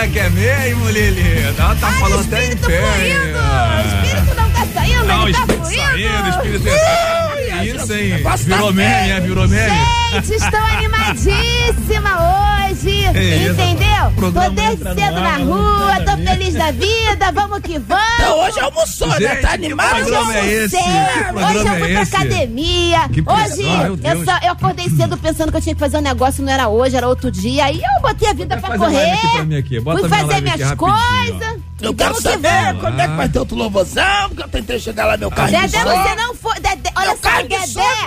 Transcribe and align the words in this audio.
é 0.00 0.08
que 0.08 0.18
é 0.18 0.30
mesmo, 0.30 0.88
Lili? 0.88 1.42
Ela 1.42 1.74
tá 1.74 1.92
falando 1.92 2.20
até 2.20 2.38
em 2.38 2.48
espírito 2.48 2.66
pé. 2.66 2.80
fluindo! 2.80 3.38
O 3.40 4.04
espírito 4.04 4.34
não 4.34 4.50
tá 4.50 4.66
saindo, 4.72 5.04
Não, 5.04 5.22
ele 5.24 5.32
tá 5.32 5.40
espírito 5.40 5.64
fluindo! 5.64 5.82
saindo, 5.82 6.28
espírito 6.30 6.68
é. 6.68 7.64
Isso, 7.64 7.92
hein? 7.92 8.22
tá 8.22 8.36
Virou 8.36 8.72
meme, 8.72 9.10
é? 9.10 9.20
Virou 9.20 9.48
meme? 9.48 9.99
Gente, 10.12 10.32
estou 10.34 10.60
animadíssima 10.60 12.10
hoje, 12.20 13.04
É 13.06 13.36
isso. 13.36 13.52
entendeu? 13.52 14.32
Tô 14.32 14.50
desde 14.50 14.84
cedo 14.84 15.16
ar, 15.16 15.22
na 15.22 15.36
rua, 15.38 15.96
tem 15.96 16.04
tô 16.04 16.16
feliz 16.30 16.54
da 16.54 16.70
vida, 16.72 17.32
vamos 17.32 17.58
que 17.60 17.78
vamos! 17.78 18.04
Então 18.18 18.40
hoje 18.40 18.60
almoçou, 18.60 19.08
né? 19.08 19.18
Gente, 19.18 19.40
Tá 19.40 19.48
que 19.48 19.54
animado? 19.54 20.32
é 20.32 20.46
esse? 20.46 20.68
Sei, 20.70 20.80
Que 20.82 21.22
programa 21.32 21.48
hoje 21.50 21.58
eu 21.58 21.64
fui 21.64 21.72
é 21.90 21.92
pra 21.92 22.02
esse? 22.02 22.16
academia. 22.16 23.08
Que 23.08 23.20
hoje 23.20 23.62
meu 23.62 23.98
eu, 24.02 24.24
só, 24.24 24.38
eu 24.42 24.52
acordei 24.52 24.88
cedo 24.90 25.16
pensando 25.16 25.50
que 25.50 25.56
eu 25.58 25.62
tinha 25.62 25.74
que 25.74 25.80
fazer 25.80 25.98
um 25.98 26.02
negócio, 26.02 26.44
não 26.44 26.52
era 26.52 26.68
hoje, 26.68 26.96
era 26.96 27.08
outro 27.08 27.30
dia. 27.30 27.64
Aí 27.66 27.80
eu 27.80 28.02
botei 28.02 28.28
a 28.28 28.32
vida 28.32 28.56
Vai 28.56 28.70
pra 28.70 28.78
correr. 28.78 29.12
aqui 29.56 29.80
pra 29.80 29.96
fui 29.98 30.08
fazer 30.08 30.40
minhas 30.40 30.72
coisas. 30.74 31.59
Eu 31.82 31.92
e 31.92 31.94
quero 31.94 32.14
que 32.14 32.22
saber 32.22 32.64
vamos. 32.66 32.80
quando 32.80 33.00
é 33.00 33.08
que 33.08 33.14
vai 33.14 33.28
ter 33.28 33.38
outro 33.38 33.56
louvozão, 33.56 34.28
porque 34.28 34.42
eu 34.42 34.48
tentei 34.48 34.78
chegar 34.78 35.06
lá 35.06 35.16
meu 35.16 35.30
carro 35.30 35.48
de 35.48 35.56
Dedé, 35.60 35.78
som. 35.82 35.84
você 36.04 36.14
não 36.14 36.34
foi. 36.34 36.54
Dedé, 36.60 36.90
olha 36.96 37.10
Eu 37.10 37.16
só, 37.18 37.38
o 37.38 37.42
de 37.42 37.48
Dedé. 37.48 37.60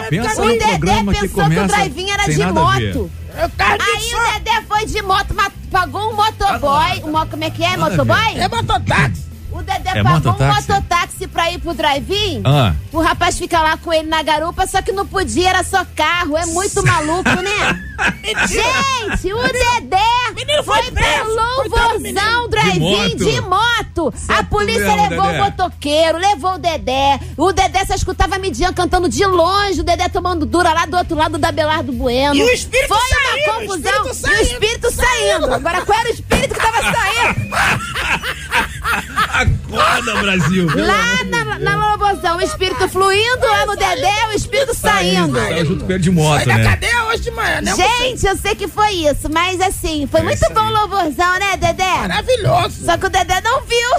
o 0.08 0.10
Dedé 0.50 1.04
pensou 1.20 1.50
que 1.50 1.60
o 1.60 1.68
drive-in 1.68 2.10
era 2.12 2.24
de 2.24 2.32
ver. 2.34 2.52
moto. 2.54 3.12
Eu 3.36 3.50
de 3.50 3.64
Aí 3.84 4.14
o. 4.14 4.34
Dedé 4.34 4.62
foi 4.68 4.86
de 4.86 5.02
moto, 5.02 5.34
mas 5.34 5.52
pagou 5.72 6.12
um 6.12 6.16
motoboy. 6.16 7.02
Um, 7.04 7.12
mo- 7.12 7.26
como 7.26 7.44
é 7.44 7.50
que 7.50 7.64
é? 7.64 7.76
Motoboy? 7.78 8.38
É 8.38 8.48
mototáxi. 8.48 9.24
O 9.64 9.66
Dedé 9.66 9.90
É 9.98 10.04
pagou 10.04 10.20
mototáxi? 10.20 10.72
um 10.72 10.76
mototáxi 10.76 11.28
pra 11.28 11.50
ir 11.52 11.60
pro 11.60 11.74
drive-in. 11.74 12.42
Ah. 12.46 12.74
O 12.92 13.00
rapaz 13.02 13.38
fica 13.38 13.62
lá 13.62 13.78
com 13.78 13.94
ele 13.94 14.08
na 14.10 14.22
garupa, 14.22 14.68
só 14.68 14.82
que 14.82 14.92
não 14.92 15.08
podia, 15.08 15.50
era 15.52 15.64
só 15.64 15.86
carro. 15.96 16.36
É 16.38 16.46
muito 16.48 16.84
maluco, 16.86 17.30
né? 17.30 17.84
Gente, 18.48 19.32
o 19.34 19.42
Dedé 19.44 20.04
Menino 20.36 20.64
foi 20.64 20.82
foi 20.84 20.92
preso. 20.92 21.24
pro 21.24 21.34
louvorzão 21.36 22.50
drive-in 22.50 23.16
De 23.16 23.26
de 23.26 23.42
moto. 23.42 24.14
A 24.28 24.44
polícia 24.44 24.84
mesmo, 24.96 25.10
levou 25.10 25.26
Dedé. 25.28 25.40
o 25.42 25.44
motoqueiro, 25.46 26.18
levou 26.18 26.54
o 26.56 26.58
Dedé. 26.58 27.20
O 27.38 27.54
Dedé 27.54 27.86
só 27.86 27.94
escutava 27.96 28.36
a 28.36 28.40
Midian 28.40 28.74
cantando 28.74 29.08
de 29.08 29.26
longe, 29.26 29.80
o 29.80 29.84
Dedé 29.84 30.10
tomando 30.10 30.46
dura 30.46 30.74
lá 30.74 30.86
do 30.86 30.98
outro 30.98 31.16
lado 31.16 31.38
da 31.38 31.52
Belardo 31.52 31.94
Bueno. 31.94 32.36
E 32.36 32.44
o 32.44 32.50
espírito 32.50 32.88
Foi 32.90 32.98
saindo, 32.98 33.50
uma 33.52 33.58
o 33.58 33.62
confusão. 33.68 33.92
espírito 33.92 34.08
e 34.08 34.12
o 34.12 34.14
saindo, 34.14 34.42
espírito 34.42 34.92
saindo. 34.92 35.54
Agora, 35.54 35.82
qual 35.86 36.00
era 36.00 36.10
o 36.10 36.14
espírito 36.14 36.54
que 36.54 36.60
tava 36.62 36.82
saindo? 36.82 37.54
Acorda, 39.68 40.16
Brasil! 40.22 40.68
Lá 40.76 41.24
na, 41.26 41.60
na 41.60 41.84
o 42.36 42.42
espírito 42.42 42.88
fluindo, 42.90 43.46
lá 43.46 43.66
no 43.66 43.76
Dedé, 43.76 44.28
o 44.30 44.34
espírito 44.34 44.74
saindo. 44.74 45.36
Tava 45.36 45.66
junto 45.66 45.86
com 45.86 45.92
ele 45.92 46.02
de 46.02 46.12
moto, 46.12 46.44
Sai 46.44 46.58
né? 46.58 46.64
cadeia 46.64 47.04
hoje 47.06 47.22
de 47.24 47.32
manhã, 47.32 47.62
né? 47.62 47.76
Gente, 47.76 48.26
eu 48.26 48.38
sei 48.38 48.56
que 48.56 48.68
foi 48.68 48.92
isso, 48.92 49.30
mas 49.32 49.60
assim, 49.62 50.08
foi 50.10 50.22
É 50.22 50.24
muito 50.24 50.54
bom 50.54 50.62
o 50.62 50.70
louvorzão, 50.72 51.40
né, 51.40 51.58
Dedé? 51.58 51.98
Maravilhoso. 52.00 52.86
Só 52.86 52.98
que 52.98 53.06
o 53.06 53.10
Dedé 53.10 53.42
não 53.42 53.62
viu. 53.62 53.90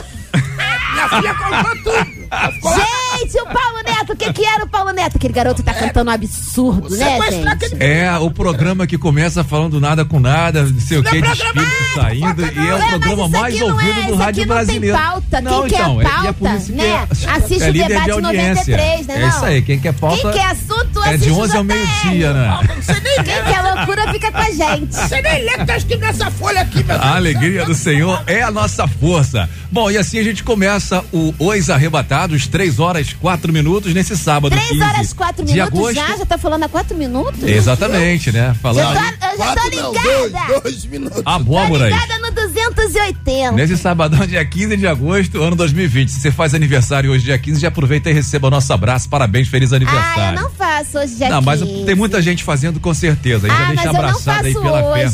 Minha 0.93 1.09
filha 1.09 1.35
contou 1.35 1.77
tudo. 1.85 2.29
Lá. 2.31 3.14
Gente, 3.19 3.41
o 3.41 3.45
Paulo 3.47 3.79
Neto, 3.85 4.13
o 4.13 4.17
que 4.17 4.33
que 4.33 4.45
era 4.45 4.65
o 4.65 4.69
Paulo 4.69 4.91
Neto? 4.93 5.17
Aquele 5.17 5.33
garoto 5.35 5.63
tá 5.63 5.73
cantando 5.75 6.11
um 6.11 6.15
absurdo, 6.15 6.91
né, 6.97 7.15
Sequestrar 7.21 7.59
gente? 7.59 7.65
aquele 7.75 7.85
É, 7.85 8.13
o 8.19 8.31
programa 8.31 8.87
que 8.87 8.99
começa 8.99 9.43
falando 9.45 9.81
nada 9.81 10.05
com 10.05 10.19
nada, 10.21 10.63
não 10.65 10.81
sei 10.81 10.99
o 10.99 11.03
Não 11.03 11.11
é 11.11 11.21
que, 11.23 11.29
espírito 11.29 11.61
Ah, 11.61 11.95
saindo, 11.95 12.47
foca 12.47 12.61
e 12.61 12.69
é 12.69 12.75
o 12.75 12.79
É, 12.79 12.89
programa 12.91 13.29
mais 13.29 13.61
ouvido 13.61 14.01
é, 14.01 14.03
do 14.07 14.15
rádio 14.15 14.43
aqui 14.43 14.49
não 14.51 14.57
tem 14.57 14.65
brasileiro. 14.67 14.97
pauta. 14.99 15.41
Não, 15.41 15.61
Quem 15.63 15.71
quer 15.71 15.81
então, 15.81 16.01
é- 16.01 16.05
é 16.05 16.09
pauta, 16.09 16.33
por 16.35 16.51
isso 16.55 16.67
que 16.67 16.73
né? 16.73 16.87
é- 16.89 17.31
Assiste 17.31 17.63
é 17.63 17.71
o 17.71 17.73
debate 17.73 18.05
de 18.05 18.11
audiência. 18.11 18.77
93, 18.77 19.07
né, 19.07 19.23
É 19.25 19.29
isso 19.29 19.45
aí, 19.45 19.63
quem 19.63 19.79
quer 19.79 19.93
pauta 19.95 20.23
Quem 20.23 20.33
quer 20.33 20.47
assunto, 20.47 21.03
é 21.05 21.09
de 21.09 21.15
assiste 21.15 21.31
o 21.31 21.39
11 21.39 21.57
ao 21.57 21.65
meio-dia, 21.65 22.33
né? 22.33 22.59
Você 22.81 22.93
nem 23.01 23.15
Quem 23.25 23.43
quer 23.45 23.63
loucura, 23.75 24.13
fica 24.13 24.33
com 24.33 24.39
a 24.39 24.51
gente. 24.51 24.95
Você 24.95 25.23
nem 25.23 25.45
lê 25.45 25.51
que 25.53 25.65
tá 25.67 25.77
escrito 25.77 26.01
nessa 26.01 26.31
folha 26.31 26.61
aqui, 26.61 26.77
meu 26.85 26.99
Deus. 26.99 27.01
A 27.01 27.17
alegria 27.17 27.65
do 27.65 27.75
Senhor 27.75 28.23
é 28.27 28.43
a 28.43 28.51
nossa 28.51 28.87
força. 28.87 29.49
Bom, 29.71 29.91
e 29.91 29.97
assim 29.99 30.19
a 30.19 30.23
gente 30.25 30.43
começa 30.45 31.05
o 31.13 31.35
Os 31.39 31.71
Arrebatados, 31.71 32.47
3 32.47 32.79
horas 32.79 33.04
4 33.13 33.53
minutos, 33.53 33.93
nesse 33.95 34.17
sábado. 34.17 34.53
3 34.55 34.69
15 34.71 34.83
horas 34.83 35.13
4 35.13 35.45
de 35.45 35.53
minutos 35.53 35.79
agosto. 35.79 35.95
já? 35.95 36.17
Já 36.17 36.27
tá 36.27 36.39
falando 36.39 36.63
há 36.65 36.69
4 36.69 36.97
minutos? 36.97 37.43
Exatamente, 37.43 38.33
né? 38.33 38.51
Eu 38.51 38.55
Falando. 38.55 38.95
tô, 38.95 39.01
eu 39.01 39.01
já 39.01 39.13
tô 39.13 39.37
Quatro 39.37 39.77
não, 39.77 39.93
dois, 39.93 40.25
ligada. 40.27 40.61
dois 40.61 40.85
minutos. 40.87 41.19
A 41.19 41.23
Tô 41.23 41.31
Abóboras. 41.31 41.93
ligada 41.93 42.19
no 42.19 42.31
280. 42.33 43.53
Nesse 43.53 43.77
sabadão, 43.77 44.27
dia 44.27 44.45
15 44.45 44.77
de 44.77 44.87
agosto, 44.87 45.43
ano 45.43 45.57
2020. 45.57 46.09
Se 46.11 46.21
você 46.21 46.31
faz 46.31 46.55
aniversário 46.55 47.11
hoje, 47.11 47.25
dia 47.25 47.39
15, 47.39 47.61
já 47.61 47.69
aproveita 47.69 48.11
e 48.11 48.13
receba 48.13 48.49
o 48.49 48.51
nosso 48.51 48.73
abraço. 48.73 49.09
Parabéns, 49.09 49.49
feliz 49.49 49.73
Ah, 49.73 49.77
aniversário. 49.77 50.39
eu 50.39 50.43
não 50.43 50.51
faço 50.51 50.99
hoje 50.99 51.15
dia 51.17 51.29
Não, 51.29 51.43
mas 51.43 51.63
15. 51.63 51.85
tem 51.85 51.95
muita 51.95 52.23
gente 52.23 52.43
fazendo 52.45 52.79
com 52.81 52.95
certeza. 52.95 53.47
Ah, 53.47 53.51
já 53.51 53.59
mas 53.59 53.69
deixa 53.69 53.89
eu 53.89 53.93
não 53.93 54.01
abraçado 54.01 54.47
aí 54.47 54.55
pela 54.55 54.95
fé. 54.95 55.11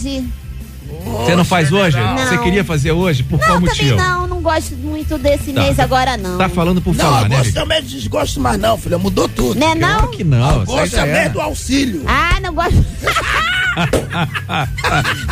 Você 1.10 1.36
não 1.36 1.44
faz 1.44 1.70
hoje? 1.72 1.96
Não. 1.98 2.16
Você 2.18 2.38
queria 2.38 2.64
fazer 2.64 2.92
hoje? 2.92 3.22
Por 3.22 3.38
qual 3.38 3.60
Não, 3.60 3.66
também 3.66 3.68
motivo? 3.70 3.96
não, 3.96 4.26
não 4.26 4.40
gosto 4.40 4.74
muito 4.76 5.18
desse 5.18 5.52
Tá. 5.52 5.62
mês 5.62 5.78
agora 5.78 6.16
não. 6.16 6.38
Tá 6.38 6.48
falando 6.48 6.80
por 6.80 6.94
Não, 6.94 7.04
falar, 7.04 7.20
né? 7.28 7.36
agosto 7.36 7.46
Lidia? 7.46 7.60
também 7.62 7.82
desgosto 7.82 8.40
mais 8.40 8.58
não, 8.58 8.78
filha. 8.78 8.98
Mudou 8.98 9.28
tudo. 9.28 9.58
Né 9.58 9.74
não? 9.74 9.96
Claro 9.98 10.08
que 10.10 10.24
não. 10.24 10.64
também 10.64 11.14
é. 11.14 11.24
é 11.24 11.28
do 11.28 11.40
auxílio. 11.40 12.02
Ah, 12.06 12.38
não 12.40 12.54
gosto. 12.54 12.84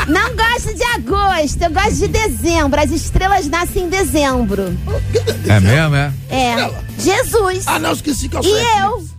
não 0.09 0.37
gosto 0.37 0.75
de 0.75 0.85
agosto, 0.85 1.63
eu 1.63 1.71
gosto 1.71 1.95
de 1.97 2.09
dezembro. 2.09 2.81
As 2.81 2.91
estrelas 2.91 3.47
nascem 3.49 3.85
em 3.85 3.89
dezembro. 3.89 4.77
É 5.47 5.61
mesmo, 5.61 5.97
é? 5.97 6.13
É. 6.31 6.71
Jesus. 6.99 7.65
Ah, 7.67 7.79
não, 7.79 7.93
esqueci 7.93 8.29
que 8.29 8.37
eu 8.37 8.43
E 8.43 8.51
eu. 8.81 9.18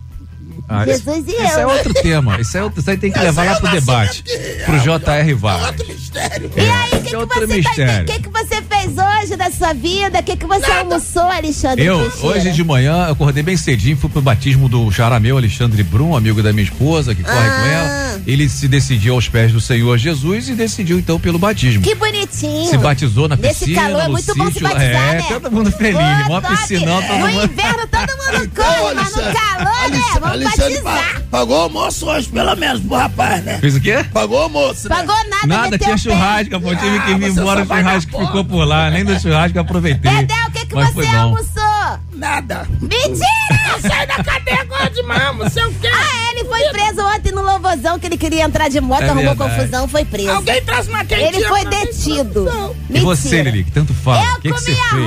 Ah, 0.72 0.84
Jesus 0.86 1.24
e 1.26 1.32
Isso 1.32 1.58
eu. 1.58 1.58
é 1.58 1.66
outro 1.66 1.92
tema. 1.94 2.40
Isso, 2.40 2.56
é 2.56 2.62
outro, 2.62 2.80
isso 2.80 2.88
aí 2.90 2.96
tem 2.96 3.10
que 3.10 3.18
levar 3.18 3.44
lá 3.44 3.52
é 3.56 3.60
pro 3.60 3.70
debate. 3.72 4.22
que- 4.22 4.38
Pro 4.64 4.78
J.R. 4.78 5.30
É 5.30 5.34
Vargas. 5.34 5.66
outro 5.70 5.86
mistério. 5.88 6.50
E 6.56 6.60
aí, 6.60 6.68
o 6.70 6.90
que, 6.90 6.96
é 6.96 7.00
que 7.00 7.62
tá 7.62 8.04
que, 8.06 8.22
que 8.22 8.28
você 8.28 8.62
fez 8.62 8.92
hoje 8.96 9.36
da 9.36 9.50
sua 9.50 9.72
vida? 9.72 10.20
O 10.20 10.22
que, 10.22 10.36
que 10.36 10.46
você 10.46 10.60
Nada. 10.68 10.80
almoçou, 10.80 11.22
Alexandre? 11.24 11.84
Eu, 11.84 12.08
Teixeira? 12.10 12.26
hoje 12.38 12.52
de 12.52 12.62
manhã, 12.64 13.06
eu 13.08 13.12
acordei 13.14 13.42
bem 13.42 13.56
cedinho, 13.56 13.96
fui 13.96 14.08
pro 14.08 14.22
batismo 14.22 14.68
do 14.68 14.88
Charameu 14.92 15.36
Alexandre 15.36 15.82
Brum, 15.82 16.14
amigo 16.16 16.40
da 16.40 16.52
minha 16.52 16.62
esposa, 16.64 17.14
que 17.16 17.22
corre 17.24 17.36
Ah. 17.36 17.60
com 17.60 17.66
ela. 17.66 18.20
Ele 18.26 18.48
se 18.48 18.68
decidiu 18.68 19.14
aos 19.14 19.28
pés 19.28 19.50
do 19.52 19.60
Senhor 19.60 19.98
Jesus 19.98 20.48
e 20.48 20.54
decidiu 20.54 20.98
então 21.00 21.18
pelo 21.18 21.38
batismo. 21.38 21.82
Que 21.82 21.94
bonitinho. 21.96 22.68
Se 22.70 22.76
batizou 22.78 23.26
na 23.28 23.34
Nesse 23.34 23.64
piscina, 23.64 23.82
calor 23.82 24.00
é 24.02 24.04
no 24.04 24.12
muito 24.12 24.34
bom 24.36 24.46
se 24.46 24.52
sítio. 24.52 24.68
batizar, 24.68 25.14
é, 25.14 25.14
né? 25.14 25.24
todo 25.28 25.50
mundo 25.50 25.72
feliz, 25.72 26.22
Pô, 26.26 26.28
mó 26.28 26.40
piscinão, 26.40 27.02
todo 27.02 27.18
No 27.18 27.28
mundo. 27.28 27.44
inverno 27.52 27.86
todo 27.86 28.00
mundo 28.16 28.50
corre, 28.54 28.94
mas 28.94 29.10
no 29.16 29.22
calor, 29.22 29.90
né? 29.90 30.00
Vamos 30.14 30.28
Alexandre 30.30 30.59
pa- 30.82 31.20
Pagou 31.30 31.60
almoço 31.62 32.06
hoje, 32.06 32.28
pelo 32.28 32.56
menos, 32.56 32.80
pro 32.82 32.96
rapaz, 32.96 33.44
né? 33.44 33.58
Fez 33.58 33.76
o 33.76 33.80
quê? 33.80 34.04
Pagou 34.12 34.42
almoço, 34.42 34.88
né? 34.88 34.96
Pagou 34.96 35.14
nada, 35.28 35.46
Nada, 35.46 35.78
tinha 35.78 35.94
o 35.94 35.98
churrasco, 35.98 36.60
pô, 36.60 36.68
tive 36.74 37.00
que 37.00 37.12
Ah, 37.12 37.18
vir 37.18 37.30
você 37.30 37.40
embora, 37.40 37.62
o 37.62 37.66
churrasco 37.66 38.26
ficou 38.26 38.44
por 38.44 38.64
lá, 38.64 38.90
nem 38.90 39.04
do 39.04 39.18
churrasco 39.20 39.56
eu 39.56 39.62
aproveitei. 39.62 40.10
Dedé, 40.10 40.34
o 40.48 40.50
que, 40.50 40.66
que 40.66 40.74
Mas 40.74 40.92
você 40.92 41.06
almoçou? 41.06 41.98
Nada. 42.14 42.68
Mentira! 42.80 43.26
Eu 43.72 43.80
saí 43.88 44.06
da 44.06 44.22
cadeia 44.22 44.60
agora 44.62 44.90
de 44.90 45.02
não 45.02 45.48
sei 45.50 45.64
o 45.64 45.72
quê. 45.74 45.88
Ah, 45.92 46.32
ele 46.32 46.44
foi 46.44 46.60
preso 46.70 47.00
ontem 47.06 47.32
no 47.32 47.40
Louvozão, 47.42 47.98
que 47.98 48.06
ele 48.06 48.18
queria 48.18 48.42
entrar 48.44 48.68
de 48.68 48.80
moto, 48.80 49.02
É 49.02 49.06
arrumou 49.10 49.24
verdade. 49.34 49.54
confusão, 49.54 49.88
foi 49.88 50.04
preso. 50.04 50.30
Alguém 50.30 50.60
traz 50.62 50.88
uma 50.88 51.04
quentinha 51.04 51.28
Ele 51.28 51.44
foi 51.46 51.64
detido. 51.64 52.76
E 52.90 53.00
você, 53.00 53.28
Mentira. 53.36 53.50
Lili, 53.50 53.64
que 53.64 53.70
tanto 53.70 53.94
fala, 53.94 54.20
o 54.20 54.24
Eu 54.24 54.34
que, 54.40 54.52
que 54.52 54.60
você 54.60 54.74
comi 54.74 55.04
fez? 55.04 55.06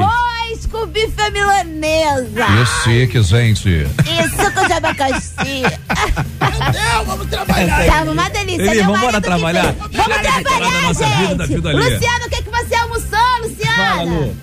Com 0.83 0.87
bife 0.87 1.31
milanesa. 1.31 2.45
Eu 2.57 2.65
sei 2.83 3.07
que, 3.07 3.21
gente. 3.23 3.69
E 3.69 4.29
suco 4.29 4.67
de 4.67 4.73
abacaxi. 4.73 5.61
Meu 5.61 6.71
Deus, 6.71 7.07
vamos 7.07 7.27
trabalhar. 7.27 7.85
Tava 7.85 8.11
uma 8.11 8.29
delícia. 8.29 8.83
Vamos 8.83 8.97
embora 8.97 9.21
trabalhar? 9.21 9.73
Vamos 9.73 9.91
trabalhar, 9.91 10.93
gente. 10.93 11.17
vida, 11.17 11.35
da 11.35 11.45
vida. 11.45 11.71
Luciano, 11.71 12.25
o 12.25 12.29
que, 12.29 12.41
que 12.43 12.49
você 12.49 12.75
almoçou, 12.75 13.41
Luciana? 13.41 14.33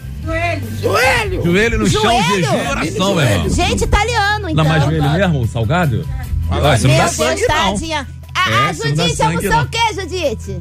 Joelho. 0.80 1.42
Joelho 1.44 1.78
no 1.78 1.88
chão, 1.88 2.02
Joelho? 2.02 2.44
jejum 2.44 2.56
e 2.56 2.68
oração, 2.68 3.14
meu 3.14 3.24
irmão. 3.24 3.48
Gente, 3.48 3.84
italiano, 3.84 4.50
então. 4.50 4.64
Não, 4.64 4.70
mas 4.70 4.84
joelho 4.84 5.10
mesmo, 5.10 5.46
salgado? 5.48 6.06
Olha, 6.50 6.76
você 6.78 6.88
não 6.88 6.96
dá 6.96 7.04
Deus, 7.04 7.16
sangue, 7.16 7.40
não. 7.42 7.72
tadinha. 7.72 8.08
A, 8.34 8.50
É, 8.50 8.68
a 8.68 8.72
Judite 8.72 9.22
almoçou 9.22 9.60
o 9.62 9.68
quê, 9.68 9.78
Judite? 9.94 10.60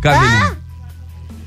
Cadê? 0.00 0.16
Hã? 0.26 0.56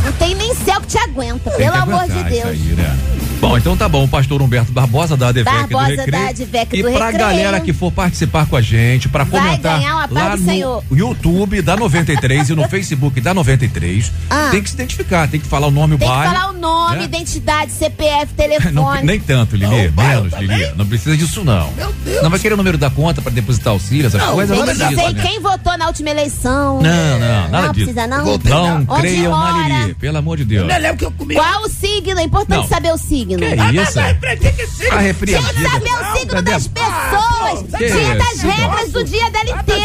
Não 0.04 0.12
tem 0.14 0.34
nem 0.36 0.56
céu 0.56 0.80
que 0.82 0.88
te 0.88 0.98
aguenta, 0.98 1.50
Tem 1.52 1.58
pelo 1.60 1.76
amor 1.76 2.04
de 2.08 2.24
Deus. 2.24 2.46
aí, 2.46 2.58
né? 2.76 2.98
Bom, 3.40 3.58
então 3.58 3.78
tá 3.78 3.88
bom, 3.88 4.04
o 4.06 4.08
pastor 4.08 4.42
Humberto 4.42 4.72
Barbosa 4.72 5.16
da 5.16 5.28
ADVEC 5.28 5.46
Barbosa 5.46 5.86
do 5.86 5.96
Recreio. 5.98 6.12
da 6.24 6.30
ADVEC 6.30 6.68
e 6.80 6.82
do 6.84 6.92
pra 6.92 7.06
Recreio. 7.08 7.18
galera 7.28 7.60
que 7.60 7.74
for 7.74 7.92
participar 7.92 8.48
com 8.48 8.56
a 8.56 8.62
gente, 8.62 9.08
pra 9.08 9.24
Vai 9.24 9.40
comentar 9.40 9.78
ganhar 9.78 9.96
uma 9.96 10.08
lá 10.10 10.30
do 10.36 10.42
no 10.42 10.46
Senhor. 10.46 10.84
YouTube 10.92 11.62
da 11.62 11.76
93 11.78 12.50
e 12.50 12.56
no 12.56 12.66
Facebook 12.70 13.22
da 13.22 13.34
93, 13.36 14.12
Ah. 14.30 14.48
tem 14.52 14.64
que 14.64 14.70
se 14.70 14.76
identificar, 14.76 15.28
tem 15.28 15.40
que 15.40 15.46
falar 15.48 15.68
o 15.68 15.72
nome, 15.72 15.94
o 15.94 15.98
Tem 15.98 16.08
que 16.08 16.14
bairro. 16.14 16.34
falar 16.34 16.50
o 16.50 16.54
nome, 16.54 16.96
né? 16.98 17.04
identidade, 17.04 17.72
CPF, 17.72 18.34
telefone. 18.34 18.72
Não, 18.74 18.96
nem 19.04 19.20
tanto, 19.20 19.56
Lili, 19.56 19.84
Não, 19.88 19.92
bairro 19.92 20.24
menos? 20.24 20.40
Lili. 20.40 20.72
Não 20.76 20.86
precisa 20.88 21.16
disso, 21.16 21.44
não. 21.44 21.72
Meu 21.74 21.94
Deus. 22.04 22.24
Não 22.24 22.30
vai 22.32 22.40
querer 22.40 22.54
o 22.56 22.58
número 22.58 22.78
da 22.80 22.90
conta 22.90 23.22
pra 23.22 23.32
depositar 23.32 23.74
auxílio, 23.74 24.08
essas 24.08 24.22
Não, 24.22 24.34
coisas, 24.34 24.58
não 24.58 24.66
Tem 24.66 24.74
Vamos 24.76 24.88
precisa, 24.90 25.12
dizer 25.12 25.22
né? 25.22 25.30
quem 25.30 25.40
votou 25.42 25.78
na 25.78 25.88
última 25.88 26.10
eleição. 26.10 26.82
Não, 26.82 27.20
não, 27.20 27.50
nada 27.50 27.68
não 27.68 27.74
disso. 27.74 27.86
precisa 27.94 28.08
não. 28.08 28.26
Não 28.26 28.86
Onde 28.88 29.02
creiam 29.02 29.32
na? 29.38 29.80
Lili, 29.82 29.94
pelo 29.96 30.18
amor 30.18 30.38
de 30.38 30.46
Deus. 30.46 30.72
Eu 30.72 30.80
lembro 30.82 30.98
que 30.98 31.06
eu 31.06 31.12
comi. 31.12 31.36
Qual 31.36 31.62
o 31.64 31.70
signo? 31.70 32.20
É 32.20 32.24
importante 32.24 32.62
Não. 32.62 32.68
saber 32.68 32.92
o 32.92 32.98
signo. 32.98 33.25
Que 33.26 33.34
Ah, 33.60 33.74
isso? 33.74 33.76
mas 33.76 33.98
aí, 33.98 34.14
preguei 34.16 34.52
que 34.52 34.68
sim. 34.68 34.88
A 34.90 35.00
repreendida. 35.00 35.54
Tinha 35.54 35.70
que 35.70 35.72
saber 35.72 35.90
o 35.90 36.18
signo 36.20 36.42
das 36.42 36.68
pessoas. 36.68 37.60
Que 37.78 37.88
Tinha 37.92 38.16
das 38.16 38.34
isso? 38.34 38.48
regras 38.48 38.92
do 38.92 39.04
dia 39.04 39.30
dela 39.32 39.50
inteiro. 39.62 39.82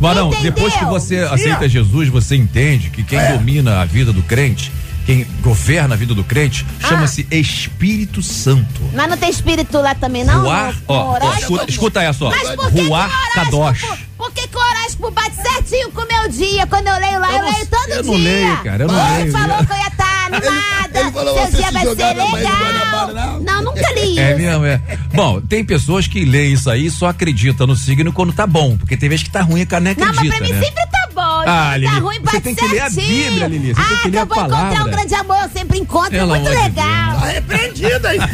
Entendeu? 0.00 0.42
depois 0.42 0.74
que 0.74 0.84
você 0.84 1.18
aceita 1.18 1.68
Jesus, 1.68 2.08
você 2.08 2.36
entende 2.36 2.90
que 2.90 3.02
quem 3.02 3.18
É. 3.18 3.32
domina 3.32 3.80
a 3.80 3.84
vida 3.84 4.12
do 4.12 4.22
crente, 4.22 4.70
quem 5.06 5.26
governa 5.42 5.94
a 5.94 5.98
vida 5.98 6.14
do 6.14 6.24
crente, 6.24 6.64
Ah. 6.82 6.88
chama-se 6.88 7.26
Espírito 7.30 8.22
Santo. 8.22 8.80
Mas 8.94 9.08
não 9.08 9.16
tem 9.16 9.30
espírito 9.30 9.78
lá 9.78 9.94
também, 9.94 10.24
não? 10.24 10.42
Ruar, 10.42 10.74
ó, 10.88 11.18
escuta, 11.38 11.64
escuta 11.70 12.02
essa, 12.02 12.24
ó. 12.24 12.30
Mas 12.30 12.48
por 12.50 12.70
que, 12.70 12.74
que 12.76 12.80
o 12.82 12.88
Ruar 12.88 13.10
Kadosh. 13.34 13.84
Horóscopo? 14.14 14.16
Por 14.16 14.32
que, 14.32 14.56
o 14.56 14.60
horóscopo 14.60 15.10
bate 15.10 15.36
certinho 15.36 15.90
com 15.92 16.02
o 16.02 16.06
meu 16.08 16.28
dia? 16.28 16.66
Quando 16.66 16.86
eu 16.88 16.98
leio 16.98 17.18
lá, 17.20 17.28
eu, 17.30 17.36
Eu 17.38 17.42
não- 17.42 17.52
leio 17.52 17.66
todo 17.66 17.88
eu 17.88 18.02
dia. 18.02 18.12
não 18.12 18.18
leio, 18.18 18.56
cara, 18.62 18.82
eu 18.84 18.88
não 18.88 19.06
Ele 19.14 19.18
leio. 19.18 19.32
falou 19.32 19.56
que 19.66 19.72
eu 19.72 19.76
ia 19.76 19.86
estar 19.88 20.26
animada. 20.26 21.00
ele 21.00 21.10
falou, 21.12 21.34
Seu 21.34 21.44
você 21.46 21.56
dia 21.56 21.66
se 21.66 21.72
vai 21.72 21.82
ser 21.82 21.96
na 22.14 22.24
legal. 22.34 22.52
Guanabara, 22.56 23.12
não? 23.12 23.40
Não, 23.40 23.62
nunca 23.64 23.92
li 23.92 24.10
isso. 24.12 24.20
É 24.20 24.34
mesmo, 24.34 24.64
é. 24.66 24.80
Bom, 25.14 25.40
tem 25.40 25.64
pessoas 25.64 26.06
que 26.06 26.24
leem 26.24 26.52
isso 26.54 26.70
aí 26.70 26.86
e 26.86 26.90
só 26.90 27.06
acreditam 27.08 27.66
no 27.66 27.76
signo 27.76 28.12
quando 28.12 28.32
tá 28.32 28.46
bom. 28.46 28.76
Porque 28.76 28.96
tem 28.96 29.08
vezes 29.08 29.24
que 29.24 29.30
tá 29.30 29.42
ruim 29.42 29.60
e 29.62 29.66
cara 29.66 29.82
nem 29.82 29.94
Não, 29.94 30.06
acredita, 30.08 30.28
mas 30.28 30.38
pra 30.38 30.46
mim 30.46 30.52
né? 30.54 30.64
sempre 30.66 30.86
tá 30.90 31.08
bom. 31.14 31.20
Ah, 31.20 31.44
tá 31.70 31.76
Lili, 31.76 32.00
ruim, 32.00 32.14
você 32.16 32.20
bate 32.20 32.40
tem 32.40 32.54
que 32.54 32.66
ler 32.68 32.80
a 32.80 32.90
certinho. 32.90 33.30
Bíblia, 33.30 33.46
Lili, 33.48 33.74
você 33.74 33.80
ah, 33.80 33.84
tem 33.88 33.98
que 33.98 34.08
ler 34.10 34.16
eu 34.18 34.22
a 34.22 34.24
vou 34.24 34.36
encontrar 34.36 34.84
um 34.86 34.90
grande 34.90 35.14
amor, 35.14 35.36
eu 35.42 35.48
sempre 35.50 35.78
encontro, 35.78 36.10
Pelo 36.10 36.34
é 36.34 36.38
muito 36.40 36.50
legal. 36.50 37.20
Tá 37.20 37.26
repreendido 37.26 38.06
aí. 38.08 38.18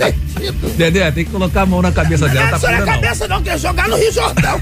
Tá. 0.00 0.12
Dedé, 0.76 1.10
tem 1.10 1.24
que 1.24 1.30
colocar 1.30 1.62
a 1.62 1.66
mão 1.66 1.82
na 1.82 1.92
cabeça 1.92 2.26
Não 2.26 2.32
dela, 2.32 2.46
é 2.46 2.50
tá 2.52 2.58
só 2.58 2.66
na 2.70 2.76
fora 2.78 2.86
não. 2.86 2.94
cabeça 2.94 3.28
não, 3.28 3.42
quer 3.42 3.58
jogar 3.58 3.88
no 3.88 3.96
Rio 3.96 4.10
Jordão. 4.12 4.58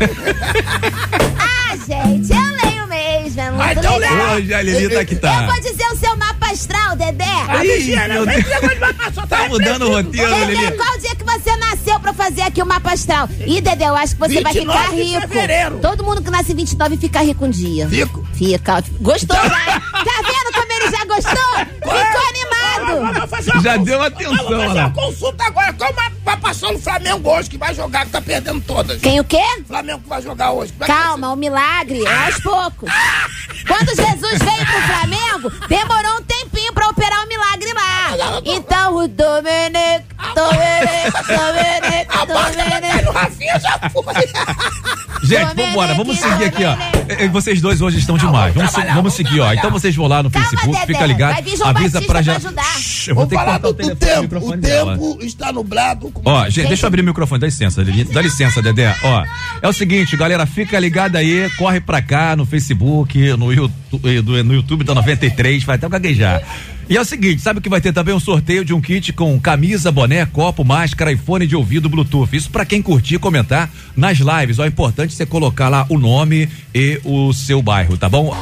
Ah, 1.39 1.77
gente, 1.77 2.33
eu 2.33 2.71
leio 2.71 2.87
mesmo, 2.87 3.41
é 3.41 3.51
muito 3.51 3.63
Ah, 3.63 3.73
então 3.73 3.97
legal. 3.99 4.17
lê. 4.17 4.35
Hoje 4.35 4.55
a 4.55 4.91
tá 4.91 5.05
que 5.05 5.15
Eu 5.15 5.21
tá. 5.21 5.47
vou 5.47 5.61
dizer 5.61 5.87
o 5.93 5.97
seu 5.97 6.17
mapa 6.17 6.51
astral, 6.51 6.97
Dedé. 6.97 7.25
Ah, 7.49 7.65
Ih, 7.65 7.69
mentira, 7.69 8.09
meu. 8.09 8.27
Deus. 8.27 8.45
Matar 8.81 9.13
só 9.13 9.27
Tá 9.27 9.49
mudando 9.49 9.83
o 9.83 9.89
roteiro, 9.93 10.31
Dedé, 10.35 10.45
Lili. 10.47 10.73
qual 10.73 10.99
dia 10.99 11.15
que 11.15 11.25
você 11.25 11.57
nasceu 11.57 12.01
pra 12.01 12.13
fazer 12.13 12.43
aqui 12.43 12.63
o 12.63 12.67
mapa 12.67 12.93
astral? 12.93 13.29
Ih, 13.47 13.61
Dedé, 13.61 13.89
eu 13.89 13.97
acho 13.97 14.15
que 14.15 14.21
você 14.21 14.41
vai 14.41 14.53
29 14.53 14.79
ficar 14.85 14.95
de 14.97 15.03
rico. 15.03 15.21
fevereiro. 15.29 15.79
Todo 15.81 16.05
mundo 16.05 16.23
que 16.23 16.31
nasce 16.31 16.53
em 16.53 16.57
29 16.57 16.97
fica 16.97 17.21
rico 17.23 17.45
um 17.45 17.51
dia. 17.51 17.89
Fico. 17.89 18.27
Fica. 18.35 18.83
Gostou, 19.01 19.37
né? 19.37 19.83
Tá 19.93 20.23
vendo 20.23 20.53
como 20.55 20.73
ele 20.73 20.91
já 20.91 21.05
gostou? 21.05 21.67
Ficou 21.75 22.29
animado. 22.29 23.15
Já 23.19 23.27
consulta. 23.27 23.79
deu 23.79 24.03
atenção, 24.03 24.35
Vamos 24.37 24.49
fazer 24.65 24.75
lá. 24.79 24.87
uma 24.87 24.91
consulta 24.91 25.45
agora. 25.45 25.73
Qual 25.75 25.93
vai- 25.95 26.13
vai 26.29 26.37
passar 26.37 26.73
no 26.73 26.79
Flamengo 26.79 27.31
hoje, 27.31 27.49
que 27.49 27.57
vai 27.57 27.75
jogar, 27.75 28.05
que 28.05 28.13
tá 28.13 28.21
perdendo 28.21 28.61
todas. 28.61 29.01
Quem 29.01 29.19
o 29.19 29.25
quê? 29.25 29.43
Flamengo 29.67 30.01
que 30.01 30.09
vai 30.11 30.21
jogar 30.21 30.53
hoje. 30.53 30.75
Vai 30.79 30.87
Calma, 30.87 31.33
o 31.33 31.37
milagre 31.37 32.05
é 32.05 32.27
aos 32.27 32.39
poucos. 32.41 32.91
Quando 33.67 33.89
Jesus 33.89 34.39
veio 34.39 34.67
pro 34.67 34.83
Flamengo, 34.83 35.53
demorou 35.69 36.19
um 36.19 36.23
tempinho 36.23 36.73
pra 36.75 36.89
operar 36.89 37.25
o 37.25 37.29
milagre 37.29 37.73
lá. 37.73 38.43
Então 38.45 38.97
o 38.97 39.09
Domenic, 39.09 40.05
Domenic, 40.35 41.13
Domenic, 41.29 42.07
A 42.11 42.27
barca 42.27 42.65
vai 42.65 42.81
cair 42.81 43.05
no 43.05 43.13
Domenic. 43.13 43.19
Rafinha 43.19 43.61
já 43.61 43.91
foi. 43.91 44.05
Gente, 45.23 45.55
vambora, 45.55 45.95
vamos 45.95 46.19
seguir 46.19 46.45
aqui, 46.45 46.63
ó. 46.65 47.29
Vocês 47.33 47.61
dois 47.61 47.81
hoje 47.81 47.99
estão 47.99 48.17
demais. 48.17 48.55
Vamos, 48.55 48.73
vamos 48.73 48.95
vamos 48.95 49.15
seguir, 49.15 49.41
ó. 49.41 49.53
Então 49.53 49.71
vocês 49.71 49.95
vão 49.95 50.07
lá 50.07 50.23
no 50.23 50.31
Facebook, 50.31 50.87
fica 50.87 51.07
ligado. 51.07 51.35
Vai 51.35 51.43
vir 51.43 51.57
João 51.57 51.71
Avisa 51.71 52.01
Batista 52.01 52.13
pra 52.13 52.23
já. 52.23 52.39
Shhh, 52.79 53.09
eu 53.09 53.15
vou 53.15 53.27
Vamos 53.27 53.31
ter 53.31 53.37
que 53.37 53.45
falar 53.45 53.61
cortar 53.61 53.69
o 53.69 53.73
do, 53.73 53.97
telefone, 53.97 54.27
o 54.27 54.29
tempo. 54.29 54.47
O 54.47 54.57
dela. 54.57 54.93
tempo 54.99 55.19
está 55.23 55.53
nublado. 55.53 56.13
Ó, 56.25 56.49
gente, 56.49 56.69
deixa 56.69 56.85
eu 56.85 56.89
abrir 56.89 57.03
o 57.03 57.05
microfone, 57.05 57.41
dá 57.41 57.47
licença. 57.47 57.85
Dá 57.85 58.23
licença, 58.23 58.61
Dedé. 58.61 58.95
Ó, 59.03 59.25
é 59.63 59.69
o 59.69 59.73
seguinte, 59.73 60.17
galera, 60.17 60.47
fica 60.47 60.79
ligado 60.79 61.17
aí, 61.17 61.49
corre 61.57 61.81
pra 61.81 62.03
cá 62.03 62.37
no 62.37 62.45
Facebook, 62.45 63.19
no 63.37 63.53
YouTube, 63.53 64.43
no 64.43 64.55
YouTube 64.55 64.85
da 64.85 64.95
93, 64.95 65.65
vai 65.65 65.77
até 65.77 65.89
gaguejar. 65.89 66.43
E 66.89 66.97
é 66.97 67.01
o 67.01 67.05
seguinte, 67.05 67.43
sabe 67.43 67.61
que 67.61 67.69
vai 67.69 67.83
ter 67.83 67.93
também 67.93 68.15
um 68.15 68.21
sorteio 68.21 68.65
de 68.65 68.73
um 68.73 68.81
kit 68.81 69.13
com 69.13 69.39
camisa, 69.39 69.93
boné, 69.93 70.25
copo, 70.25 70.65
máscara 70.65 71.13
e 71.13 71.17
fone 71.17 71.47
de 71.47 71.55
ouvido 71.55 71.89
Bluetooth. 71.89 72.35
Isso 72.35 72.51
pra 72.51 72.65
quem 72.65 72.81
curtir 72.81 73.17
e 73.17 73.19
comentar 73.19 73.71
nas 73.95 74.19
lives. 74.19 74.59
Ó, 74.59 74.65
é 74.65 74.69
importante 74.69 75.13
você 75.13 75.27
colocar 75.27 75.69
lá 75.69 75.85
o 75.91 75.99
nome 75.99 76.49
e 76.75 76.99
o 77.05 77.33
seu 77.35 77.61
bairro, 77.61 77.99
tá 77.99 78.09
bom? 78.09 78.35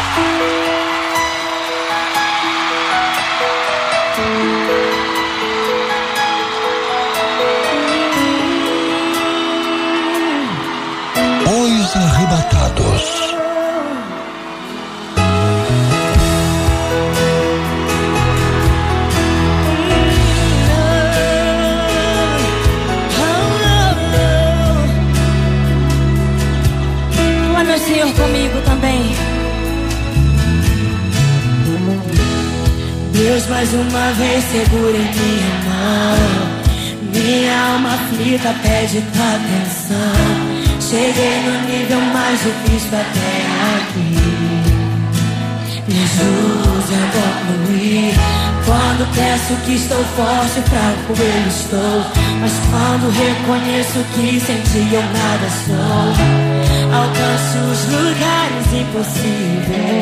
Mais 33.56 33.72
uma 33.72 34.12
vez, 34.12 34.44
segura 34.44 34.98
em 34.98 35.10
minha 35.16 35.54
mão. 35.64 36.20
Minha 37.10 37.58
alma 37.72 37.94
aflita 37.94 38.54
pede 38.62 39.00
tua 39.14 39.30
atenção. 39.34 40.18
Cheguei 40.78 41.40
no 41.40 41.54
nível 41.66 42.02
mais 42.12 42.38
difícil 42.38 42.92
até 42.92 43.32
aqui. 43.78 44.12
Me 45.88 45.96
ajude 46.04 46.92
a 46.92 47.04
concluir. 47.16 48.12
Quando 48.66 49.02
peço 49.14 49.56
que 49.64 49.74
estou 49.76 50.04
forte, 50.04 50.60
fraco 50.68 51.14
eu 51.18 51.48
estou. 51.48 52.04
Mas 52.42 52.52
quando 52.70 53.08
reconheço 53.08 54.04
que 54.12 54.38
sem 54.38 54.60
ti 54.64 54.82
eu 54.92 55.00
nada 55.00 55.48
sou, 55.64 56.12
alcanço 56.92 57.56
os 57.72 57.80
lugares 57.90 58.66
impossíveis. 58.82 59.96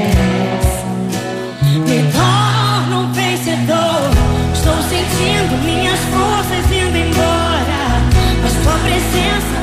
Me 1.86 1.98
Estou 3.46 4.82
sentindo 4.88 5.62
minhas 5.62 6.00
forças 6.00 6.64
indo 6.72 6.96
embora, 6.96 8.00
mas 8.40 8.52
sua 8.52 8.78
presença. 8.78 9.53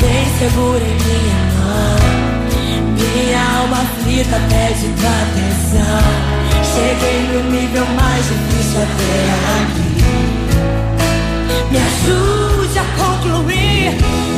vem 0.00 0.24
segura 0.38 0.82
em 0.82 0.96
minha 1.04 1.40
mão. 1.58 1.98
Minha 2.96 3.42
alma 3.58 3.80
frita 4.02 4.38
pede 4.48 4.88
tua 4.98 5.16
atenção. 5.26 6.04
Cheguei 6.72 7.20
no 7.32 7.40
nível 7.50 7.86
mais 7.86 8.24
difícil 8.26 8.80
até 8.82 9.14
aqui. 9.60 9.90
Me 11.70 11.78
ajude 11.78 12.78
a 12.78 12.84
concluir. 12.98 13.88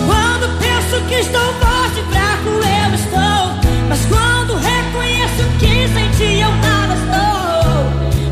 Quando 0.07 0.45
penso 0.59 0.95
que 1.09 1.14
estou 1.14 1.54
forte 1.54 1.99
e 2.00 2.02
fraco, 2.12 2.50
eu 2.50 2.95
estou. 2.95 3.42
Mas 3.88 4.00
quando 4.07 4.57
reconheço 4.57 5.42
que 5.59 5.88
sem 5.88 6.09
ti 6.11 6.40
eu 6.40 6.52
nada 6.57 6.95
estou, 6.95 7.71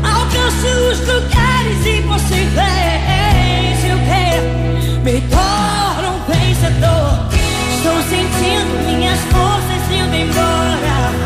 alcanço 0.03 0.67
os 0.91 0.99
lugares 1.07 1.79
impossíveis. 1.85 3.79
Eu 3.89 3.97
quero 4.05 4.43
me 5.03 5.21
tornar 5.29 6.00
vencedor? 6.61 7.25
Estou 7.75 8.01
sentindo 8.03 8.85
minhas 8.85 9.19
forças 9.19 9.91
indo 9.91 10.15
embora. 10.15 11.20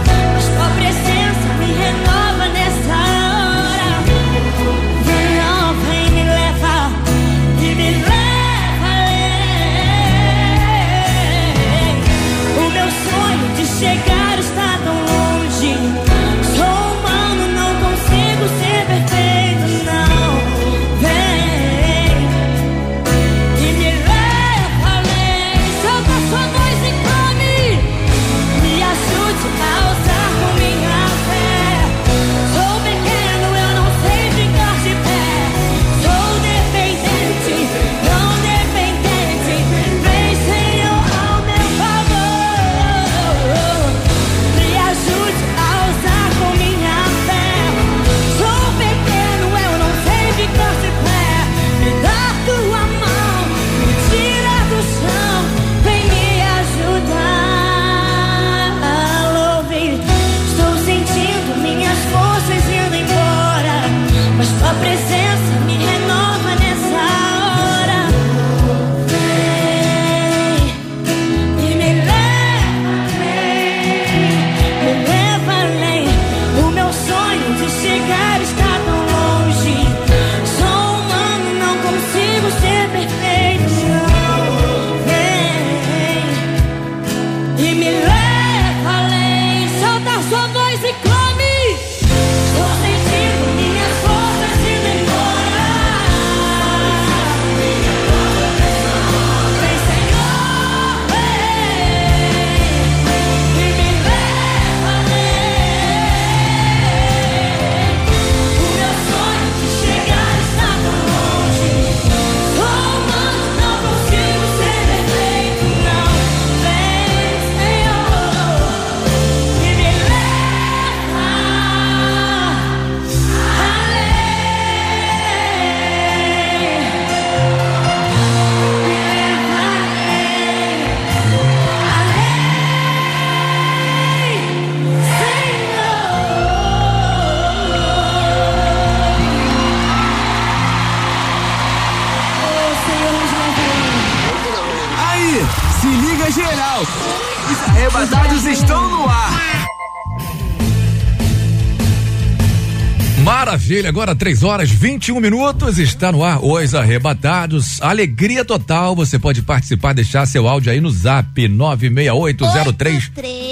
Maravilha, 153.76 153.90
agora 153.90 154.16
3 154.16 154.42
horas 154.44 154.70
21 154.70 155.20
minutos, 155.20 155.78
está 155.78 156.10
no 156.10 156.24
ar 156.24 156.40
Os 156.42 156.74
Arrebatados. 156.74 157.82
Alegria 157.82 158.46
total, 158.46 158.96
você 158.96 159.20
pode 159.20 159.42
participar, 159.42 159.94
deixar 159.94 160.26
seu 160.26 160.48
áudio 160.48 160.72
aí 160.72 160.80
no 160.80 160.90
zap 160.90 161.46
96803 161.46 163.12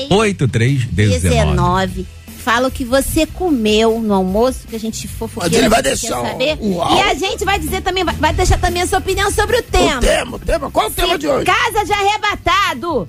8319. 0.09 1.19
19. 1.19 2.07
Fala 2.43 2.67
o 2.67 2.71
que 2.71 2.83
você 2.83 3.25
comeu 3.25 4.01
no 4.01 4.13
almoço, 4.13 4.67
que 4.67 4.75
a 4.75 4.79
gente 4.79 5.07
Mas 5.07 5.15
fofoqueiro 5.17 5.55
ele 5.55 5.69
vai 5.69 5.81
deixar 5.81 6.21
saber. 6.21 6.57
um 6.59 6.73
E 6.93 7.01
a 7.01 7.13
gente 7.13 7.45
vai 7.45 7.57
dizer 7.57 7.79
também, 7.81 8.03
vai- 8.03 8.33
deixar 8.33 8.57
também 8.59 8.81
a 8.83 8.87
sua 8.87 8.99
opinião 8.99 9.31
sobre 9.31 9.57
o 9.59 9.63
tema. 9.63 9.97
O 9.97 10.01
tema, 10.01 10.35
o 10.35 10.39
tema. 10.39 10.69
Qual 10.71 10.87
o 10.87 10.91
tema 10.91 11.17
de 11.17 11.25
hoje? 11.25 11.45
Casa 11.45 11.85
de 11.85 11.93
arrebatado 11.93 13.07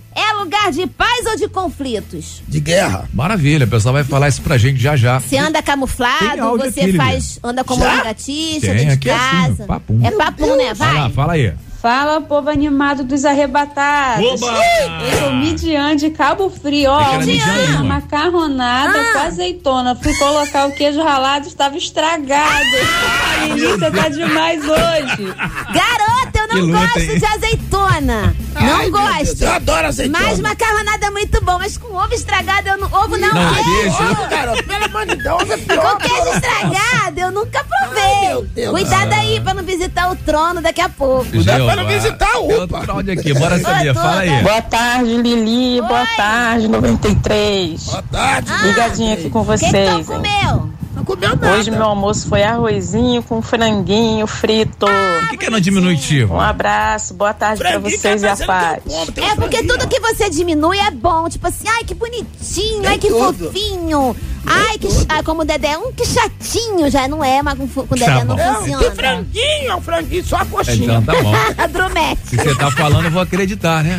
lugar 0.65 0.73
de 0.73 0.87
paz 0.87 1.27
ou 1.27 1.37
de 1.37 1.49
conflitos? 1.49 2.43
De 2.49 2.61
guerra. 2.61 3.09
Maravilha, 3.13 3.67
o 3.67 3.69
pessoal 3.69 3.93
vai 3.93 4.05
falar 4.05 4.29
isso 4.29 4.43
pra 4.43 4.57
gente 4.57 4.81
já 4.81 4.97
já. 4.97 5.21
Você 5.21 5.37
anda 5.37 5.63
camuflado, 5.63 6.59
você 6.59 6.81
aqui, 6.83 6.93
faz, 6.95 7.39
anda 7.43 7.65
como 7.65 7.83
Já? 7.83 7.97
dentro 8.75 8.97
de 8.97 9.11
é 9.11 9.15
assim, 9.15 9.47
casa. 9.47 9.65
papum. 9.65 10.01
É 10.05 10.11
papum, 10.11 10.57
né? 10.57 10.75
Vai 10.75 10.95
lá, 10.95 11.01
Vai. 11.03 11.13
fala 11.13 11.33
aí. 11.35 11.53
Fala, 11.85 12.19
povo 12.19 12.49
animado 12.49 13.05
dos 13.05 13.27
arrebatados. 13.27 14.41
Oba! 14.41 14.59
Eu 15.07 15.19
sou 15.19 15.33
Midian 15.35 15.95
de 15.95 16.09
Cabo 16.09 16.49
Frio, 16.49 16.91
ó. 16.91 16.99
Mano. 17.19 17.85
macarronada 17.85 18.99
Ah. 18.99 19.13
com 19.13 19.19
azeitona. 19.27 19.95
Fui 19.95 20.15
colocar 20.17 20.67
o 20.67 20.73
queijo 20.73 21.03
ralado, 21.03 21.47
estava 21.47 21.77
estragado. 21.77 22.65
Ai, 23.39 23.51
você 23.61 23.91
tá 23.91 24.09
demais 24.09 24.63
hoje. 24.65 25.25
Garota, 25.75 26.39
eu 26.39 26.49
não 26.49 26.67
luta, 26.69 26.79
gosto 26.87 26.99
hein? 27.01 27.19
de 27.19 27.27
azeitona. 27.27 28.37
Ai, 28.55 28.67
não 28.67 28.79
Deus, 28.79 28.91
gosto. 28.91 29.43
eu 29.43 29.53
adoro 29.53 29.87
azeitona. 29.89 30.25
Mas 30.27 30.41
macarronada 30.41 31.07
é 31.07 31.11
muito 31.11 31.45
bom, 31.45 31.59
mas 31.59 31.77
com 31.77 31.95
ovo 31.95 32.15
estragado 32.15 32.67
eu 32.67 32.79
não. 32.79 32.87
Ovo 32.95 33.19
não, 33.19 33.29
Não, 33.35 33.55
queijo. 33.55 34.27
garoto, 34.31 34.65
pelo 34.65 34.85
amor 34.87 35.05
de 35.05 35.17
Deus, 35.17 35.51
é 35.51 35.57
pior. 35.59 35.91
Com 35.93 35.97
queijo 35.99 36.29
estragado, 36.35 37.21
eu 37.21 37.31
nunca 37.31 37.63
provei. 37.63 38.03
Ai, 38.05 38.29
meu 38.29 38.43
Deus. 38.47 38.71
Cuidado 38.71 39.13
aí 39.13 39.39
pra 39.41 39.53
não 39.53 39.63
visitar 39.65 40.11
o 40.11 40.17
trono 40.17 40.63
daqui 40.63 40.81
a 40.81 40.89
pouco. 40.89 41.27
Cuidado 41.27 41.74
não 41.77 41.87
visitar 41.87 42.39
o 42.39 42.49
Tem 42.49 42.63
UPA. 42.65 42.85
áudio 42.93 43.13
aqui, 43.13 43.35
bora 43.35 43.59
saber, 43.59 43.95
fala 43.95 44.21
aí. 44.21 44.43
Boa 44.43 44.63
tarde, 44.63 45.17
Lili. 45.17 45.81
Boa 45.83 46.01
Oi. 46.01 46.07
tarde, 46.17 46.69
93. 46.69 47.85
Boa 47.85 48.03
tarde. 48.11 48.53
Ligadinha 48.63 49.15
aqui 49.15 49.31
com 49.31 49.43
vocês. 49.43 49.75
hein? 49.75 50.05
comeu? 50.05 50.71
Não 51.05 51.17
comeu 51.17 51.29
nada. 51.37 51.53
Hoje 51.53 51.71
meu 51.71 51.85
almoço 51.85 52.27
foi 52.29 52.43
arrozinho 52.43 53.23
com 53.23 53.43
franguinho 53.43 54.27
frito. 54.27 54.87
O 54.87 55.29
que, 55.29 55.37
que 55.37 55.47
é 55.47 55.51
no 55.51 55.61
diminutivo? 55.61 56.35
Um 56.35 56.41
abraço, 56.41 57.13
boa 57.13 57.35
tarde 57.35 57.61
pra 57.61 57.73
Franguinho 57.73 57.99
vocês 58.01 58.23
tá 58.23 58.27
e 58.27 58.31
a 58.31 58.37
fazendo 58.37 58.47
paz. 58.47 58.83
É 58.87 59.05
porque 59.05 59.59
franguinho. 59.59 59.69
tudo 59.69 59.89
que 59.89 60.01
você 60.01 60.31
diminui 60.31 60.79
é 60.79 60.91
bom. 60.91 61.29
Tipo 61.29 61.47
assim, 61.47 61.69
ai 61.69 61.85
que 61.85 61.95
bonitinho, 61.95 62.89
ai 62.89 62.97
que 62.97 63.09
tudo. 63.09 63.47
fofinho. 63.47 64.17
Ai, 64.47 64.79
que. 64.79 64.89
Ai, 65.09 65.23
como 65.23 65.43
o 65.43 65.45
Dedé, 65.45 65.77
um 65.79 65.93
que 65.93 66.07
chatinho 66.07 66.91
já 66.91 67.09
não 67.09 67.25
é, 67.25 67.43
mas 67.43 67.59
com, 67.59 67.67
com 67.67 67.95
o 67.95 67.99
Dedé 67.99 68.07
Tá 68.07 68.25
não 68.25 68.37
bom. 68.37 68.43
É, 68.43 68.55
funciona. 68.55 68.85
que 68.85 68.91
franguinho, 68.97 69.71
é 69.71 69.75
um 69.75 69.81
franguinho, 69.81 70.25
só 70.25 70.37
a 70.37 70.45
coxinha. 70.45 70.99
Então 70.99 71.03
tá 71.03 71.23
bom. 71.23 71.33
Se 72.25 72.37
você 72.37 72.55
tá 72.55 72.71
falando, 72.71 73.07
eu 73.07 73.11
vou 73.11 73.23
acreditar, 73.23 73.83
né? 73.83 73.99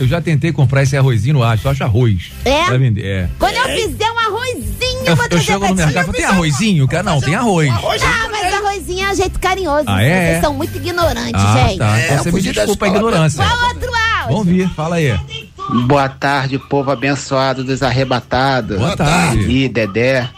Eu 0.00 0.06
já 0.08 0.20
tentei 0.20 0.52
comprar 0.52 0.82
esse 0.82 0.96
arrozinho 0.96 1.34
no 1.34 1.42
ar, 1.42 1.58
só 1.58 1.70
acho 1.70 1.84
arroz. 1.84 2.30
É? 2.44 2.64
Pra 2.64 2.76
vender, 2.78 3.04
é. 3.04 3.28
Quando 3.38 3.54
eu 3.54 3.64
fizer 3.64 4.10
um 4.10 4.18
arrozinho, 4.18 5.00
eu, 5.00 5.06
Eu, 5.06 5.16
vou 5.16 5.26
eu 5.30 5.40
chego 5.40 5.60
pra 5.60 5.68
no 5.68 5.74
mercado 5.76 6.02
e 6.02 6.04
falo, 6.06 6.12
tem 6.12 6.24
arrozinho? 6.24 6.88
Cara, 6.88 7.02
não, 7.02 7.20
tem 7.20 7.34
arroz. 7.34 7.68
Arroz 7.70 8.02
Ah, 8.02 8.28
mas 8.30 8.54
arrozinho 8.54 9.06
é 9.06 9.12
um 9.12 9.14
jeito 9.14 9.38
carinhoso. 9.40 9.84
Ah, 9.86 10.02
é? 10.02 10.30
Vocês 10.30 10.40
são 10.40 10.54
muito 10.54 10.76
ignorantes, 10.76 11.32
Ah, 11.34 11.66
gente. 11.68 11.78
tá. 11.78 11.98
É, 11.98 12.04
Então 12.06 12.18
você 12.24 12.32
me 12.32 12.40
desculpa 12.42 12.86
a 12.86 12.88
ignorância. 12.88 13.44
Qual 13.44 13.68
outro 13.68 13.90
áudio? 13.94 14.28
Vamos 14.36 14.46
vir, 14.46 14.68
fala 14.70 14.96
aí. 14.96 15.18
Boa 15.86 16.08
tarde, 16.08 16.58
povo 16.58 16.90
abençoado 16.90 17.64
dos 17.64 17.82
arrebatados. 17.82 18.76
Boa 18.78 18.96
tarde. 18.96 19.50
E 19.50 19.68
Dedé, 19.68 20.28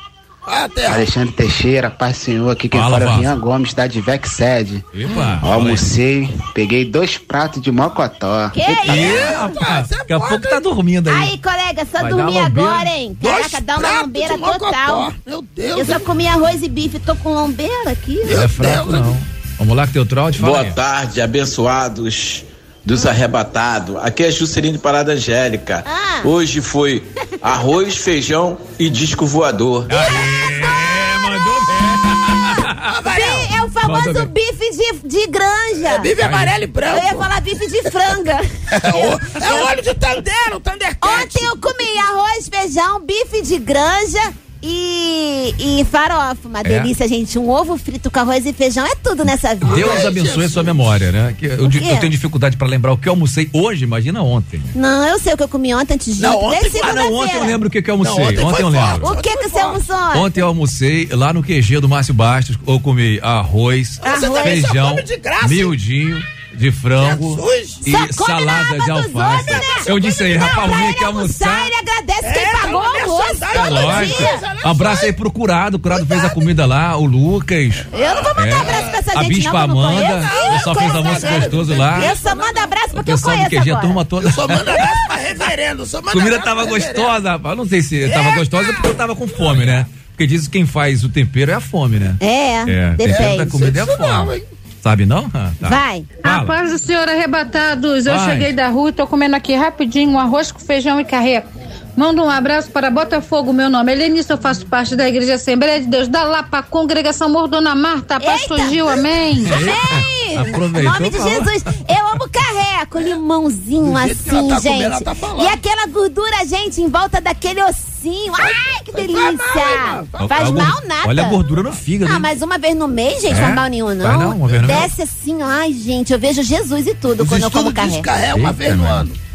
Até. 0.47 0.87
Alexandre 0.87 1.33
Teixeira, 1.35 1.91
Paz 1.91 2.19
Senhor, 2.19 2.51
aqui 2.51 2.69
quem 2.69 2.81
Fala, 2.81 2.99
fala 3.01 3.11
é 3.11 3.15
o. 3.17 3.19
Rian 3.19 3.39
Gomes, 3.39 3.75
da 3.75 3.87
Divec 3.87 4.29
Sede. 4.29 4.85
Epa. 4.95 5.41
Almocei, 5.43 6.33
peguei 6.55 6.85
dois 6.85 7.19
pratos 7.19 7.61
de 7.61 7.73
mocotó. 7.73 8.49
Que 8.51 8.61
isso? 8.61 8.93
Ih, 8.93 9.35
rapaz, 9.35 9.89
daqui 9.89 10.13
a 10.13 10.21
pouco 10.21 10.49
tá 10.49 10.61
dormindo 10.61 11.09
aí. 11.09 11.31
Aí, 11.31 11.39
colega, 11.39 11.85
só 11.91 12.01
Vai 12.01 12.11
dormir 12.11 12.39
agora, 12.39 12.89
hein? 12.89 13.17
Dois 13.21 13.49
Caraca, 13.49 13.61
dá 13.61 13.79
uma 13.79 14.01
lombeira 14.03 14.35
de 14.35 14.41
total. 14.41 15.13
Meu 15.27 15.45
Eu 15.57 15.77
Deus. 15.77 15.89
só 15.89 15.99
comi 16.01 16.27
arroz 16.29 16.63
e 16.63 16.69
bife, 16.69 16.99
tô 17.01 17.17
com 17.17 17.35
lombeira 17.35 17.91
aqui. 17.91 18.21
Não 18.25 18.43
é 18.43 18.49
fraco, 18.49 18.93
não. 18.93 19.17
Vamos 19.59 19.77
lá 19.77 19.87
que 19.87 19.95
teu 19.95 20.07
trote, 20.07 20.39
fala 20.39 20.53
Boa 20.53 20.65
aí. 20.65 20.73
tarde, 20.73 21.21
abençoados 21.21 22.45
dos 22.87 23.05
arrebatados. 23.05 23.97
Aqui 23.97 24.23
é 24.25 24.31
Juscelino 24.31 24.75
de 24.77 24.83
Parada 24.83 25.13
Angélica. 25.13 25.83
Ah. 25.85 26.21
Hoje 26.25 26.61
foi 26.61 27.03
arroz, 27.43 27.97
feijão 27.97 28.57
e 28.79 28.89
disco 28.89 29.27
voador. 29.27 29.87
É, 29.91 31.19
mandou 31.19 31.55
bem. 31.67 33.15
Bi- 33.17 33.55
é 33.57 33.63
o 33.65 33.71
famoso 33.71 34.27
bife 34.27 34.71
de, 34.71 35.09
de 35.09 35.27
granja. 35.27 35.99
Bife 35.99 36.23
amarelo 36.23 36.65
e 36.65 36.67
branco. 36.69 36.99
Eu 36.99 37.05
ia 37.05 37.15
falar 37.17 37.41
bife 37.41 37.67
de 37.67 37.83
franga. 37.91 38.39
É 38.71 38.91
o- 38.91 39.43
É 39.45 39.53
o 39.63 39.67
óleo 39.67 39.83
de 39.83 39.95
Tandero, 39.95 40.57
o 40.57 40.61
Thundercat. 40.61 41.23
Ontem 41.25 41.45
eu 41.45 41.57
comi 41.59 41.99
arroz, 41.99 42.49
feijão, 42.49 43.01
bife 43.01 43.43
de 43.43 43.59
granja 43.59 44.33
e, 44.63 45.81
e 45.81 45.85
farofa. 45.85 46.37
Uma 46.49 46.63
delícia, 46.63 47.07
gente. 47.09 47.39
Um 47.39 47.49
ovo 47.51 47.77
frito 47.77 48.11
com 48.11 48.19
arroz 48.21 48.45
e 48.47 48.53
feijão 48.53 48.85
é 48.87 48.95
tudo 49.03 49.25
nessa 49.25 49.55
vida. 49.55 49.75
Deus 49.75 50.05
abençoe 50.05 50.45
a 50.45 50.49
sua 50.49 50.63
memória, 50.63 51.13
né? 51.13 51.35
Que 51.39 51.47
eu, 51.47 51.65
O 51.65 51.65
eu 51.67 51.97
tenho 51.99 52.11
dificuldade 52.11 52.57
pra 52.57 52.67
lembrar 52.67 52.93
o 52.93 52.97
que 52.99 53.09
eu 53.09 53.13
almocei 53.13 53.49
hoje, 53.53 53.85
imagina 53.85 54.23
ontem. 54.23 54.63
Não, 54.75 55.07
eu 55.07 55.19
sei 55.19 55.35
o 55.35 55.37
que 55.37 55.43
eu 55.43 55.49
comi 55.49 55.75
ontem 55.75 55.95
antes 55.95 56.17
de 56.17 56.23
Não, 56.23 56.37
ontem. 56.45 56.81
Ah, 56.83 56.93
não, 56.93 57.15
ontem 57.15 57.37
eu 57.37 57.45
lembro 57.45 57.69
o 57.69 57.71
que, 57.71 57.83
que 57.83 57.91
eu 57.91 57.95
almocei. 57.95 58.15
Não, 58.15 58.25
ontem 58.31 58.45
ontem 58.45 58.63
eu 58.63 58.73
forte. 58.73 58.93
lembro. 58.93 59.09
O 59.13 59.23
que 59.23 59.37
que 59.37 59.49
você 59.49 59.59
almoçou? 59.59 59.97
ontem? 59.97 60.19
Ontem 60.21 60.41
eu 60.41 60.47
almocei 60.49 61.09
lá 61.13 61.33
no 61.33 61.43
QG 61.43 61.81
do 61.81 61.89
Márcio 61.89 62.15
Bastos. 62.15 62.59
Eu 62.67 62.81
comi 62.81 63.21
arroz, 63.23 64.01
Você 64.03 64.21
também 64.27 64.61
só 64.61 64.69
feijão, 64.69 64.95
de 64.97 65.17
graça, 65.17 65.49
miudinho 65.49 66.23
de 66.55 66.73
frango 66.73 67.37
Jesus. 67.37 67.81
e 67.85 68.13
salada 68.15 68.79
de 68.81 68.91
alface. 68.91 69.07
outros, 69.15 69.47
né? 69.47 69.61
Eu 69.87 70.01
disse 70.01 70.23
aí, 70.23 70.37
rapaz, 70.37 70.73
ele 70.73 70.87
aqui 70.89 71.05
almoçar, 71.05 71.49
almoçar. 71.49 71.67
ele 71.67 71.77
agradece 71.77 72.27
É, 72.27 72.33
quem 72.33 72.43
tá 72.47 72.59
pagou 72.59 72.66
no 73.07 73.13
o 73.13 73.17
almoço 73.23 73.41
merchandising, 73.41 73.75
todo 73.75 73.87
Lógico. 73.87 74.69
abraço 74.69 75.05
aí 75.05 75.13
pro 75.13 75.31
Curado. 75.31 75.75
O 75.77 75.79
Curado 75.79 76.07
fez 76.07 76.25
a 76.25 76.31
comida 76.31 76.67
lá, 76.67 76.97
o 76.97 77.05
Lucas. 77.07 77.85
Eu 77.93 78.15
não 78.15 78.23
vou 78.23 78.35
mandar 78.35 78.49
É. 78.49 78.53
abraço 78.53 78.91
pra 78.91 78.99
essa 78.99 79.19
A 79.19 79.23
gente, 79.23 79.35
Bispa 79.37 79.53
não, 79.53 79.61
eu 79.61 79.67
não 79.69 79.81
Amanda, 79.81 80.07
conheço. 80.07 80.27
o 80.27 80.53
pessoal 80.53 80.75
Eu 80.77 80.81
fez 80.81 80.95
almoço 80.97 81.27
agora. 81.27 81.41
gostoso 81.41 81.75
lá. 81.77 82.05
Eu 82.05 82.17
só 82.17 82.35
mando 82.35 82.59
abraço 82.61 82.89
porque 82.95 83.13
eu 83.13 83.19
conheço 83.19 83.51
QG, 83.51 83.57
a 83.59 83.63
agora. 83.63 83.81
turma 83.87 84.05
toda. 84.05 84.33
Só 84.33 84.49
manda 84.49 84.71
abraço 84.73 85.07
pra 85.07 85.17
reverendo. 85.17 85.87
Só 85.87 85.99
A 85.99 86.03
manda 86.03 86.13
comida 86.13 86.39
tava 86.41 86.65
gostosa, 86.67 87.31
rapaz. 87.31 87.53
Eu 87.53 87.57
não 87.57 87.69
sei 87.69 87.83
se 87.83 88.09
tava 88.09 88.31
gostosa 88.33 88.73
porque 88.73 88.89
eu 88.89 88.95
tava 88.95 89.15
com 89.17 89.27
fome, 89.29 89.65
né? 89.65 89.87
Porque 90.11 90.27
diz 90.27 90.45
que 90.47 90.53
quem 90.53 90.67
faz 90.67 91.05
o 91.05 91.09
tempero 91.11 91.51
é 91.51 91.55
a 91.55 91.61
fome, 91.61 91.99
né? 91.99 92.17
É, 92.21 92.55
É, 92.63 92.95
tempero 92.97 93.23
da 93.23 93.29
depende. 93.45 93.51
comida 93.51 93.79
é 93.81 93.83
a 93.83 93.87
não, 93.87 93.97
fome. 94.27 94.43
Sabe 94.83 95.05
não? 95.05 95.29
Ah, 95.35 95.51
tá. 95.61 95.69
Vai. 95.69 96.05
A 96.23 96.29
Fala. 96.29 96.47
paz 96.47 96.71
do 96.71 96.79
Senhor 96.79 97.09
arrebatados. 97.09 98.07
Eu 98.07 98.15
Vai. 98.17 98.31
cheguei 98.31 98.53
da 98.53 98.69
rua 98.69 98.91
e 98.91 98.93
tô 98.93 99.07
comendo 99.07 99.35
aqui 99.35 99.55
rapidinho 99.55 100.11
um 100.13 100.19
arroz 100.19 100.53
com 100.53 100.61
feijão 100.61 101.01
e 101.01 101.05
carreto. 101.05 101.49
Manda 101.97 102.23
um 102.23 102.29
abraço 102.29 102.71
para 102.71 102.91
Botafogo, 102.91 103.55
meu 103.55 103.71
nome. 103.71 103.91
Helenice, 103.91 104.31
eu 104.31 104.37
faço 104.37 104.67
parte 104.67 104.95
da 104.95 105.09
Igreja 105.09 105.35
Assembleia 105.35 105.81
de 105.81 105.87
Deus 105.87 106.09
da 106.09 106.25
Lapa, 106.25 106.63
Congregação 106.63 107.31
Mordona 107.31 107.75
Marta. 107.75 108.17
A 108.17 108.21
paz 108.21 108.43
Eita. 108.43 108.55
surgiu, 108.57 108.87
amém. 108.89 109.43
Amém! 109.51 110.37
Aproveitou, 110.37 110.93
Nome 110.93 111.09
de. 111.11 111.17
Jesus. 111.19 111.63
Eu 111.89 112.09
amo 112.09 112.29
carré 112.31 112.85
com 112.91 112.99
limãozinho 112.99 113.97
assim, 113.97 114.49
tá 114.49 114.59
gente. 114.61 115.05
tá 115.05 115.17
e 115.39 115.47
aquela 115.47 115.87
gordura, 115.87 116.45
gente, 116.47 116.83
em 116.83 116.89
volta 116.89 117.19
daquele 117.19 117.63
ossinho. 117.63 118.35
Ai, 118.39 118.83
que 118.85 118.93
Faz 118.93 119.07
delícia! 119.07 119.37
mal, 119.55 119.97
mano? 119.97 120.29
Faz 120.29 120.41
A 120.43 120.45
gor- 120.51 120.55
mal 120.63 120.83
nada. 120.87 121.09
Olha 121.09 121.27
a 121.27 121.29
gordura 121.31 121.63
no 121.63 121.73
fígado. 121.73 122.13
Ah, 122.13 122.19
mas 122.19 122.43
uma 122.43 122.59
vez 122.59 122.77
no 122.77 122.87
mês, 122.87 123.23
gente, 123.23 123.33
É? 123.39 123.43
faz 123.43 123.55
mal 123.55 123.69
nenhum, 123.69 123.95
não. 123.95 124.05
Faz 124.07 124.19
não, 124.21 124.37
uma 124.37 124.49
vez 124.49 124.61
no 124.61 124.69
mês? 124.69 124.81
Desce 124.81 125.03
assim, 125.03 125.41
ai, 125.43 125.73
gente, 125.73 126.13
eu 126.13 126.19
vejo 126.19 126.43
Jesus 126.43 126.87
e 126.87 126.95
tudo 126.95 127.23
Os 127.23 127.29
quando 127.31 127.43
eu 127.45 127.51
como 127.51 127.73
que 127.73 127.81
é 128.11 128.35
uma 128.35 128.53
vez 128.53 128.77
no 128.77 128.85
ano. 128.85 129.26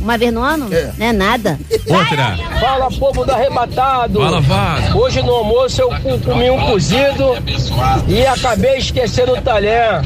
Uma 0.00 0.16
vez 0.16 0.32
no 0.32 0.42
ano? 0.42 0.72
É. 0.72 0.92
Não 0.96 1.06
é 1.06 1.12
nada. 1.12 1.58
Outra. 1.86 2.36
Fala, 2.58 2.90
povo 2.90 3.24
do 3.24 3.32
arrebatado. 3.32 4.18
Fala, 4.20 4.40
Vaz. 4.40 4.94
Hoje 4.94 5.22
no 5.22 5.32
almoço 5.32 5.80
eu 5.82 5.88
co- 5.90 6.18
comi 6.24 6.50
um 6.50 6.58
cozido 6.66 7.36
e 8.08 8.26
acabei 8.26 8.78
esquecendo 8.78 9.32
o 9.32 9.40
talher. 9.42 10.00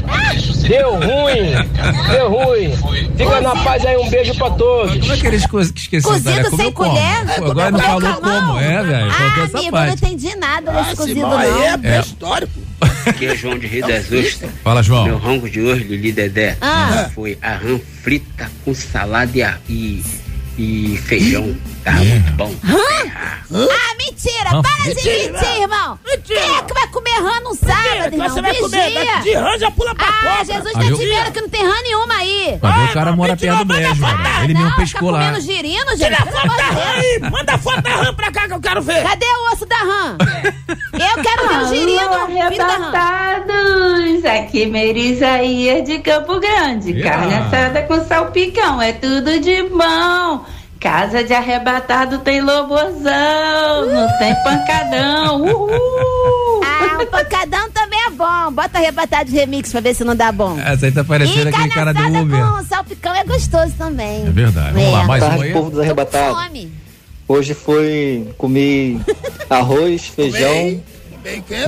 Deu 0.67 0.95
ruim, 0.95 2.09
deu 2.11 2.29
ruim. 2.29 2.75
Fica 3.15 3.39
na 3.41 3.55
paz 3.63 3.85
aí, 3.85 3.97
um 3.97 4.09
beijo 4.09 4.33
pra 4.35 4.49
todos. 4.51 4.97
Como 4.99 5.13
é 5.13 5.17
que 5.17 5.27
eles 5.27 5.45
coisas 5.45 5.71
que 5.71 5.79
esqueceram? 5.81 6.13
Cozido 6.15 6.55
sem 6.57 6.71
como? 6.71 6.89
colher? 6.91 7.25
Pô, 7.37 7.45
agora 7.51 7.71
não 7.71 7.79
falou 7.79 8.13
como. 8.15 8.59
É, 8.59 8.83
velho. 8.83 9.11
Ah, 9.11 9.43
essa 9.43 9.57
amigo, 9.57 9.77
eu 9.77 9.85
não 9.85 9.93
entendi 9.93 10.35
nada 10.35 10.71
desse 10.71 10.91
Ah, 10.91 10.95
cozido, 10.95 11.19
não. 11.21 11.39
é 11.41 11.67
É. 11.67 11.77
pré-histórico. 11.77 12.51
Aqui 13.05 13.25
é 13.25 13.35
João 13.35 13.57
de 13.57 13.67
Rio 13.67 13.87
das 13.87 14.11
Ostras. 14.11 14.51
Fala, 14.63 14.81
João. 14.83 15.05
Meu 15.05 15.17
rango 15.17 15.49
de 15.49 15.61
hoje, 15.61 15.83
Lili 15.83 16.11
Dedé, 16.11 16.57
Ah. 16.61 17.09
foi 17.13 17.37
a 17.41 17.55
rã 17.55 17.79
frita 18.03 18.49
com 18.63 18.73
salada 18.73 19.59
e, 19.69 20.03
e, 20.57 20.93
e 20.93 20.97
feijão. 20.97 21.55
Tava 21.85 21.97
muito 22.03 22.31
bom. 22.33 22.51
Ah, 22.65 23.95
mentira! 23.99 24.49
Rã 24.49 24.61
Para 24.63 24.83
de 24.83 24.95
mentir, 24.95 25.61
irmão! 25.61 25.99
Mentira. 26.03 26.41
Quem 26.41 26.57
é 26.57 26.61
que 26.63 26.73
vai 26.73 26.87
comer 26.87 27.11
rã 27.21 27.39
no 27.41 27.53
sábado, 27.55 28.11
irmão? 28.13 28.27
Você 28.29 28.41
vai 28.41 28.55
comer 28.55 28.85
Vigia! 28.89 29.19
de 29.21 29.33
rã, 29.33 29.57
já 29.59 29.69
pula 29.71 29.93
pra 29.93 30.07
Ah, 30.07 30.13
cobra. 30.13 30.45
Jesus 30.45 30.73
Ah, 30.75 30.79
tá 30.79 30.85
te 30.85 30.95
vendo 31.05 31.31
que 31.31 31.41
não 31.41 31.49
tem 31.49 31.63
rã 31.63 31.75
nenhuma 31.83 32.15
aí! 32.15 32.57
Pra 32.59 32.71
ver 32.71 32.89
o 32.89 32.93
cara 32.93 33.11
mora 33.15 33.37
perto 33.37 33.57
do 33.59 33.65
brejo. 33.65 34.03
Ele 34.43 34.53
mesmo 34.55 34.69
não, 34.69 34.75
pescou 34.75 35.11
lá. 35.11 35.19
comendo 35.19 35.41
girino, 35.41 35.91
gente? 35.95 36.15
Tira 36.15 36.25
foto 36.25 36.57
da 36.57 36.63
rã 36.63 36.91
aí. 36.95 37.19
Manda 37.31 37.53
a 37.53 37.57
foto 37.59 37.81
da 37.81 37.89
rã 37.91 38.13
pra 38.15 38.31
cá 38.31 38.47
que 38.47 38.53
eu 38.53 38.59
quero 38.59 38.81
ver. 38.81 39.03
Cadê 39.03 39.25
o 39.27 39.53
osso 39.53 39.65
da 39.67 39.77
rã? 39.77 40.17
Eu 40.93 41.23
quero 41.23 41.47
ver 41.47 41.57
o 41.59 41.67
girino, 41.67 42.13
arrebatados! 42.13 43.55
Aqui 44.25 44.63
é 44.63 44.65
Merisaías 44.65 45.83
de 45.87 45.99
Campo 45.99 46.39
Grande. 46.39 46.99
Carne 47.01 47.35
assada 47.35 47.83
com 47.83 48.03
salpicão, 48.05 48.81
é 48.81 48.91
tudo 48.93 49.39
de 49.39 49.61
bom. 49.63 50.45
Casa 50.85 51.23
de 51.23 51.33
arrebatado 51.33 52.19
tem 52.19 52.41
lobozão, 52.41 53.87
não 53.91 54.07
tem 54.19 54.35
pancadão. 54.43 55.41
Uhul! 55.41 56.61
Ah, 56.63 57.01
o 57.01 57.07
pancadão 57.07 57.71
também 57.71 57.99
é 58.05 58.11
bom. 58.11 58.51
Bota 58.51 58.77
arrebatado 58.77 59.31
de 59.31 59.35
remix 59.35 59.71
pra 59.71 59.81
ver 59.81 59.95
se 59.95 60.03
não 60.03 60.15
dá 60.15 60.31
bom. 60.31 60.59
Essa 60.59 60.85
aí 60.85 60.91
tá 60.91 61.03
parecendo 61.03 61.49
aquele 61.49 61.69
cara 61.69 61.91
do 61.91 62.05
Uber. 62.07 62.39
com 62.39 62.63
salpicão 62.65 63.15
é 63.15 63.23
gostoso 63.23 63.73
também. 63.75 64.27
É 64.27 64.29
verdade. 64.29 64.73
Vamos 64.75 64.91
lá, 64.91 65.03
mais 65.05 65.23
um 65.23 65.27
Tarde, 65.27 65.43
aí. 65.45 65.53
povo 65.53 65.71
dos 65.71 65.79
arrebatados. 65.79 66.37
fome. 66.43 66.71
Hoje 67.27 67.55
foi 67.55 68.29
comi 68.37 69.01
arroz, 69.49 70.05
feijão, 70.05 70.83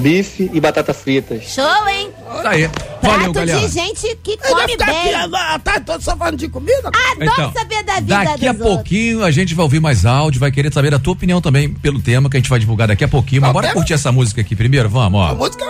bife 0.02 0.50
e 0.54 0.60
batata 0.62 0.93
fritas. 0.93 1.43
Show, 1.43 1.88
hein? 1.89 2.10
Tá 2.43 2.50
aí. 2.52 2.70
Valeu, 3.02 3.32
Prato 3.32 3.34
galera. 3.34 3.60
de 3.60 3.67
gente 3.67 4.15
que 4.24 4.38
come 4.38 4.67
ficar 4.72 4.86
aqui 4.89 5.04
bem. 5.04 5.13
a 5.15 5.60
tarde 5.60 5.86
toda 5.86 6.02
só 6.02 6.15
falando 6.15 6.38
de 6.38 6.48
comida? 6.50 6.89
Adoro 6.89 7.32
Então, 7.32 7.54
saber 7.54 7.84
da 7.84 7.96
vida 7.96 8.24
Daqui 8.24 8.48
a 8.48 8.52
dos 8.52 8.62
outros. 8.62 8.76
pouquinho 8.76 9.24
a 9.24 9.32
gente 9.32 9.56
vai 9.56 9.63
ouvir 9.63 9.80
mais 9.80 10.06
áudio, 10.06 10.39
vai 10.39 10.52
querer 10.52 10.74
saber 10.74 10.93
a 10.93 11.00
tua 11.00 11.13
opinião 11.13 11.39
também 11.41 11.70
pelo 11.74 12.02
tema 12.02 12.30
que 12.30 12.38
a 12.38 12.39
gente 12.39 12.50
vai 12.50 12.60
divulgar 12.60 12.88
daqui 12.88 13.04
a 13.04 13.08
pouquinho. 13.08 13.41
Mas 13.41 13.48
Qual 13.50 13.54
bora 13.54 13.67
tema? 13.67 13.76
curtir 13.76 13.93
essa 13.93 14.12
música 14.12 14.41
aqui 14.41 14.56
primeiro, 14.56 14.89
vamos, 14.89 15.20
A 15.22 15.32
ó. 15.32 15.36
música 15.36 15.65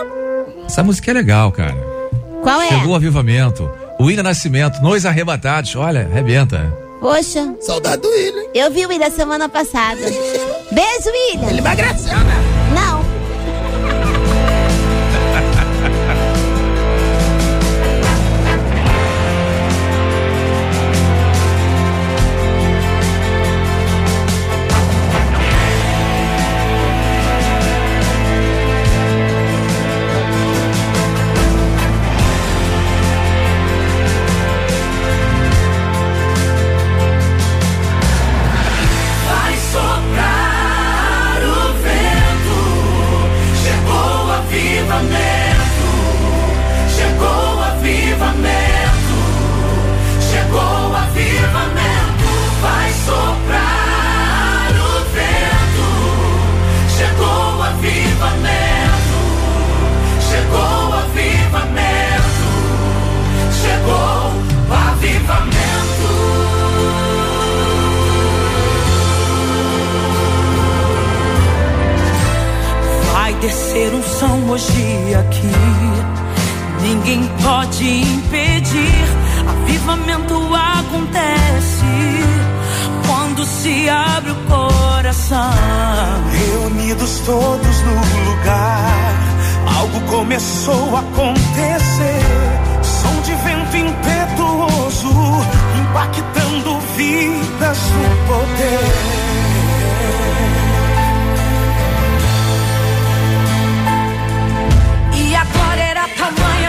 Essa 0.66 0.82
música 0.82 1.10
é 1.10 1.14
legal, 1.14 1.52
cara. 1.52 1.76
Qual 2.42 2.60
é? 2.62 2.68
Chegou 2.68 2.92
o 2.92 2.94
avivamento. 2.94 3.70
O 3.98 4.04
William 4.04 4.22
Nascimento, 4.22 4.80
Nós 4.80 5.04
Arrebatados. 5.06 5.74
Olha, 5.76 6.02
arrebenta. 6.02 6.72
Poxa, 7.00 7.54
Saudade 7.60 8.02
do 8.02 8.08
William. 8.08 8.42
eu 8.54 8.70
vi 8.72 8.84
o 8.84 8.88
William 8.88 9.10
semana 9.10 9.48
passada. 9.48 10.00
Beijo, 10.72 11.10
William. 11.12 11.50
Ele 11.50 11.58
emagreceu, 11.58 12.18
né? 12.18 12.57
Hoje 74.58 75.14
aqui. 75.14 75.52
Ninguém 76.82 77.28
pode 77.42 78.02
impedir. 78.02 79.04
Avivamento 79.46 80.34
acontece 80.54 81.84
quando 83.06 83.46
se 83.46 83.88
abre 83.88 84.32
o 84.32 84.36
coração. 84.46 85.38
Reunidos 86.32 87.20
todos 87.24 87.82
no 87.82 88.30
lugar, 88.30 89.14
algo 89.78 90.00
começou 90.10 90.96
a 90.96 91.00
acontecer. 91.00 92.20
Som 92.82 93.20
de 93.22 93.34
vento 93.34 93.76
impetuoso, 93.76 95.12
impactando 95.80 96.80
vidas 96.96 97.78
no 97.78 98.26
poder. 98.26 99.27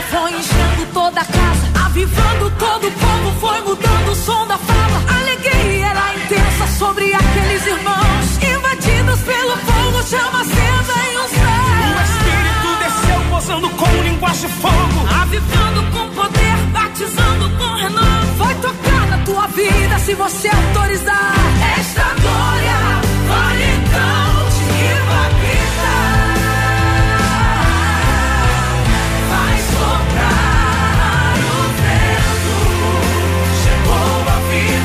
Foi 0.10 0.32
enchendo 0.34 0.86
toda 0.94 1.22
a 1.22 1.26
casa, 1.26 1.86
avivando 1.86 2.52
todo 2.58 2.88
o 2.88 2.92
povo, 2.92 3.40
foi 3.40 3.62
mudando 3.62 4.12
o 4.12 4.16
som 4.16 4.48
da 4.48 4.58
fala. 4.58 5.04
A 5.08 5.20
alegria 5.20 5.88
era 5.88 6.16
intensa 6.16 6.68
sobre 6.78 7.14
aqueles 7.14 7.66
irmãos, 7.66 8.26
invadidos 8.42 9.20
pelo 9.22 9.56
fogo, 9.58 10.04
chama 10.04 10.42
acesa 10.42 10.96
em 11.10 11.18
um 11.20 11.28
céu. 11.28 11.70
O 11.90 12.02
Espírito 12.10 12.70
desceu, 12.84 13.30
posando 13.30 13.70
com 13.70 14.04
linguagem 14.04 14.50
de 14.50 14.56
fogo. 14.56 15.00
Avivando 15.22 15.84
com 15.92 16.10
poder, 16.10 16.58
batizando 16.72 17.50
com 17.58 17.74
renovo. 17.76 18.34
Vai 18.38 18.56
tocar 18.56 19.08
na 19.10 19.18
tua 19.20 19.48
vida 19.48 20.00
se 20.00 20.14
você 20.16 20.50
autorizar. 20.50 21.36
Esta 21.78 22.04
glória 22.22 22.79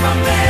avivamento. 0.04 0.43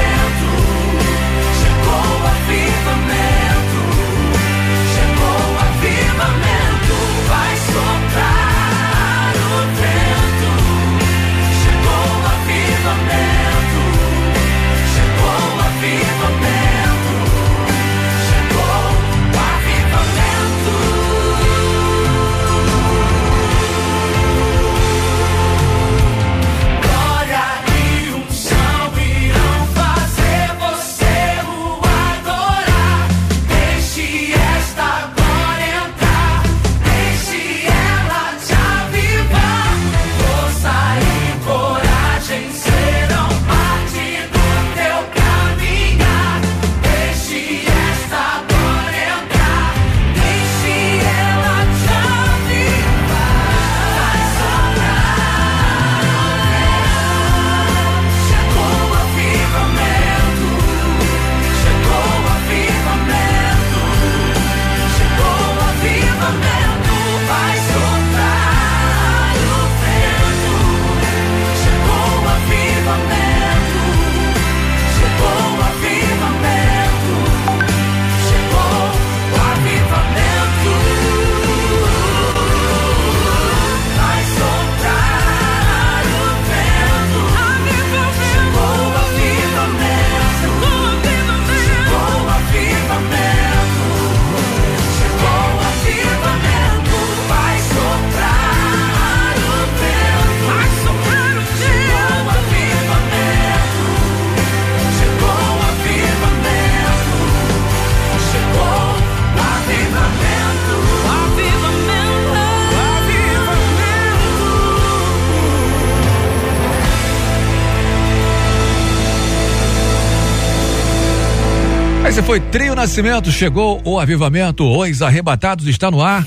Foi 122.35 122.40
Trio 122.40 122.75
Nascimento, 122.75 123.31
chegou 123.31 123.81
o 123.85 123.97
avivamento, 123.97 124.64
os 124.64 125.03
arrebatados 125.03 125.68
está 125.68 125.88
no 125.88 126.03
ar. 126.03 126.27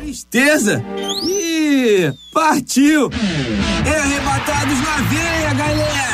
Tristeza? 0.00 0.82
Ih, 1.26 2.10
partiu! 2.32 3.10
É 3.84 3.98
arrebatados 3.98 4.78
na 4.78 4.96
veia, 5.10 5.52
galera! 5.52 6.12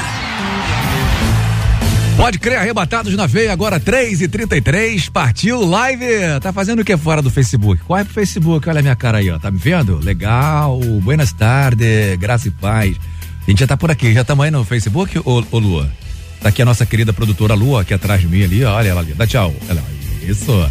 Pode 2.16 2.40
crer, 2.40 2.58
arrebatados 2.58 3.14
na 3.14 3.26
veia, 3.26 3.52
agora 3.52 3.78
3 3.78 4.22
e 4.22 4.26
33 4.26 5.08
partiu 5.08 5.64
live. 5.64 6.04
Tá 6.42 6.52
fazendo 6.52 6.80
o 6.80 6.84
que 6.84 6.96
fora 6.96 7.22
do 7.22 7.30
Facebook? 7.30 7.80
Corre 7.84 8.04
pro 8.04 8.14
Facebook, 8.14 8.68
olha 8.68 8.80
a 8.80 8.82
minha 8.82 8.96
cara 8.96 9.18
aí, 9.18 9.30
ó. 9.30 9.38
Tá 9.38 9.52
me 9.52 9.58
vendo? 9.58 10.00
Legal, 10.02 10.80
buenas 11.00 11.32
tardes, 11.32 12.16
graça 12.16 12.48
e 12.48 12.50
paz. 12.50 12.96
A 13.48 13.50
gente 13.50 13.60
já 13.60 13.66
tá 13.66 13.78
por 13.78 13.90
aqui, 13.90 14.12
já 14.12 14.20
estamos 14.20 14.44
aí 14.44 14.50
no 14.50 14.62
Facebook, 14.62 15.18
ô, 15.20 15.42
ô 15.50 15.58
Lua? 15.58 15.90
Tá 16.38 16.50
aqui 16.50 16.60
a 16.60 16.66
nossa 16.66 16.84
querida 16.84 17.14
produtora 17.14 17.54
Lua, 17.54 17.80
aqui 17.80 17.94
atrás 17.94 18.20
de 18.20 18.28
mim 18.28 18.42
ali, 18.42 18.62
olha 18.62 18.88
ela 18.88 19.00
ali, 19.00 19.14
dá 19.14 19.26
tchau. 19.26 19.54
Ela, 19.66 19.82
isso. 20.22 20.70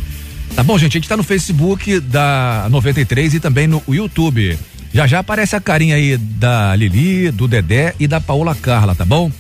Tá 0.56 0.62
bom, 0.62 0.78
gente, 0.78 0.96
a 0.96 1.00
gente 1.00 1.10
tá 1.10 1.18
no 1.18 1.24
Facebook 1.24 2.00
da 2.00 2.68
93 2.70 3.34
e 3.34 3.40
também 3.40 3.66
no 3.66 3.82
YouTube. 3.88 4.56
Já 4.94 5.08
já 5.08 5.18
aparece 5.18 5.56
a 5.56 5.60
carinha 5.60 5.96
aí 5.96 6.18
da 6.18 6.76
Lili, 6.76 7.32
do 7.32 7.48
Dedé 7.48 7.96
e 8.00 8.06
da 8.06 8.22
Paola 8.22 8.54
Carla, 8.54 8.94
tá 8.94 9.04
bom? 9.04 9.32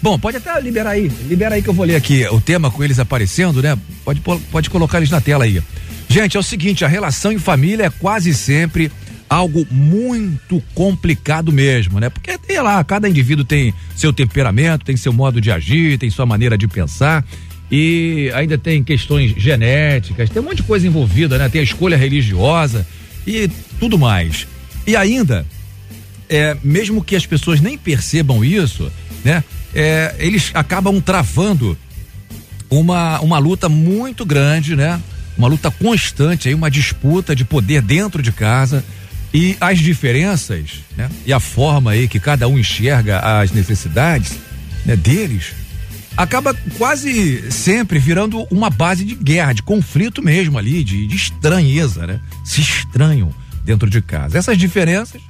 Bom, 0.00 0.18
pode 0.18 0.38
até 0.38 0.58
liberar 0.58 0.92
aí, 0.92 1.12
libera 1.28 1.56
aí 1.56 1.62
que 1.62 1.68
eu 1.68 1.74
vou 1.74 1.84
ler 1.84 1.96
aqui 1.96 2.26
o 2.28 2.40
tema 2.40 2.70
com 2.70 2.82
eles 2.82 2.98
aparecendo, 2.98 3.60
né? 3.60 3.76
Pode, 4.06 4.22
pode 4.50 4.70
colocar 4.70 4.96
eles 4.96 5.10
na 5.10 5.20
tela 5.20 5.44
aí. 5.44 5.62
Gente, 6.08 6.38
é 6.38 6.40
o 6.40 6.42
seguinte, 6.42 6.82
a 6.82 6.88
relação 6.88 7.30
em 7.30 7.38
família 7.38 7.84
é 7.84 7.90
quase 7.90 8.32
sempre 8.32 8.90
algo 9.28 9.66
muito 9.70 10.62
complicado 10.74 11.52
mesmo, 11.52 11.98
né? 11.98 12.08
Porque 12.08 12.38
tem 12.38 12.60
lá, 12.60 12.82
cada 12.84 13.08
indivíduo 13.08 13.44
tem 13.44 13.74
seu 13.96 14.12
temperamento, 14.12 14.84
tem 14.84 14.96
seu 14.96 15.12
modo 15.12 15.40
de 15.40 15.50
agir, 15.50 15.98
tem 15.98 16.10
sua 16.10 16.26
maneira 16.26 16.56
de 16.56 16.68
pensar 16.68 17.24
e 17.70 18.30
ainda 18.34 18.56
tem 18.56 18.84
questões 18.84 19.34
genéticas, 19.36 20.30
tem 20.30 20.40
um 20.40 20.44
monte 20.44 20.58
de 20.58 20.62
coisa 20.62 20.86
envolvida, 20.86 21.36
né? 21.38 21.48
Tem 21.48 21.60
a 21.60 21.64
escolha 21.64 21.96
religiosa 21.96 22.86
e 23.26 23.50
tudo 23.80 23.98
mais. 23.98 24.46
E 24.86 24.94
ainda, 24.94 25.44
é, 26.28 26.56
mesmo 26.62 27.02
que 27.02 27.16
as 27.16 27.26
pessoas 27.26 27.60
nem 27.60 27.76
percebam 27.76 28.44
isso, 28.44 28.90
né? 29.24 29.42
É, 29.74 30.14
eles 30.18 30.52
acabam 30.54 31.00
travando 31.00 31.76
uma, 32.70 33.20
uma 33.20 33.38
luta 33.38 33.68
muito 33.68 34.24
grande, 34.24 34.76
né? 34.76 35.00
Uma 35.36 35.48
luta 35.48 35.70
constante 35.70 36.48
aí, 36.48 36.54
uma 36.54 36.70
disputa 36.70 37.34
de 37.34 37.44
poder 37.44 37.82
dentro 37.82 38.22
de 38.22 38.32
casa 38.32 38.84
e 39.36 39.54
as 39.60 39.80
diferenças, 39.80 40.82
né? 40.96 41.10
E 41.26 41.30
a 41.30 41.38
forma 41.38 41.90
aí 41.90 42.08
que 42.08 42.18
cada 42.18 42.48
um 42.48 42.58
enxerga 42.58 43.18
as 43.18 43.52
necessidades 43.52 44.32
né, 44.86 44.96
deles 44.96 45.52
acaba 46.16 46.54
quase 46.78 47.52
sempre 47.52 47.98
virando 47.98 48.46
uma 48.50 48.70
base 48.70 49.04
de 49.04 49.14
guerra, 49.14 49.52
de 49.52 49.62
conflito 49.62 50.22
mesmo 50.22 50.56
ali, 50.56 50.82
de, 50.82 51.06
de 51.06 51.14
estranheza, 51.14 52.06
né? 52.06 52.18
Se 52.42 52.62
estranham 52.62 53.30
dentro 53.62 53.90
de 53.90 54.00
casa. 54.00 54.38
Essas 54.38 54.56
diferenças 54.56 55.20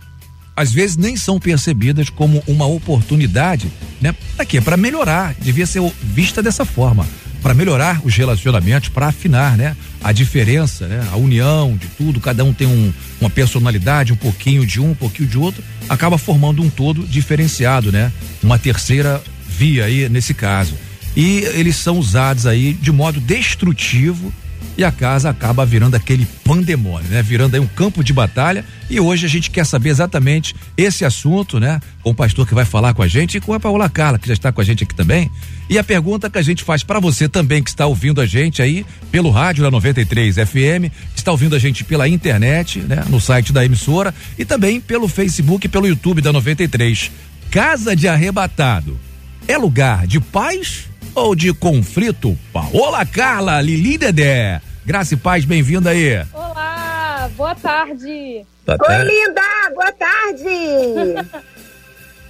às 0.54 0.72
vezes 0.72 0.96
nem 0.96 1.16
são 1.16 1.40
percebidas 1.40 2.08
como 2.08 2.44
uma 2.46 2.64
oportunidade, 2.64 3.68
né? 4.00 4.14
Para 4.36 4.46
quê? 4.46 4.60
Para 4.60 4.76
melhorar. 4.76 5.34
Devia 5.40 5.66
ser 5.66 5.82
vista 6.00 6.40
dessa 6.40 6.64
forma, 6.64 7.04
para 7.42 7.54
melhorar 7.54 8.00
os 8.04 8.14
relacionamentos, 8.14 8.88
para 8.88 9.08
afinar, 9.08 9.56
né? 9.56 9.76
A 10.02 10.12
diferença, 10.12 10.86
né? 10.86 11.06
A 11.10 11.16
união 11.16 11.76
de 11.76 11.86
tudo, 11.88 12.20
cada 12.20 12.44
um 12.44 12.52
tem 12.52 12.66
um, 12.66 12.92
uma 13.20 13.30
personalidade, 13.30 14.12
um 14.12 14.16
pouquinho 14.16 14.64
de 14.64 14.80
um, 14.80 14.90
um 14.90 14.94
pouquinho 14.94 15.28
de 15.28 15.38
outro, 15.38 15.62
acaba 15.88 16.18
formando 16.18 16.62
um 16.62 16.70
todo 16.70 17.06
diferenciado, 17.06 17.90
né? 17.90 18.12
Uma 18.42 18.58
terceira 18.58 19.22
via 19.48 19.84
aí 19.84 20.08
nesse 20.08 20.34
caso. 20.34 20.74
E 21.16 21.38
eles 21.54 21.76
são 21.76 21.98
usados 21.98 22.46
aí 22.46 22.74
de 22.74 22.92
modo 22.92 23.18
destrutivo 23.20 24.32
e 24.76 24.84
a 24.84 24.92
casa 24.92 25.30
acaba 25.30 25.64
virando 25.64 25.94
aquele 25.94 26.26
pandemônio, 26.44 27.08
né? 27.08 27.22
Virando 27.22 27.54
aí 27.54 27.60
um 27.60 27.66
campo 27.66 28.04
de 28.04 28.12
batalha. 28.12 28.64
E 28.88 29.00
hoje 29.00 29.26
a 29.26 29.28
gente 29.28 29.50
quer 29.50 29.64
saber 29.64 29.90
exatamente 29.90 30.54
esse 30.76 31.04
assunto, 31.04 31.58
né? 31.58 31.80
Com 32.02 32.10
o 32.10 32.14
pastor 32.14 32.46
que 32.46 32.54
vai 32.54 32.64
falar 32.64 32.94
com 32.94 33.02
a 33.02 33.08
gente 33.08 33.38
e 33.38 33.40
com 33.40 33.52
a 33.52 33.60
Paola 33.60 33.88
Carla, 33.88 34.18
que 34.18 34.28
já 34.28 34.34
está 34.34 34.52
com 34.52 34.60
a 34.60 34.64
gente 34.64 34.84
aqui 34.84 34.94
também. 34.94 35.30
E 35.68 35.78
a 35.78 35.84
pergunta 35.84 36.30
que 36.30 36.38
a 36.38 36.42
gente 36.42 36.62
faz 36.62 36.82
para 36.82 37.00
você 37.00 37.28
também 37.28 37.62
que 37.62 37.70
está 37.70 37.86
ouvindo 37.86 38.20
a 38.20 38.26
gente 38.26 38.62
aí 38.62 38.84
pelo 39.10 39.30
rádio 39.30 39.62
da 39.62 39.70
93 39.70 40.36
FM, 40.36 40.92
está 41.14 41.30
ouvindo 41.30 41.56
a 41.56 41.58
gente 41.58 41.82
pela 41.82 42.08
internet, 42.08 42.80
né? 42.80 43.04
No 43.08 43.20
site 43.20 43.52
da 43.52 43.64
emissora 43.64 44.14
e 44.38 44.44
também 44.44 44.80
pelo 44.80 45.08
Facebook 45.08 45.66
e 45.66 45.68
pelo 45.68 45.86
YouTube 45.86 46.20
da 46.20 46.32
93. 46.32 47.10
Casa 47.50 47.96
de 47.96 48.08
arrebatado 48.08 49.05
é 49.48 49.56
lugar 49.56 50.06
de 50.06 50.20
paz 50.20 50.88
ou 51.14 51.34
de 51.34 51.52
conflito? 51.52 52.36
Paola 52.52 53.04
Carla, 53.06 53.60
Lili 53.60 53.98
Dedé. 53.98 54.60
Graça 54.84 55.14
e 55.14 55.16
paz, 55.16 55.44
bem-vinda 55.44 55.90
aí. 55.90 56.24
Olá, 56.32 57.30
boa 57.36 57.54
tarde. 57.54 58.46
Boa 58.64 58.78
Oi, 58.80 58.86
tarde. 58.86 59.10
linda! 59.10 59.42
Boa 59.74 59.92
tarde! 59.92 61.46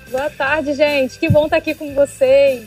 Boa 0.09 0.31
tarde, 0.31 0.73
gente. 0.75 1.19
Que 1.19 1.29
bom 1.29 1.47
estar 1.47 1.57
aqui 1.57 1.75
com 1.75 1.93
vocês. 1.93 2.65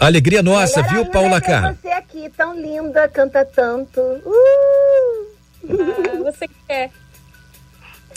Alegria 0.00 0.42
nossa, 0.42 0.80
Melhor 0.82 0.94
viu, 0.94 1.06
Paola 1.12 1.36
é 1.36 1.40
ver 1.40 1.46
Carla? 1.46 1.78
você 1.82 1.88
aqui, 1.88 2.30
tão 2.34 2.58
linda, 2.58 3.06
canta 3.08 3.44
tanto. 3.44 4.00
Uh! 4.00 5.26
Ah, 5.68 6.22
você 6.24 6.48
quer? 6.66 6.90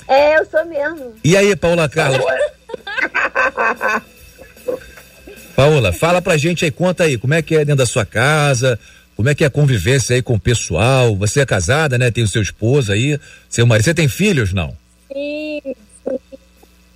É, 0.08 0.40
eu 0.40 0.46
sou 0.46 0.66
mesmo. 0.66 1.14
E 1.26 1.36
aí, 1.36 1.54
Paola 1.58 1.90
Carla? 1.90 2.18
Paola, 5.56 5.92
fala 5.94 6.22
pra 6.22 6.38
gente 6.38 6.66
aí, 6.66 6.72
conta 6.72 7.04
aí, 7.06 7.18
como 7.18 7.34
é 7.34 7.42
que 7.42 7.56
é 7.56 7.60
dentro 7.60 7.78
da 7.78 7.86
sua 7.86 8.06
casa, 8.06 8.78
como 9.16 9.30
é 9.30 9.36
que 9.36 9.44
é 9.44 9.48
a 9.48 9.50
convivência 9.52 10.16
aí 10.16 10.22
com 10.22 10.34
o 10.34 10.40
pessoal? 10.40 11.16
Você 11.16 11.40
é 11.42 11.46
casada, 11.46 11.98
né? 11.98 12.12
Tem 12.12 12.24
o 12.24 12.28
seu 12.28 12.42
esposo 12.42 12.92
aí, 12.92 13.18
seu 13.50 13.66
marido. 13.66 13.86
Você 13.86 13.94
tem 13.94 14.08
filhos, 14.10 14.52
não? 14.54 14.76
Sim. 15.12 15.62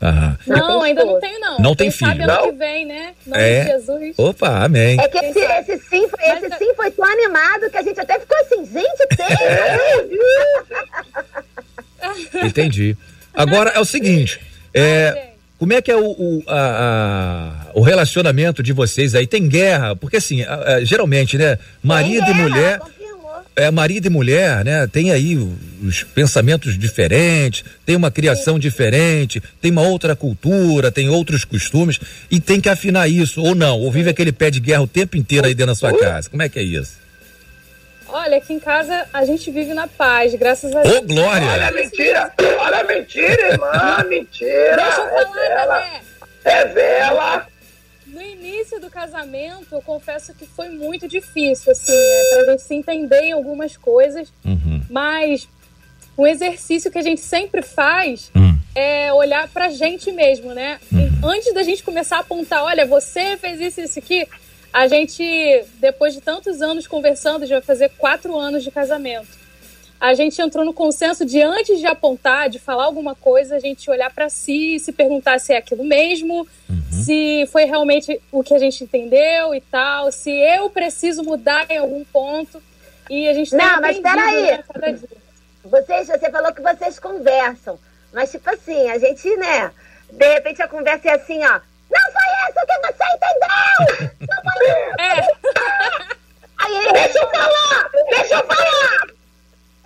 Aham. 0.01 0.37
Não, 0.47 0.81
ainda 0.81 1.03
não 1.05 1.19
tenho, 1.19 1.39
não. 1.39 1.59
Não 1.59 1.75
tem 1.75 1.89
Quem 1.89 1.99
sabe 1.99 2.19
filho. 2.21 2.23
ano 2.31 2.33
Não? 2.41 2.51
que 2.51 2.57
vem, 2.57 2.85
né? 2.85 3.13
Em 3.25 3.29
nome 3.29 3.41
É. 3.43 3.63
de 3.63 3.71
Jesus. 3.71 4.13
Opa, 4.17 4.63
amém. 4.65 4.97
É 4.99 5.07
que 5.09 5.17
esse, 5.17 5.39
esse 5.39 5.77
sim, 5.89 6.07
foi, 6.07 6.25
esse 6.29 6.57
sim 6.57 6.73
foi 6.73 6.91
tão 6.91 7.05
animado 7.05 7.69
que 7.69 7.77
a 7.77 7.81
gente 7.81 7.99
até 7.99 8.17
ficou 8.19 8.37
assim, 8.39 8.65
gente, 8.65 9.07
tem! 9.15 9.27
Entendi. 12.47 12.95
Agora 13.33 13.71
é 13.71 13.79
o 13.79 13.85
seguinte, 13.85 14.39
é, 14.73 15.29
como 15.59 15.73
é 15.73 15.81
que 15.81 15.91
é 15.91 15.95
o, 15.95 16.05
o, 16.09 16.43
a- 16.47 17.65
a- 17.67 17.71
o 17.75 17.81
relacionamento 17.81 18.63
de 18.63 18.73
vocês 18.73 19.13
aí? 19.13 19.27
Tem 19.27 19.47
guerra? 19.47 19.95
Porque 19.95 20.17
assim, 20.17 20.41
a- 20.43 20.83
geralmente, 20.83 21.37
né? 21.37 21.57
Marido 21.83 22.29
e 22.31 22.33
mulher. 22.33 22.79
É, 23.55 23.69
marido 23.69 24.05
e 24.05 24.09
mulher, 24.09 24.63
né? 24.63 24.87
Tem 24.87 25.11
aí 25.11 25.35
os 25.83 26.01
pensamentos 26.03 26.77
diferentes, 26.79 27.65
tem 27.85 27.93
uma 27.95 28.09
criação 28.09 28.57
diferente, 28.57 29.41
tem 29.61 29.69
uma 29.69 29.81
outra 29.81 30.15
cultura, 30.15 30.89
tem 30.91 31.09
outros 31.09 31.43
costumes 31.43 31.99
e 32.31 32.39
tem 32.39 32.61
que 32.61 32.69
afinar 32.69 33.09
isso, 33.09 33.41
ou 33.41 33.53
não, 33.53 33.77
ou 33.77 33.91
vive 33.91 34.09
aquele 34.09 34.31
pé 34.31 34.49
de 34.49 34.61
guerra 34.61 34.83
o 34.83 34.87
tempo 34.87 35.17
inteiro 35.17 35.45
aí 35.45 35.53
dentro 35.53 35.73
da 35.73 35.75
sua 35.75 35.91
casa. 35.99 36.29
Como 36.29 36.41
é 36.41 36.47
que 36.47 36.57
é 36.57 36.63
isso? 36.63 36.93
Olha, 38.11 38.37
aqui 38.37 38.53
em 38.53 38.59
casa 38.59 39.07
a 39.13 39.23
gente 39.23 39.51
vive 39.51 39.73
na 39.73 39.87
paz, 39.87 40.33
graças 40.35 40.75
a 40.75 40.81
Deus. 40.81 40.97
Ô, 40.97 41.01
glória! 41.01 41.47
Olha, 41.47 41.71
mentira! 41.71 42.33
Olha, 42.59 42.83
mentira, 42.83 43.47
irmã! 43.51 44.03
Mentira! 44.07 44.75
Deixa 44.75 45.01
eu 45.01 45.09
falar, 45.09 45.45
é 45.45 45.49
vela! 45.49 45.79
Dedé. 45.79 46.01
É 46.45 46.65
vela! 46.65 47.47
No 48.07 48.21
início 48.21 48.79
do 48.79 48.89
casamento, 48.89 49.67
eu 49.71 49.81
confesso 49.81 50.33
que 50.33 50.45
foi 50.45 50.69
muito 50.69 51.07
difícil, 51.07 51.71
assim, 51.71 51.91
né? 51.91 52.23
Pra 52.31 52.51
gente 52.51 52.63
se 52.63 52.73
entender 52.73 53.21
em 53.21 53.31
algumas 53.31 53.77
coisas. 53.77 54.33
Mas 54.89 55.47
um 56.17 56.25
exercício 56.25 56.91
que 56.91 56.97
a 56.97 57.03
gente 57.03 57.21
sempre 57.21 57.61
faz 57.61 58.31
é 58.75 59.13
olhar 59.13 59.47
pra 59.49 59.69
gente 59.69 60.11
mesmo, 60.11 60.53
né? 60.53 60.79
E 60.91 61.09
Antes 61.23 61.53
da 61.53 61.63
gente 61.63 61.83
começar 61.83 62.17
a 62.17 62.19
apontar, 62.21 62.63
olha, 62.63 62.85
você 62.85 63.35
fez 63.37 63.59
isso 63.59 63.81
e 63.81 63.83
isso 63.83 63.99
aqui, 63.99 64.25
a 64.71 64.87
gente, 64.87 65.23
depois 65.75 66.13
de 66.13 66.21
tantos 66.21 66.61
anos 66.61 66.87
conversando, 66.87 67.45
já 67.45 67.55
vai 67.55 67.63
fazer 67.63 67.89
quatro 67.97 68.37
anos 68.37 68.63
de 68.63 68.71
casamento. 68.71 69.27
A 69.99 70.13
gente 70.13 70.41
entrou 70.41 70.63
no 70.63 70.73
consenso 70.73 71.25
de 71.25 71.41
antes 71.41 71.79
de 71.79 71.85
apontar, 71.85 72.49
de 72.49 72.57
falar 72.57 72.85
alguma 72.85 73.15
coisa, 73.15 73.57
a 73.57 73.59
gente 73.59 73.89
olhar 73.89 74.13
pra 74.13 74.29
si 74.29 74.75
e 74.75 74.79
se 74.79 74.93
perguntar 74.93 75.39
se 75.39 75.51
é 75.51 75.57
aquilo 75.57 75.83
mesmo, 75.83 76.47
se 76.89 77.45
foi 77.51 77.65
realmente 77.65 78.19
o 78.31 78.41
que 78.41 78.53
a 78.53 78.59
gente 78.59 78.83
entendeu 78.83 79.53
e 79.53 79.59
tal, 79.59 80.09
se 80.11 80.31
eu 80.31 80.69
preciso 80.69 81.21
mudar 81.23 81.69
em 81.69 81.77
algum 81.77 82.05
ponto. 82.05 82.61
E 83.09 83.27
a 83.27 83.33
gente 83.33 83.49
tem 83.49 83.59
Não, 83.59 83.81
mas 83.81 83.97
aprendido, 83.97 84.03
peraí. 84.03 84.43
né, 84.43 84.63
cada 84.71 84.91
dia. 84.91 85.09
Vocês, 85.65 86.07
você 86.07 86.31
falou 86.31 86.53
que 86.53 86.61
vocês 86.61 86.99
conversam. 86.99 87.77
Mas, 88.13 88.31
tipo 88.31 88.49
assim, 88.49 88.89
a 88.89 88.97
gente, 88.97 89.35
né? 89.35 89.71
De 90.11 90.33
repente 90.33 90.61
a 90.61 90.67
conversa 90.67 91.09
é 91.09 91.15
assim, 91.15 91.43
ó. 91.43 91.59
Não 91.91 92.05
foi 92.13 92.27
isso 92.45 92.61
que 92.67 92.77
você 92.87 93.05
entendeu! 93.13 94.09
Não 94.29 94.39
foi 94.43 94.57
isso! 95.19 95.33
Aí 96.57 96.77
ele, 96.77 96.91
deixa 96.93 97.19
eu 97.19 97.29
falar! 97.29 97.89
Deixa 98.09 98.35
eu 98.35 98.45
falar! 98.45 99.07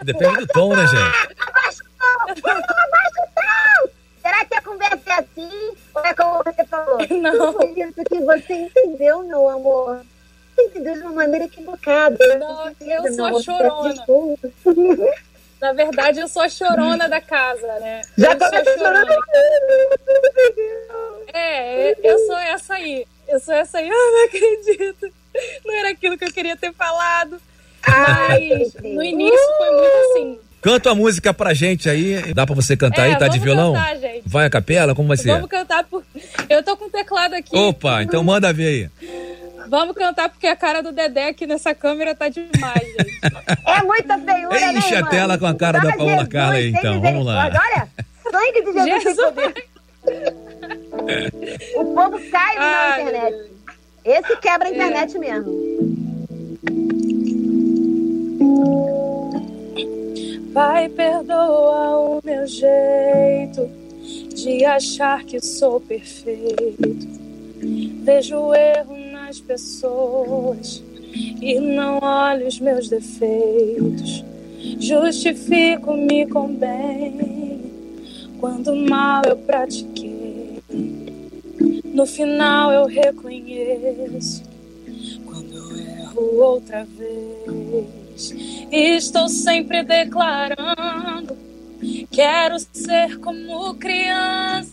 Depende 0.04 0.38
do 0.38 0.48
tom, 0.48 0.76
né, 0.76 0.88
gente? 0.88 1.38
Abaixa 1.40 1.84
o 1.84 1.88
tom! 2.00 2.52
Abaixa 2.52 3.22
o 3.22 3.28
tom! 3.36 3.90
Será 4.22 4.46
que 4.46 4.56
a 4.56 4.62
conversa 4.62 5.10
é 5.10 5.14
assim? 5.14 5.76
Ou 5.96 6.06
é 6.06 6.14
como 6.14 6.44
você 6.44 6.66
falou? 6.66 6.98
Não. 7.10 7.54
foi 7.54 7.74
isso 7.78 8.04
que 8.04 8.20
você 8.20 8.54
entendeu, 8.54 9.24
meu 9.24 9.50
amor. 9.50 10.02
Você 10.56 10.64
entendeu 10.64 10.94
de 10.94 11.02
uma 11.02 11.12
maneira 11.12 11.46
equivocada. 11.46 12.18
Não, 12.38 12.72
eu 12.82 13.14
sou 13.14 13.26
a 13.26 13.42
chorona. 13.42 13.94
desculpa. 13.94 14.50
Na 15.64 15.72
verdade, 15.72 16.20
eu 16.20 16.28
sou 16.28 16.42
a 16.42 16.50
chorona 16.50 17.08
da 17.08 17.22
casa, 17.22 17.80
né? 17.80 18.02
Já 18.18 18.34
eu 18.34 18.38
começa 18.38 18.78
chorando. 18.78 19.14
É, 21.34 21.96
eu 22.06 22.20
sou 22.28 22.38
essa 22.38 22.74
aí. 22.74 23.06
Eu 23.30 23.40
sou 23.40 23.54
essa 23.54 23.78
aí. 23.78 23.88
Eu 23.90 23.96
não 24.12 24.26
acredito. 24.26 25.08
Não 25.66 25.74
era 25.74 25.92
aquilo 25.92 26.18
que 26.18 26.26
eu 26.26 26.34
queria 26.34 26.58
ter 26.58 26.74
falado. 26.74 27.42
Mas 27.88 28.74
no 28.84 29.02
início 29.02 29.58
foi 29.58 29.72
muito 29.72 29.96
assim. 29.96 30.40
Canta 30.62 30.92
a 30.92 30.96
música 30.96 31.34
pra 31.34 31.54
gente 31.54 31.90
aí. 31.90 32.34
Dá 32.34 32.46
pra 32.46 32.54
você 32.56 32.76
cantar 32.76 33.08
É, 33.08 33.12
aí? 33.14 33.18
Tá 33.18 33.30
de 33.30 33.40
violão? 33.40 33.74
cantar, 33.74 33.98
gente. 33.98 34.24
Vai 34.26 34.46
a 34.46 34.50
capela? 34.50 34.94
Como 34.94 35.08
vai 35.08 35.16
ser? 35.18 35.32
Vamos 35.32 35.50
cantar 35.50 35.86
por. 35.86 36.04
Eu 36.50 36.62
tô 36.62 36.76
com 36.76 36.86
o 36.86 36.90
teclado 36.90 37.36
aqui. 37.36 37.56
Opa, 37.56 38.04
então 38.04 38.22
manda 38.22 38.52
ver 38.52 38.68
aí. 39.02 39.08
Vamos 39.68 39.96
cantar 39.96 40.30
porque 40.30 40.48
a 40.48 40.56
cara 40.56 40.82
do 40.82 40.92
Dedé 40.92 41.30
aqui 41.30 41.46
nessa 41.48 41.74
câmera 41.74 42.16
tá 42.16 42.30
demais, 42.30 42.54
gente. 42.82 43.20
É 43.66 43.84
muita 43.84 44.18
feiura, 44.18 44.60
né, 44.60 44.74
Enche 44.74 44.96
a 44.96 44.98
irmã? 45.00 45.10
tela 45.10 45.38
com 45.38 45.46
a 45.46 45.56
cara 45.56 45.80
da 45.80 45.96
Paola 45.96 46.12
Jesus, 46.12 46.28
Carla 46.30 46.56
aí, 46.56 46.70
então. 46.70 47.02
Vamos 47.02 47.26
lá. 47.26 47.46
Olha, 47.46 47.88
sangue 48.32 48.62
de 48.62 48.74
Jesus, 48.74 49.04
Jesus. 49.04 49.34
poder. 49.34 49.68
O 51.76 51.86
povo 51.94 52.20
cai 52.30 52.56
na 52.58 53.02
internet. 53.02 53.52
Esse 54.06 54.36
quebra 54.38 54.68
a 54.68 54.72
internet 54.72 55.18
mesmo. 55.18 55.52
Pai, 60.54 60.88
perdoa 60.90 62.00
o 62.00 62.22
meu 62.24 62.46
jeito 62.46 63.70
de 64.36 64.64
achar 64.66 65.24
que 65.24 65.40
sou 65.40 65.80
perfeito. 65.80 67.08
Vejo 68.04 68.38
o 68.38 68.54
erro 68.56 68.96
nas 69.34 69.42
pessoas 69.42 70.84
e 71.42 71.60
não 71.60 72.00
olho 72.00 72.48
os 72.48 72.60
meus 72.60 72.88
defeitos. 72.88 74.24
Justifico-me 74.80 76.28
com 76.28 76.54
bem 76.54 77.72
quando 78.40 78.76
mal 78.76 79.24
eu 79.26 79.38
pratiquei. 79.38 80.62
No 81.84 82.06
final 82.06 82.72
eu 82.72 82.86
reconheço 82.86 84.44
quando 85.26 85.56
eu 85.56 85.78
erro 85.78 86.40
outra 86.40 86.86
vez. 86.86 88.36
Estou 88.72 89.28
sempre 89.30 89.84
declarando: 89.84 91.36
quero 92.12 92.58
ser 92.72 93.18
como 93.20 93.74
criança, 93.76 94.72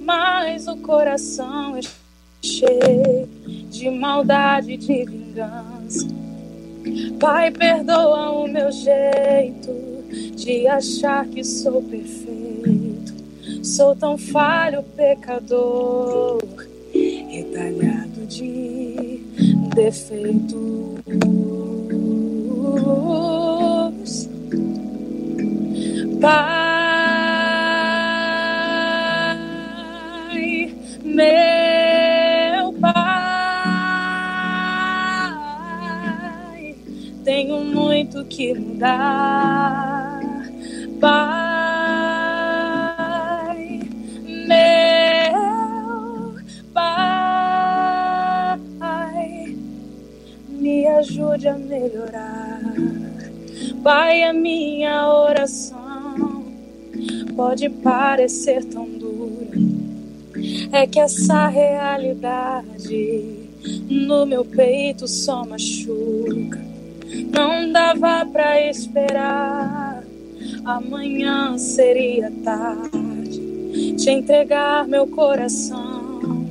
mas 0.00 0.66
o 0.66 0.76
coração 0.78 1.76
é 1.76 1.80
cheio 2.48 3.28
de 3.70 3.90
maldade 3.90 4.72
e 4.72 4.76
de 4.76 5.04
vingança. 5.04 6.06
Pai, 7.20 7.50
perdoa 7.50 8.30
o 8.30 8.48
meu 8.48 8.70
jeito 8.72 9.88
de 10.34 10.66
achar 10.66 11.26
que 11.26 11.44
sou 11.44 11.82
perfeito. 11.82 13.12
Sou 13.62 13.94
tão 13.94 14.16
falho, 14.16 14.82
pecador, 14.96 16.38
retalhado 16.92 18.26
de 18.26 19.20
defeitos. 19.74 20.98
Pai, 26.20 26.74
meu 31.04 32.17
tenho 37.28 37.62
muito 37.62 38.24
que 38.24 38.54
mudar. 38.54 40.18
Pai, 40.98 41.20
meu 44.46 46.36
Pai, 46.72 48.58
me 50.48 50.86
ajude 50.86 51.48
a 51.48 51.58
melhorar. 51.58 52.62
Pai, 53.84 54.22
a 54.22 54.32
minha 54.32 55.06
oração 55.06 56.46
pode 57.36 57.68
parecer 57.68 58.64
tão 58.64 58.88
dura. 58.88 59.58
É 60.72 60.86
que 60.86 60.98
essa 60.98 61.46
realidade 61.48 63.36
no 63.86 64.24
meu 64.24 64.46
peito 64.46 65.06
só 65.06 65.44
machuca. 65.44 66.77
Não 67.32 67.72
dava 67.72 68.26
pra 68.26 68.68
esperar, 68.68 70.04
amanhã 70.64 71.56
seria 71.56 72.30
tarde. 72.44 73.94
Te 73.96 74.10
entregar 74.10 74.86
meu 74.86 75.06
coração 75.06 76.46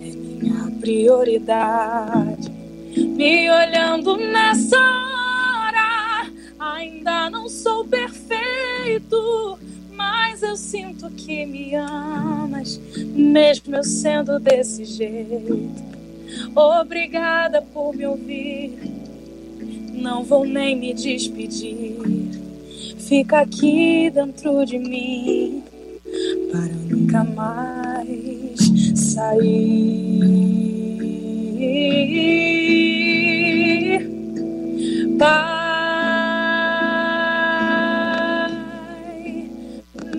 é 0.00 0.10
minha 0.10 0.70
prioridade. 0.80 2.50
Me 2.96 3.50
olhando 3.50 4.16
nessa 4.16 4.78
hora, 4.78 6.30
ainda 6.58 7.28
não 7.28 7.48
sou 7.48 7.84
perfeito, 7.84 9.58
mas 9.92 10.42
eu 10.42 10.56
sinto 10.56 11.10
que 11.10 11.44
me 11.44 11.74
amas, 11.74 12.80
mesmo 12.96 13.76
eu 13.76 13.84
sendo 13.84 14.38
desse 14.38 14.84
jeito. 14.84 15.68
Obrigada 16.54 17.62
por 17.62 17.94
me 17.94 18.06
ouvir, 18.06 18.95
não 20.06 20.22
vou 20.22 20.44
nem 20.46 20.76
me 20.76 20.94
despedir. 20.94 21.98
Fica 22.96 23.40
aqui 23.40 24.08
dentro 24.08 24.64
de 24.64 24.78
mim 24.78 25.64
para 26.52 26.72
nunca 26.88 27.24
mais 27.24 28.60
sair. 28.94 30.20
Pai, 35.18 35.66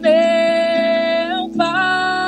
meu 0.02 1.50
Pai, 1.56 2.28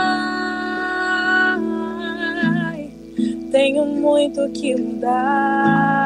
tenho 3.51 3.85
muito 3.85 4.49
que 4.51 4.77
mudar. 4.77 5.98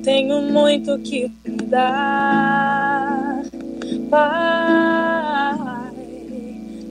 tenho 0.02 0.42
muito 0.42 0.98
que 1.00 1.30
mudar. 1.46 3.42
Pai, 4.10 5.92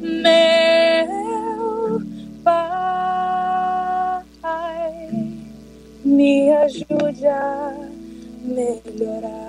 meu 0.02 2.02
Pai, 2.44 5.10
me 6.06 6.52
ajude 6.52 7.28
a 7.28 7.74
melhorar. 8.44 9.41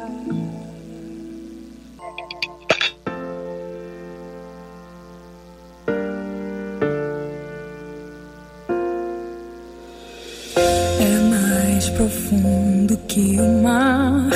Profundo 12.02 12.96
que 13.06 13.38
o 13.40 13.62
mar 13.62 14.28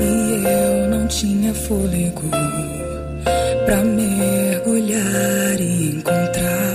e 0.00 0.44
eu 0.44 0.90
não 0.90 1.06
tinha 1.06 1.54
fôlego 1.54 2.28
pra 3.64 3.76
mergulhar 3.84 5.60
e 5.60 5.98
encontrar 5.98 6.71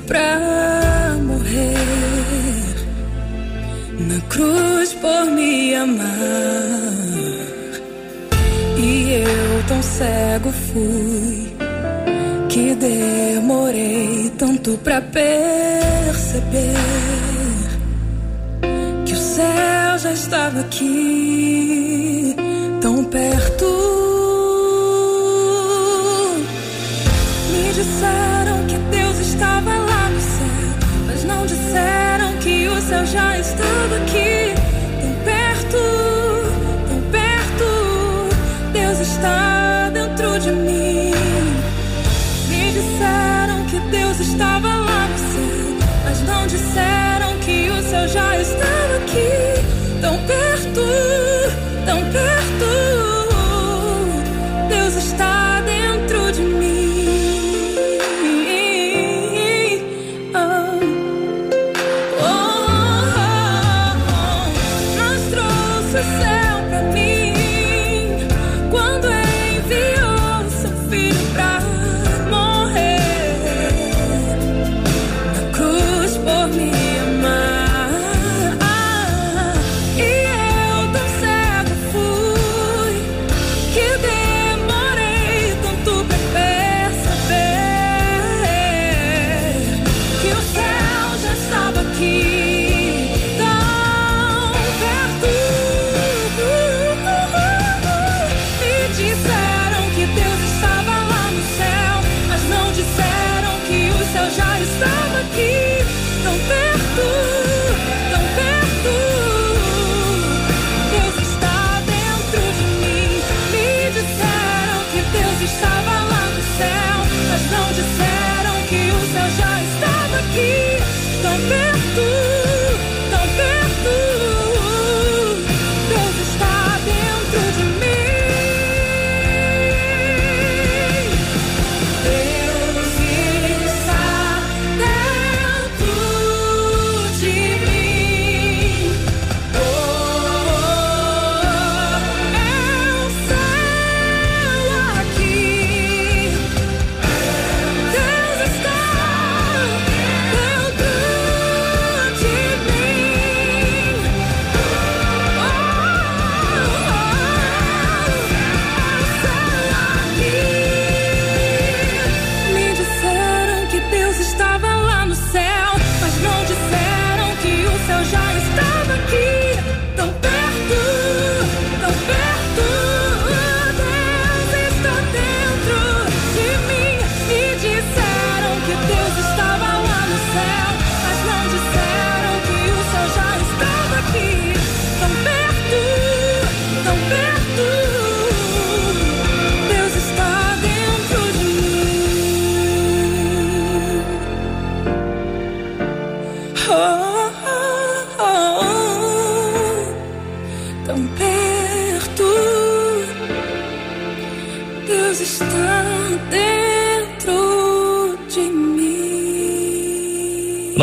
pra 0.00 1.16
morrer 1.22 1.76
na 3.98 4.20
cruz 4.28 4.92
por 4.94 5.26
me 5.26 5.74
amar. 5.74 6.08
E 8.76 9.12
eu 9.12 9.64
tão 9.66 9.82
cego 9.82 10.52
fui 10.52 11.52
que 12.48 12.74
demorei 12.74 14.32
tanto 14.38 14.78
pra 14.78 15.00
perceber 15.00 16.74
que 19.04 19.12
o 19.12 19.16
céu 19.16 19.98
já 19.98 20.12
estava 20.12 20.60
aqui, 20.60 22.34
tão 22.80 23.04
perto. 23.04 23.87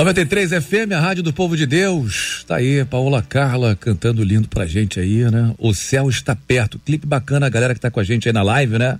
93 0.05 0.63
FM, 0.63 0.91
a 0.95 0.99
rádio 0.99 1.23
do 1.23 1.33
povo 1.33 1.57
de 1.57 1.65
Deus. 1.65 2.45
Tá 2.47 2.57
aí, 2.57 2.85
Paola 2.85 3.23
Carla 3.27 3.75
cantando 3.75 4.23
lindo 4.23 4.47
pra 4.47 4.67
gente 4.67 4.99
aí, 4.99 5.23
né? 5.31 5.51
O 5.57 5.73
céu 5.73 6.07
está 6.07 6.35
perto. 6.35 6.77
Clipe 6.77 7.07
bacana, 7.07 7.47
a 7.47 7.49
galera 7.49 7.73
que 7.73 7.79
tá 7.79 7.89
com 7.89 7.99
a 7.99 8.03
gente 8.03 8.29
aí 8.29 8.33
na 8.33 8.43
live, 8.43 8.77
né? 8.77 8.99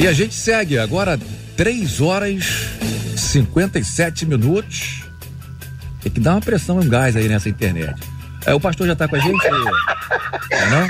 E 0.00 0.08
a 0.08 0.12
gente 0.12 0.34
segue 0.34 0.76
agora 0.76 1.16
3 1.56 2.00
horas 2.00 2.44
57 3.16 4.26
minutos. 4.26 5.04
Tem 6.02 6.10
que 6.10 6.18
dar 6.18 6.32
uma 6.32 6.40
pressão 6.40 6.82
e 6.82 6.84
um 6.84 6.88
gás 6.88 7.14
aí 7.14 7.28
nessa 7.28 7.48
internet. 7.48 7.94
É, 8.44 8.52
o 8.52 8.58
pastor 8.58 8.88
já 8.88 8.96
tá 8.96 9.06
com 9.06 9.14
a 9.14 9.20
gente? 9.20 9.46
É, 9.46 10.70
não? 10.70 10.88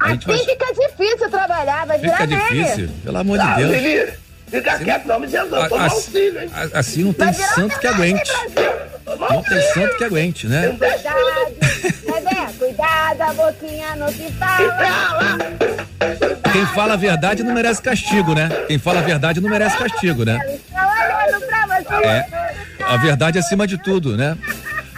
A 0.00 0.08
gente 0.12 0.26
vai... 0.26 0.36
Assim 0.36 0.46
fica 0.46 0.66
difícil 0.72 1.28
trabalhar, 1.28 1.86
vai 1.86 1.98
virar 1.98 2.16
Fica 2.16 2.26
difícil, 2.28 2.88
pelo 3.04 3.18
amor 3.18 3.38
de 3.38 3.56
Deus. 3.56 4.23
Fica 4.54 4.78
quieto, 4.78 5.06
não, 5.06 5.20
me 5.20 5.26
Jesus, 5.28 5.68
toma 5.68 5.84
auxílio, 5.84 6.40
hein? 6.42 6.50
a- 6.54 6.78
Assim 6.78 7.04
não 7.04 7.12
tem 7.12 7.32
santo 7.32 7.78
que 7.78 7.86
aguente. 7.86 8.32
Não 9.30 9.42
tem 9.42 9.60
santo 9.72 9.96
que 9.96 10.04
aguente, 10.04 10.46
né? 10.46 10.68
Cuidado, 12.06 12.52
cuidado, 12.58 13.20
a 13.22 13.32
boquinha 13.32 13.96
não 13.96 14.08
se 14.08 14.30
fala. 14.32 15.38
Quem 16.52 16.66
fala 16.66 16.92
a 16.94 16.96
verdade 16.96 17.42
não 17.42 17.52
merece 17.54 17.82
castigo, 17.82 18.34
né? 18.34 18.48
Quem 18.68 18.78
fala 18.78 19.00
a 19.00 19.02
verdade 19.02 19.40
não 19.40 19.50
merece 19.50 19.76
castigo, 19.76 20.24
né? 20.24 20.38
É. 22.04 22.26
A 22.84 22.96
verdade 22.96 23.38
acima 23.38 23.66
de 23.66 23.76
tudo, 23.78 24.16
né? 24.16 24.36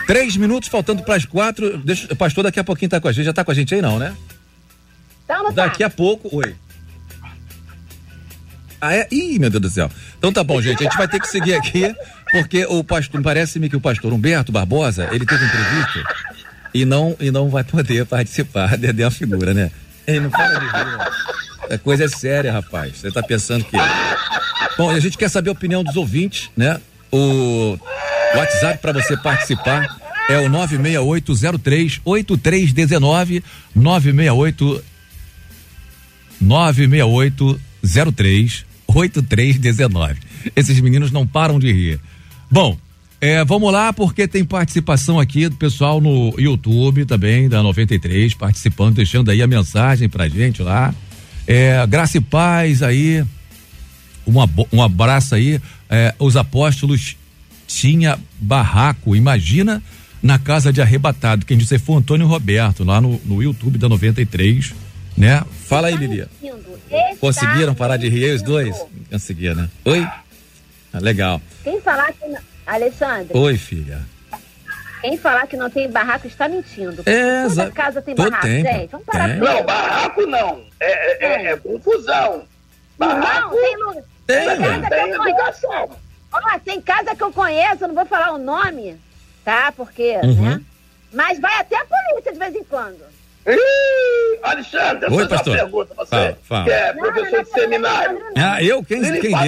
Três 0.06 0.36
minutos 0.36 0.68
faltando 0.68 1.02
para 1.02 1.16
as 1.16 1.24
quatro. 1.24 1.78
Deixa, 1.78 2.12
o 2.12 2.16
pastor 2.16 2.44
daqui 2.44 2.60
a 2.60 2.64
pouquinho 2.64 2.90
tá 2.90 3.00
com 3.00 3.08
a 3.08 3.12
gente. 3.12 3.24
Já 3.24 3.32
tá 3.32 3.44
com 3.44 3.50
a 3.50 3.54
gente 3.54 3.74
aí, 3.74 3.82
não, 3.82 3.98
né? 3.98 4.14
Daqui 5.54 5.82
a 5.82 5.90
pouco. 5.90 6.28
Oi. 6.36 6.54
Ah, 8.80 8.94
é? 8.94 9.06
Ih, 9.10 9.38
meu 9.38 9.50
Deus 9.50 9.62
do 9.62 9.70
céu. 9.70 9.90
Então 10.18 10.32
tá 10.32 10.44
bom, 10.44 10.60
gente. 10.60 10.80
A 10.80 10.84
gente 10.84 10.96
vai 10.96 11.08
ter 11.08 11.20
que 11.20 11.28
seguir 11.28 11.54
aqui, 11.54 11.94
porque 12.30 12.64
o 12.66 12.84
pastor. 12.84 13.22
Parece-me 13.22 13.68
que 13.68 13.76
o 13.76 13.80
pastor 13.80 14.12
Humberto 14.12 14.52
Barbosa, 14.52 15.08
ele 15.12 15.24
teve 15.24 15.44
entrevista 15.44 16.04
e 16.74 16.84
não, 16.84 17.16
e 17.18 17.30
não 17.30 17.48
vai 17.48 17.64
poder 17.64 18.04
participar. 18.06 18.76
Dedé 18.76 19.02
é 19.02 19.06
uma 19.06 19.10
figura, 19.10 19.54
né? 19.54 19.70
Ele 20.06 20.20
não 20.20 20.30
para 20.30 20.58
de 20.58 20.66
rir. 20.66 20.72
né? 20.98 21.08
A 21.70 21.78
coisa 21.78 22.04
é 22.04 22.08
séria, 22.08 22.52
rapaz. 22.52 22.98
Você 22.98 23.10
tá 23.10 23.22
pensando 23.22 23.64
que. 23.64 23.76
Bom, 24.76 24.92
e 24.92 24.96
a 24.96 25.00
gente 25.00 25.16
quer 25.18 25.28
saber 25.28 25.48
a 25.48 25.52
opinião 25.52 25.82
dos 25.82 25.96
ouvintes, 25.96 26.50
né? 26.56 26.80
O 27.10 27.78
WhatsApp 28.36 28.78
para 28.78 28.92
você 28.92 29.16
participar 29.16 29.98
é 30.28 30.38
o 30.38 30.48
96803 30.48 32.00
8319 32.04 33.42
968 33.74 34.82
96803 37.86 38.66
8319. 38.88 40.16
Esses 40.54 40.80
meninos 40.80 41.10
não 41.10 41.26
param 41.26 41.58
de 41.58 41.72
rir. 41.72 42.00
Bom, 42.50 42.76
é, 43.20 43.44
vamos 43.44 43.72
lá, 43.72 43.92
porque 43.92 44.28
tem 44.28 44.44
participação 44.44 45.18
aqui 45.18 45.48
do 45.48 45.56
pessoal 45.56 46.00
no 46.00 46.34
YouTube 46.38 47.04
também, 47.04 47.48
da 47.48 47.62
93, 47.62 48.34
participando, 48.34 48.94
deixando 48.96 49.30
aí 49.30 49.42
a 49.42 49.46
mensagem 49.46 50.08
pra 50.08 50.28
gente 50.28 50.62
lá. 50.62 50.94
É, 51.46 51.84
graça 51.86 52.18
e 52.18 52.20
paz 52.20 52.82
aí. 52.82 53.24
Um, 54.26 54.40
abo- 54.40 54.68
um 54.72 54.82
abraço 54.82 55.34
aí. 55.34 55.60
É, 55.88 56.14
os 56.18 56.36
apóstolos 56.36 57.16
tinha 57.66 58.18
barraco, 58.40 59.16
imagina 59.16 59.82
na 60.22 60.38
casa 60.38 60.72
de 60.72 60.80
arrebatado. 60.80 61.44
Quem 61.46 61.56
disse 61.58 61.78
foi 61.78 61.96
o 61.96 61.98
Antônio 61.98 62.26
Roberto, 62.26 62.84
lá 62.84 63.00
no, 63.00 63.20
no 63.24 63.42
YouTube 63.42 63.78
da 63.78 63.88
93, 63.88 64.72
né? 65.16 65.42
Fala 65.66 65.88
aí, 65.88 65.96
Lilia. 65.96 66.28
Conseguiram 67.20 67.74
parar 67.74 67.96
de 67.96 68.08
rir 68.08 68.34
os 68.34 68.42
dois? 68.42 68.76
Conseguiram, 69.10 69.54
né? 69.62 69.70
Oi? 69.84 70.02
Ah, 70.92 70.98
legal. 71.00 71.40
Quem 71.64 71.80
falar 71.80 72.12
que 72.12 72.26
não... 72.26 72.40
Alexandre, 72.66 73.36
Oi, 73.36 73.56
filha. 73.56 74.00
quem 75.00 75.16
falar 75.16 75.46
que 75.46 75.56
não 75.56 75.70
tem 75.70 75.88
barraco 75.88 76.26
está 76.26 76.48
mentindo. 76.48 77.02
É, 77.06 77.42
Toda 77.42 77.46
exa- 77.46 77.70
casa 77.70 78.02
tem 78.02 78.14
todo 78.14 78.28
barraco, 78.30 78.46
tem, 78.48 78.64
pô. 78.64 78.70
gente. 78.72 78.90
Vamos 78.90 79.06
parar 79.06 79.28
Tem. 79.28 79.38
Não, 79.38 79.64
barraco 79.64 80.26
não. 80.26 80.64
É, 80.80 81.26
é, 81.26 81.26
é- 81.46 81.52
é 81.52 81.56
confusão. 81.56 82.44
Barraco. 82.98 83.54
Não, 83.54 83.62
tem 83.62 83.76
lugar. 83.76 84.02
Tem, 84.26 84.46
Tem 84.48 84.88
tem 84.88 85.10
educação. 85.12 85.90
Ó, 86.32 86.58
tem 86.64 86.80
casa 86.80 87.14
que 87.14 87.22
eu 87.22 87.32
conheço, 87.32 87.84
eu 87.84 87.88
não 87.88 87.94
vou 87.94 88.06
falar 88.06 88.32
o 88.32 88.38
nome, 88.38 88.96
tá? 89.44 89.70
Porque, 89.76 90.16
Uhum. 90.24 90.42
né? 90.42 90.60
Mas 91.12 91.38
vai 91.38 91.54
até 91.60 91.76
a 91.76 91.84
polícia 91.84 92.32
de 92.32 92.38
vez 92.38 92.54
em 92.56 92.64
quando. 92.64 92.98
Ih, 93.46 94.38
Alexandre, 94.42 95.00
deixa 95.00 95.14
Oi, 95.14 95.22
eu 95.22 95.28
fazer 95.28 95.36
pastor. 95.36 95.54
uma 95.54 95.62
pergunta 95.62 95.94
pra 95.94 96.04
você. 96.04 96.10
Fala, 96.10 96.38
fala. 96.42 96.64
Que 96.64 96.70
é 96.70 96.92
professor 96.92 97.32
não, 97.36 97.42
de 97.44 97.50
seminário. 97.50 98.18
Ah, 98.36 98.62
eu? 98.62 98.82
Quem, 98.84 99.04
Ele 99.06 99.20
quem 99.20 99.30
passa- 99.30 99.44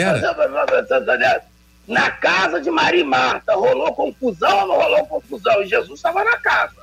dera? 1.17 1.43
Na 1.87 2.11
casa 2.11 2.61
de 2.61 2.71
Maria 2.71 3.01
e 3.01 3.05
Marta, 3.05 3.55
rolou 3.55 3.93
confusão 3.95 4.61
ou 4.61 4.69
não 4.69 4.75
rolou 4.77 5.07
confusão? 5.07 5.63
E 5.63 5.67
Jesus 5.67 5.99
estava 5.99 6.23
na 6.23 6.37
casa. 6.37 6.77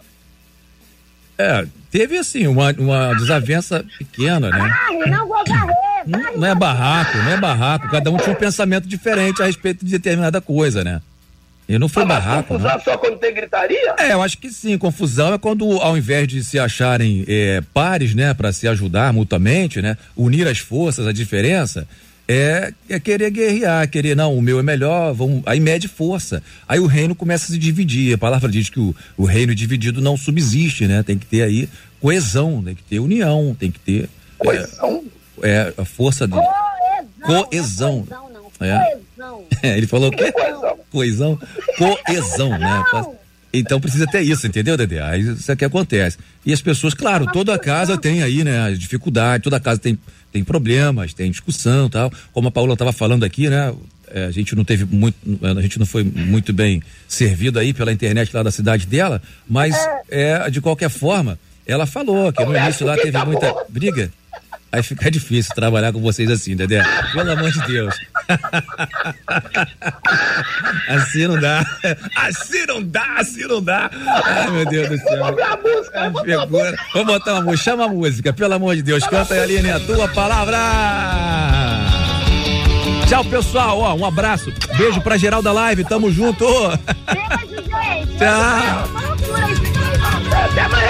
É, 1.37 1.65
teve 1.91 2.17
assim, 2.17 2.47
uma, 2.47 2.71
uma 2.71 3.13
desavença 3.13 3.85
pequena, 3.99 4.49
né? 4.49 4.57
Varre, 4.57 5.09
não 5.11 5.27
vou. 5.27 5.43
Não, 6.07 6.37
não 6.37 6.47
é 6.47 6.55
barraco, 6.55 7.17
não 7.17 7.31
é 7.31 7.37
barraco. 7.37 7.89
Cada 7.89 8.09
um 8.09 8.17
tinha 8.17 8.31
um 8.31 8.39
pensamento 8.39 8.87
diferente 8.87 9.41
a 9.41 9.45
respeito 9.45 9.83
de 9.85 9.91
determinada 9.91 10.39
coisa, 10.41 10.83
né? 10.83 11.01
E 11.67 11.79
não 11.79 11.89
foi 11.89 12.05
barraco, 12.05 12.49
confusão 12.49 12.77
né? 12.77 12.81
só 12.83 12.97
quando 12.97 13.17
tem 13.17 13.33
gritaria? 13.33 13.95
É, 13.97 14.13
eu 14.13 14.21
acho 14.21 14.37
que 14.37 14.51
sim. 14.51 14.77
Confusão 14.77 15.33
é 15.33 15.37
quando, 15.37 15.65
ao 15.81 15.97
invés 15.97 16.27
de 16.27 16.43
se 16.43 16.59
acharem 16.59 17.25
é, 17.27 17.61
pares, 17.73 18.13
né, 18.13 18.33
para 18.33 18.51
se 18.51 18.67
ajudar 18.67 19.11
mutuamente, 19.11 19.81
né, 19.81 19.97
unir 20.15 20.47
as 20.47 20.59
forças, 20.59 21.07
a 21.07 21.11
diferença, 21.11 21.87
é, 22.27 22.73
é 22.89 22.99
querer 22.99 23.29
guerrear, 23.29 23.87
querer, 23.89 24.15
não, 24.15 24.35
o 24.35 24.41
meu 24.41 24.59
é 24.59 24.63
melhor, 24.63 25.13
vamos, 25.13 25.43
aí 25.45 25.59
mede 25.59 25.87
força. 25.87 26.41
Aí 26.67 26.79
o 26.79 26.87
reino 26.87 27.15
começa 27.15 27.45
a 27.45 27.47
se 27.47 27.57
dividir. 27.57 28.13
A 28.13 28.17
palavra 28.17 28.49
diz 28.49 28.69
que 28.69 28.79
o, 28.79 28.95
o 29.17 29.25
reino 29.25 29.53
dividido 29.53 30.01
não 30.01 30.17
subsiste, 30.17 30.87
né? 30.87 31.03
Tem 31.03 31.17
que 31.17 31.25
ter 31.25 31.43
aí 31.43 31.69
coesão, 31.99 32.61
tem 32.63 32.75
que 32.75 32.83
ter 32.83 32.99
união, 32.99 33.55
tem 33.59 33.71
que 33.71 33.79
ter. 33.79 34.09
Coesão? 34.37 35.03
É, 35.41 35.49
é, 35.49 35.73
a 35.77 35.85
força 35.85 36.27
de. 36.27 36.35
Coesão. 37.23 38.05
Não, 38.09 38.29
não. 38.29 38.45
É. 38.59 38.99
Coesão. 39.15 39.45
É, 39.61 39.77
ele 39.77 39.87
falou 39.87 40.09
o 40.09 40.11
quê? 40.11 40.31
Coesão. 40.95 41.37
Coesão. 41.77 42.49
Né? 42.49 42.83
Então 43.53 43.81
precisa 43.81 44.07
ter 44.07 44.21
isso, 44.21 44.47
entendeu, 44.47 44.77
Dedé? 44.77 45.01
Aí 45.01 45.21
isso 45.21 45.51
é 45.51 45.55
que 45.55 45.65
acontece. 45.65 46.17
E 46.45 46.53
as 46.53 46.61
pessoas, 46.61 46.93
claro, 46.93 47.25
toda 47.33 47.59
casa 47.59 47.97
tem 47.97 48.23
aí, 48.23 48.43
né, 48.43 48.69
as 48.69 48.79
dificuldades, 48.79 49.43
toda 49.43 49.59
casa 49.59 49.79
tem, 49.79 49.97
tem 50.31 50.43
problemas, 50.43 51.13
tem 51.13 51.29
discussão 51.29 51.89
tal. 51.89 52.11
Como 52.31 52.47
a 52.47 52.51
Paula 52.51 52.73
estava 52.73 52.93
falando 52.93 53.25
aqui, 53.25 53.49
né? 53.49 53.73
é, 54.15 54.25
a 54.25 54.31
gente 54.31 54.55
não 54.55 54.63
teve 54.63 54.85
muito, 54.85 55.17
a 55.43 55.61
gente 55.61 55.77
não 55.77 55.85
foi 55.85 56.03
muito 56.03 56.53
bem 56.53 56.81
servido 57.07 57.59
aí 57.59 57.73
pela 57.73 57.91
internet 57.91 58.33
lá 58.33 58.43
da 58.43 58.51
cidade 58.51 58.85
dela, 58.85 59.21
mas 59.47 59.75
é, 60.09 60.49
de 60.49 60.61
qualquer 60.61 60.89
forma, 60.89 61.37
ela 61.65 61.85
falou 61.85 62.31
que 62.31 62.43
no 62.45 62.55
início 62.55 62.85
lá 62.85 62.95
teve 62.95 63.17
muita 63.25 63.53
briga. 63.67 64.11
Aí 64.71 64.83
fica 64.83 65.09
difícil 65.09 65.53
trabalhar 65.55 65.93
com 65.93 66.01
vocês 66.01 66.29
assim, 66.29 66.55
Dedé. 66.55 66.83
Pelo 67.13 67.31
amor 67.31 67.51
de 67.51 67.61
Deus. 67.65 67.95
assim 70.89 71.27
não 71.27 71.39
dá. 71.39 71.65
Assim 72.15 72.65
não 72.67 72.83
dá, 72.83 73.15
assim 73.17 73.47
não 73.47 73.61
dá. 73.61 73.89
Ai, 74.25 74.51
meu 74.51 74.65
Deus 74.65 74.89
do 74.89 74.97
céu. 74.97 75.25
Vou 76.93 77.05
botar 77.05 77.33
uma 77.33 77.41
música. 77.41 77.63
Chama 77.63 77.85
a 77.85 77.87
música, 77.87 78.33
pelo 78.33 78.53
amor 78.53 78.75
de 78.75 78.81
Deus. 78.81 79.05
Canta 79.07 79.33
aí, 79.33 79.39
Aline, 79.39 79.71
a 79.71 79.79
tua 79.79 80.07
palavra. 80.09 80.57
Tchau, 83.07 83.23
pessoal. 83.25 83.79
Ó, 83.79 83.93
um 83.93 84.05
abraço. 84.05 84.51
Beijo 84.77 84.99
pra 85.01 85.15
geral 85.15 85.41
da 85.41 85.51
live. 85.51 85.83
Tamo 85.85 86.11
junto. 86.11 86.45
Tchau. 88.17 89.05
Até 90.31 90.61
amanhã, 90.61 90.84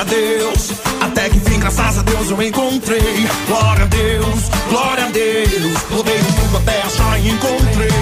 glória 0.00 0.02
a 0.02 0.04
Deus. 0.04 0.70
Até 1.00 1.28
que 1.28 1.40
fim, 1.40 1.58
graças 1.58 1.98
a 1.98 2.02
Deus, 2.02 2.30
eu 2.30 2.42
encontrei. 2.42 3.28
Glória 3.46 3.84
a 3.84 3.86
Deus, 3.86 4.48
glória 4.68 5.04
a 5.04 5.10
Deus. 5.10 5.82
Rodei 5.90 6.18
o 6.18 6.42
mundo 6.42 6.56
até 6.58 6.82
achar 6.82 7.18
e 7.18 7.28
encontrei. 7.28 7.99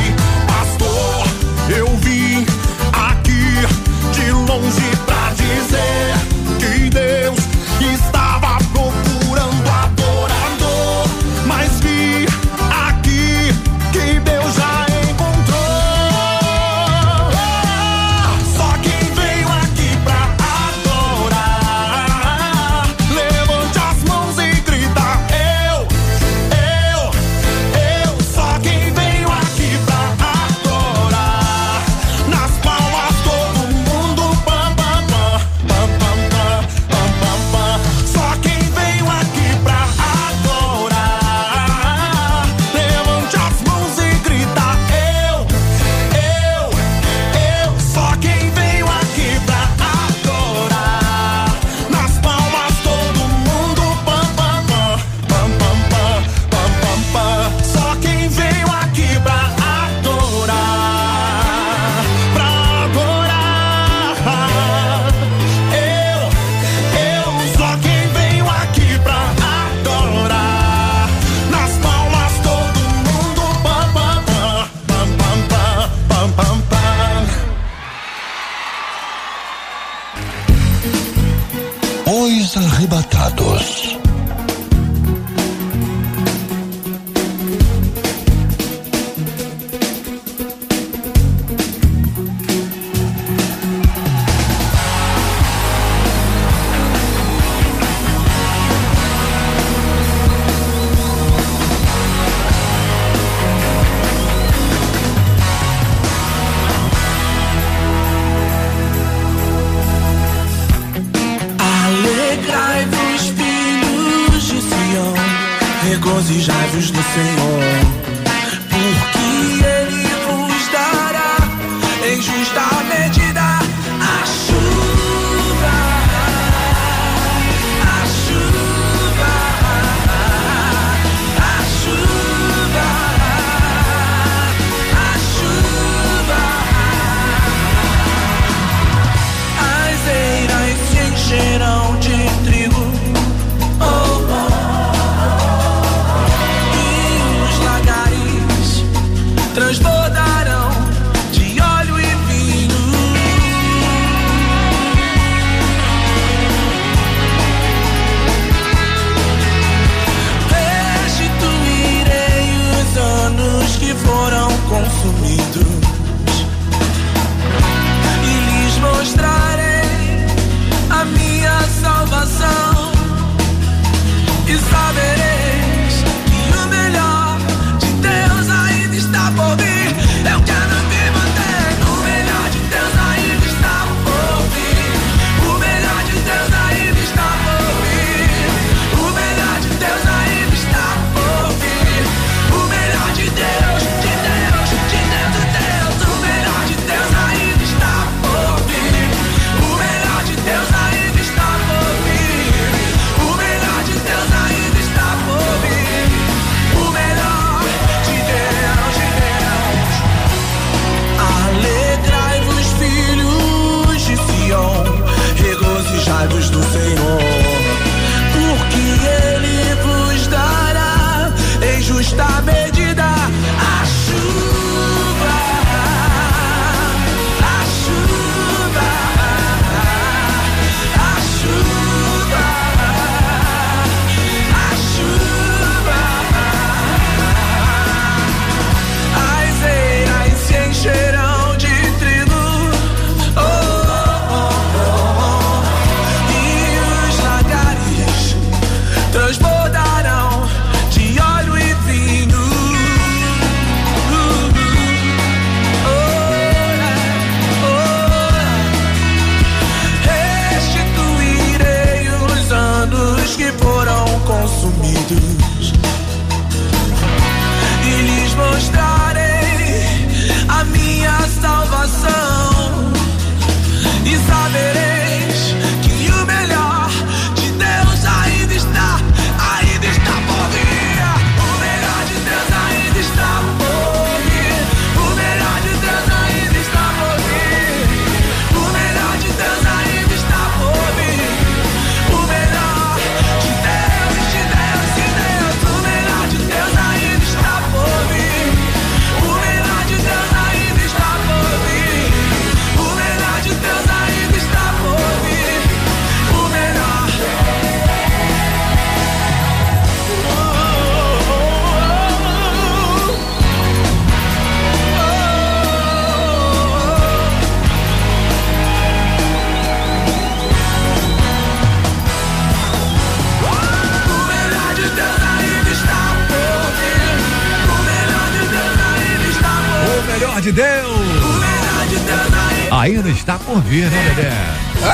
Dedé? 334.15 334.33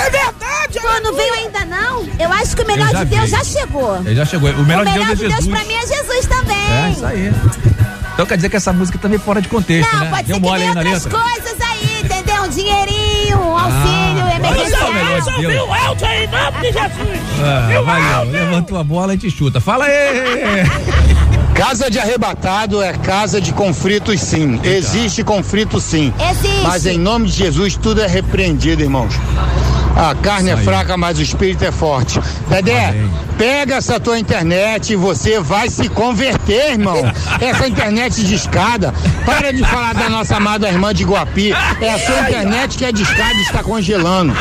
É 0.07 0.11
verdade! 0.11 0.81
Pô, 0.81 1.01
não 1.03 1.15
veio 1.15 1.35
ainda 1.35 1.65
não? 1.67 2.05
Eu 2.19 2.33
acho 2.33 2.57
que 2.57 2.63
o 2.63 2.67
melhor 2.67 2.91
Eu 2.93 2.99
de 3.01 3.05
Deus 3.07 3.25
vi. 3.25 3.29
já 3.31 3.45
chegou. 3.45 3.97
Ele 3.99 4.15
já 4.15 4.25
chegou. 4.25 4.51
O 4.51 4.65
melhor, 4.65 4.87
o 4.87 4.91
melhor 4.91 5.07
de 5.15 5.15
Deus 5.17 5.33
é 5.33 5.37
Jesus. 5.37 5.47
pra 5.49 5.65
mim 5.65 5.75
é 5.75 5.87
Jesus 5.87 6.27
também. 6.27 6.57
É 6.57 6.91
isso 6.91 7.07
aí. 7.07 7.33
Então 8.15 8.27
quer 8.27 8.37
dizer 8.37 8.49
que 8.49 8.57
essa 8.57 8.73
música 8.73 8.97
também 8.99 9.17
é 9.17 9.21
fora 9.21 9.43
de 9.43 9.49
contexto, 9.49 9.93
Não, 9.93 10.01
né? 10.05 10.11
pode 10.11 10.23
Deu 10.25 10.37
ser 10.37 10.43
que 10.43 10.49
mole 10.49 10.63
aí 10.63 10.75
na 10.75 10.81
outras 10.83 11.05
letra. 11.05 11.21
coisas 11.21 11.61
aí, 11.61 12.01
entendeu? 12.05 12.43
Um 12.45 12.49
dinheirinho, 12.49 13.39
um 13.39 13.59
auxílio 13.59 14.25
Ah, 14.25 14.37
emergencial. 14.37 14.89
é 14.89 14.93
melhor 14.95 15.21
de 15.21 15.47
Deus. 15.47 15.69
o 15.69 15.75
Elton 15.75 16.07
aí, 16.07 16.25
em 16.25 16.29
nome 16.29 16.59
de 16.61 16.67
Jesus. 16.73 17.21
Ah, 17.43 17.83
valeu. 17.83 18.31
Levantou 18.33 18.79
a 18.79 18.85
bola 18.85 19.15
e 19.15 19.19
te 19.19 19.31
chuta. 19.31 19.61
Fala 19.61 19.85
aí. 19.87 20.65
Casa 21.55 21.89
de 21.89 21.99
arrebatado 21.99 22.83
é 22.83 22.93
casa 22.93 23.41
de 23.41 23.53
conflitos, 23.53 24.21
sim. 24.21 24.61
Existe 24.65 25.23
conflito, 25.23 25.81
sim. 25.81 26.13
Existe. 26.31 26.63
Mas 26.63 26.85
em 26.85 26.99
nome 26.99 27.27
de 27.27 27.33
Jesus, 27.33 27.77
tudo 27.77 28.01
é 28.03 28.07
repreendido, 28.07 28.83
irmãos. 28.83 29.15
A 29.97 30.13
carne 30.17 30.51
é 30.51 30.57
fraca, 30.57 30.97
mas 30.97 31.19
o 31.19 31.23
espírito 31.23 31.65
é 31.65 31.71
forte. 31.71 32.21
Dedé, 32.49 32.93
pega 33.39 33.77
essa 33.77 34.01
tua 34.01 34.19
internet 34.19 34.93
e 34.93 34.97
você 34.97 35.39
vai 35.39 35.71
se 35.71 35.89
converter, 35.89 36.73
irmão. 36.73 36.97
Essa 37.41 37.69
internet 37.69 38.25
de 38.25 38.35
escada. 38.35 38.93
Para 39.25 39.53
de 39.53 39.63
falar 39.63 39.95
da 39.95 40.09
nossa 40.09 40.37
amada 40.37 40.69
irmã 40.69 40.93
de 40.93 41.05
Guapi. 41.05 41.53
É 41.81 41.93
a 41.93 41.99
sua 41.99 42.23
internet 42.23 42.77
que 42.77 42.85
é 42.85 42.91
de 42.91 43.03
escada 43.03 43.35
e 43.35 43.43
está 43.43 43.63
congelando. 43.63 44.35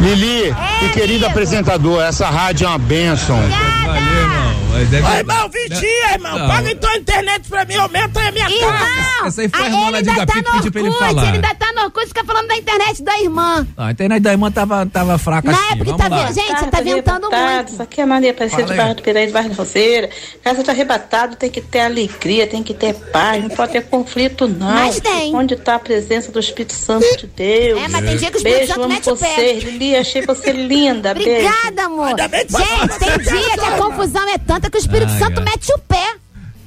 Lili 0.00 0.54
e 0.82 0.88
querido 0.90 1.26
apresentador, 1.26 2.02
essa 2.02 2.28
rádio 2.28 2.66
é 2.66 2.68
uma 2.68 2.78
bênção. 2.78 3.38
Valeu, 3.86 4.20
irmão. 4.20 4.43
Mas 4.74 4.88
deve... 4.88 5.06
Ô, 5.06 5.10
irmão, 5.12 5.48
vigia, 5.48 6.12
irmão. 6.14 6.36
Não. 6.36 6.48
Paga 6.48 6.70
então 6.72 6.90
a 6.90 6.96
internet 6.96 7.48
pra 7.48 7.64
mim, 7.64 7.76
aumenta 7.76 8.20
aí 8.20 8.26
a 8.28 8.32
minha 8.32 8.50
Irmão, 8.50 8.72
carta. 8.72 9.26
Essa 9.28 9.40
aí 9.42 9.48
foi 9.48 9.60
a 9.60 9.62
ah, 9.62 9.68
irmã 9.68 9.80
lá 9.82 9.98
ele 9.98 10.02
de 10.02 10.10
ainda 10.10 10.24
Gapi 10.26 10.42
tá 10.42 10.52
pediu 10.52 10.72
pra 10.72 10.80
ele 10.80 10.90
falar. 10.90 11.22
ele 11.22 11.36
ainda 11.36 11.54
tá 11.54 11.72
no 11.72 11.82
Orkut, 11.82 12.06
fica 12.08 12.24
falando 12.24 12.48
da 12.48 12.56
internet 12.56 13.02
da 13.02 13.20
irmã. 13.20 13.66
Ah, 13.76 13.86
a 13.86 13.90
internet 13.92 14.22
da 14.22 14.32
irmã 14.32 14.50
tava, 14.50 14.86
tava 14.86 15.16
fraca 15.18 15.50
Na 15.50 15.56
assim. 15.56 15.74
época 15.74 15.84
Vamos 15.84 16.08
tá 16.08 16.08
vendo, 16.08 16.34
gente, 16.34 16.52
Casa 16.52 16.66
tá 16.66 16.80
ventando 16.80 17.26
arrebatado, 17.26 17.54
muito. 17.54 17.68
Isso 17.68 17.82
aqui 17.82 18.00
é 18.00 18.06
Maria 18.06 18.30
Aparecida 18.32 18.64
de. 18.64 18.74
Barra 18.74 18.94
do 18.94 19.02
Piraí 19.02 19.26
de 19.26 19.32
Barra 19.32 19.48
da 19.48 19.54
Roseira. 19.54 20.10
Casa 20.42 20.62
de 20.64 20.70
arrebatado 20.70 21.36
tem 21.36 21.50
que 21.50 21.60
ter 21.60 21.80
alegria, 21.80 22.46
tem 22.46 22.62
que 22.62 22.74
ter 22.74 22.94
paz, 22.94 23.42
não 23.42 23.50
pode 23.50 23.72
ter 23.72 23.84
conflito, 23.84 24.48
não. 24.48 24.66
Mas 24.66 24.98
tem. 24.98 25.34
Onde 25.36 25.54
está 25.54 25.76
a 25.76 25.78
presença 25.78 26.32
do 26.32 26.40
Espírito 26.40 26.74
Santo 26.74 27.06
de 27.16 27.28
Deus? 27.28 27.80
É, 27.80 27.88
mas 27.88 28.04
tem 28.04 28.16
dia 28.16 28.30
que 28.30 28.36
o 28.36 28.38
Espírito 28.38 28.66
Santo 28.66 28.88
mete 28.88 29.10
o 29.10 29.16
pé. 29.16 29.52
Lili, 29.52 29.96
achei 29.96 30.22
você 30.22 30.52
linda. 30.52 31.14
Beijo. 31.14 31.30
Obrigada, 31.30 31.84
amor. 31.84 32.08
Ainda 32.08 32.28
bem 32.28 32.44
que 32.44 32.52
você 32.52 32.64
Gente, 32.64 32.98
tem 32.98 33.18
dia 33.18 33.54
que 33.54 33.64
a 33.64 33.76
confusão 33.78 34.28
é 34.28 34.38
tanta 34.38 34.63
que 34.70 34.76
o 34.76 34.80
Espírito 34.80 35.12
Ai, 35.12 35.18
Santo 35.18 35.38
ai. 35.40 35.44
mete 35.44 35.72
o 35.72 35.78
pé. 35.78 36.16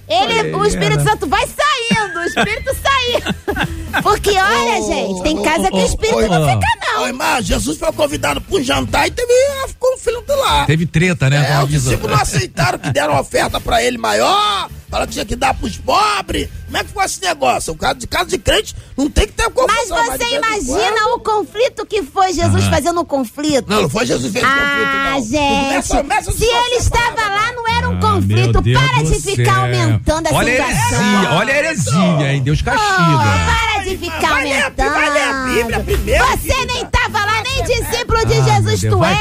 Ele, 0.09 0.55
o 0.55 0.65
Espírito 0.65 1.01
era. 1.01 1.11
Santo 1.11 1.27
vai 1.27 1.45
saindo, 1.45 2.19
o 2.19 2.23
Espírito 2.23 2.71
saindo. 2.75 3.35
Porque, 4.01 4.29
olha, 4.29 4.81
gente, 4.81 5.21
tem 5.21 5.41
casa 5.43 5.69
que 5.69 5.75
o 5.75 5.85
Espírito 5.85 6.17
ô, 6.17 6.27
não 6.27 6.47
fica, 6.47 6.67
não. 6.93 7.03
Ô, 7.03 7.07
irmão, 7.07 7.41
Jesus 7.41 7.77
foi 7.77 7.91
convidado 7.91 8.39
pro 8.39 8.63
jantar 8.63 9.07
e 9.07 9.11
teve 9.11 9.33
ah, 9.33 9.67
conflito 9.77 10.33
lá. 10.33 10.65
Teve 10.65 10.85
treta, 10.85 11.29
né? 11.29 11.51
É, 11.51 11.61
os 11.61 11.69
discípulos 11.69 12.11
não 12.11 12.21
aceitaram 12.21 12.79
que 12.79 12.89
deram 12.89 13.19
oferta 13.19 13.59
pra 13.59 13.83
ele 13.83 13.97
maior, 13.97 14.69
falaram 14.89 15.07
que 15.07 15.13
tinha 15.13 15.25
que 15.25 15.35
dar 15.35 15.53
pros 15.53 15.77
pobres. 15.77 16.49
Como 16.65 16.77
é 16.77 16.83
que 16.83 16.89
foi 16.91 17.05
esse 17.05 17.21
negócio? 17.21 17.73
O 17.73 17.77
caso 17.77 17.95
de 17.99 18.07
casa 18.07 18.25
de 18.29 18.37
crente 18.37 18.75
não 18.97 19.09
tem 19.09 19.25
que 19.27 19.33
ter 19.33 19.43
Mas 19.45 19.53
confusão. 19.53 20.05
você 20.05 20.11
de 20.11 20.17
vez 20.17 20.31
em 20.31 20.35
imagina 20.35 20.91
quando- 21.01 21.15
o 21.15 21.19
conflito 21.19 21.85
que 21.85 22.03
foi 22.03 22.33
Jesus 22.33 22.63
Aham. 22.63 22.71
fazendo 22.71 23.01
um 23.01 23.05
conflito? 23.05 23.65
Não, 23.69 23.83
não 23.83 23.89
foi 23.89 24.05
Jesus 24.05 24.33
que 24.33 24.39
fez 24.39 24.45
Ah, 24.45 24.57
conflito, 24.59 24.97
não. 25.03 25.21
gente. 25.39 25.67
Começa- 25.67 25.97
começa 25.97 26.31
Se 26.33 26.43
ele 26.45 26.75
estava 26.75 27.21
lá, 27.29 27.53
não 27.53 27.67
era 27.77 27.89
um 27.89 27.97
Ah, 27.97 28.01
conflito. 28.01 28.61
Para 28.63 29.03
de 29.03 29.21
ficar 29.21 29.53
céu. 29.53 29.61
aumentando 29.63 30.27
a 30.27 30.33
Olha 30.33 30.53
a 30.63 30.67
situação. 30.67 31.01
heresia, 31.13 31.31
olha 31.31 31.53
a 31.53 31.57
heresia, 31.57 32.33
hein? 32.33 32.41
Deus 32.43 32.61
castiga. 32.61 32.93
Oh, 32.97 33.73
para 33.73 33.83
de 33.83 33.97
ficar 33.97 34.29
Vai 34.29 34.43
ler 34.43 34.51
a- 34.53 34.63
aumentando. 34.65 34.93
vai 34.93 35.09
ler 35.09 35.23
a 35.23 35.33
Bíblia 35.45 35.79
primeiro, 35.79 36.25
Você 36.27 36.65
nem 36.65 36.83
estava 36.83 37.19
lá, 37.25 37.43
nem 37.43 37.63
discípulo 37.63 38.25
de 38.25 38.33
Ah, 38.39 38.43
Jesus 38.43 38.81
Deus, 38.81 38.93
tu 38.93 39.03
és. 39.05 39.17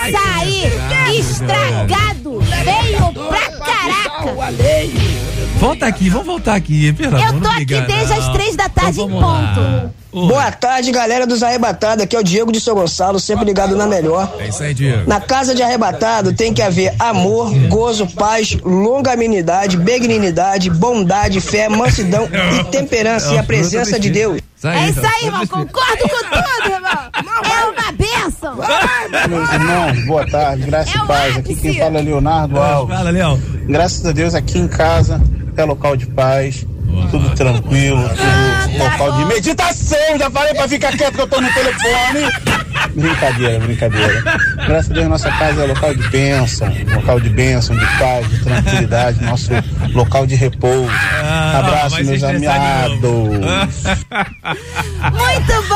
Açaí, 0.00 1.18
estragado, 1.18 2.40
veio 2.40 2.98
pra 2.98 3.09
caraca. 3.80 5.00
Volta 5.58 5.86
aqui, 5.86 6.08
vamos 6.08 6.26
voltar 6.26 6.54
aqui, 6.54 6.92
pelo 6.92 7.18
Eu 7.18 7.40
tô 7.40 7.48
aqui 7.48 7.64
desde 7.64 8.12
as 8.12 8.28
três 8.32 8.56
da 8.56 8.68
tarde 8.68 9.00
Então 9.00 9.10
em 9.10 9.20
lá. 9.20 9.52
ponto. 9.54 10.00
Ô, 10.12 10.26
Boa 10.26 10.50
tarde, 10.50 10.90
galera 10.90 11.24
dos 11.26 11.42
Arrebatados. 11.42 12.02
Aqui 12.02 12.16
é 12.16 12.18
o 12.18 12.24
Diego 12.24 12.50
de 12.50 12.60
São 12.60 12.74
Gonçalo, 12.74 13.20
sempre 13.20 13.44
ligado 13.44 13.76
na 13.76 13.86
melhor. 13.86 14.34
É 14.40 14.48
isso 14.48 14.62
aí, 14.62 14.74
Diego. 14.74 15.08
Na 15.08 15.20
casa 15.20 15.54
de 15.54 15.62
arrebatado 15.62 16.32
tem 16.32 16.52
que 16.52 16.62
haver 16.62 16.94
amor, 16.98 17.52
gozo, 17.68 18.06
paz, 18.08 18.56
longanimidade, 18.64 19.76
benignidade, 19.76 20.68
bondade, 20.70 21.40
fé, 21.40 21.68
mansidão 21.68 22.26
e 22.60 22.64
temperança 22.70 23.34
e 23.34 23.38
a 23.38 23.42
presença 23.42 24.00
de 24.00 24.10
Deus. 24.10 24.40
É 24.64 24.88
isso 24.90 25.00
aí, 25.00 25.26
irmão. 25.26 25.46
Concordo 25.46 26.02
com 26.02 26.08
tudo, 26.08 26.72
irmão. 26.72 27.10
É 27.44 27.64
uma 27.66 27.92
Meus 29.28 29.52
irmãos, 29.52 30.04
boa 30.06 30.26
tarde, 30.30 30.62
graça 30.64 30.90
É 30.90 31.02
e 31.02 31.06
paz. 31.06 31.36
Aqui 31.36 31.54
quem 31.56 31.78
fala 31.78 31.98
é 31.98 32.02
Leonardo 32.02 32.58
Alves. 32.58 32.96
Fala, 32.96 33.10
Léo. 33.10 33.36
Graças 33.66 34.04
a 34.06 34.12
Deus, 34.12 34.34
aqui 34.34 34.58
em 34.58 34.68
casa 34.68 35.20
é 35.56 35.64
local 35.64 35.96
de 35.96 36.06
paz, 36.06 36.66
tudo 37.10 37.30
tranquilo, 37.30 38.02
tudo 38.08 38.78
local 38.78 39.12
de 39.18 39.24
meditação. 39.26 40.18
Já 40.18 40.30
falei 40.30 40.54
pra 40.54 40.68
ficar 40.68 40.96
quieto 40.96 41.14
que 41.14 41.20
eu 41.20 41.26
tô 41.28 41.40
no 41.40 41.52
telefone. 41.52 42.60
Brincadeira, 42.94 43.60
brincadeira. 43.60 44.22
Graças 44.66 44.90
a 44.90 44.94
Deus, 44.94 45.08
nossa 45.08 45.30
casa 45.30 45.62
é 45.62 45.66
local 45.66 45.94
de 45.94 46.08
bênção, 46.08 46.72
local 46.94 47.20
de 47.20 47.28
bênção, 47.28 47.76
de 47.76 47.86
paz, 47.98 48.28
de 48.28 48.38
tranquilidade, 48.42 49.22
nosso 49.24 49.50
local 49.94 50.26
de 50.26 50.34
repouso. 50.34 50.90
Ah, 51.22 51.58
Abraço, 51.58 52.04
meus 52.04 52.22
amados. 52.22 53.00
Muito 55.12 55.68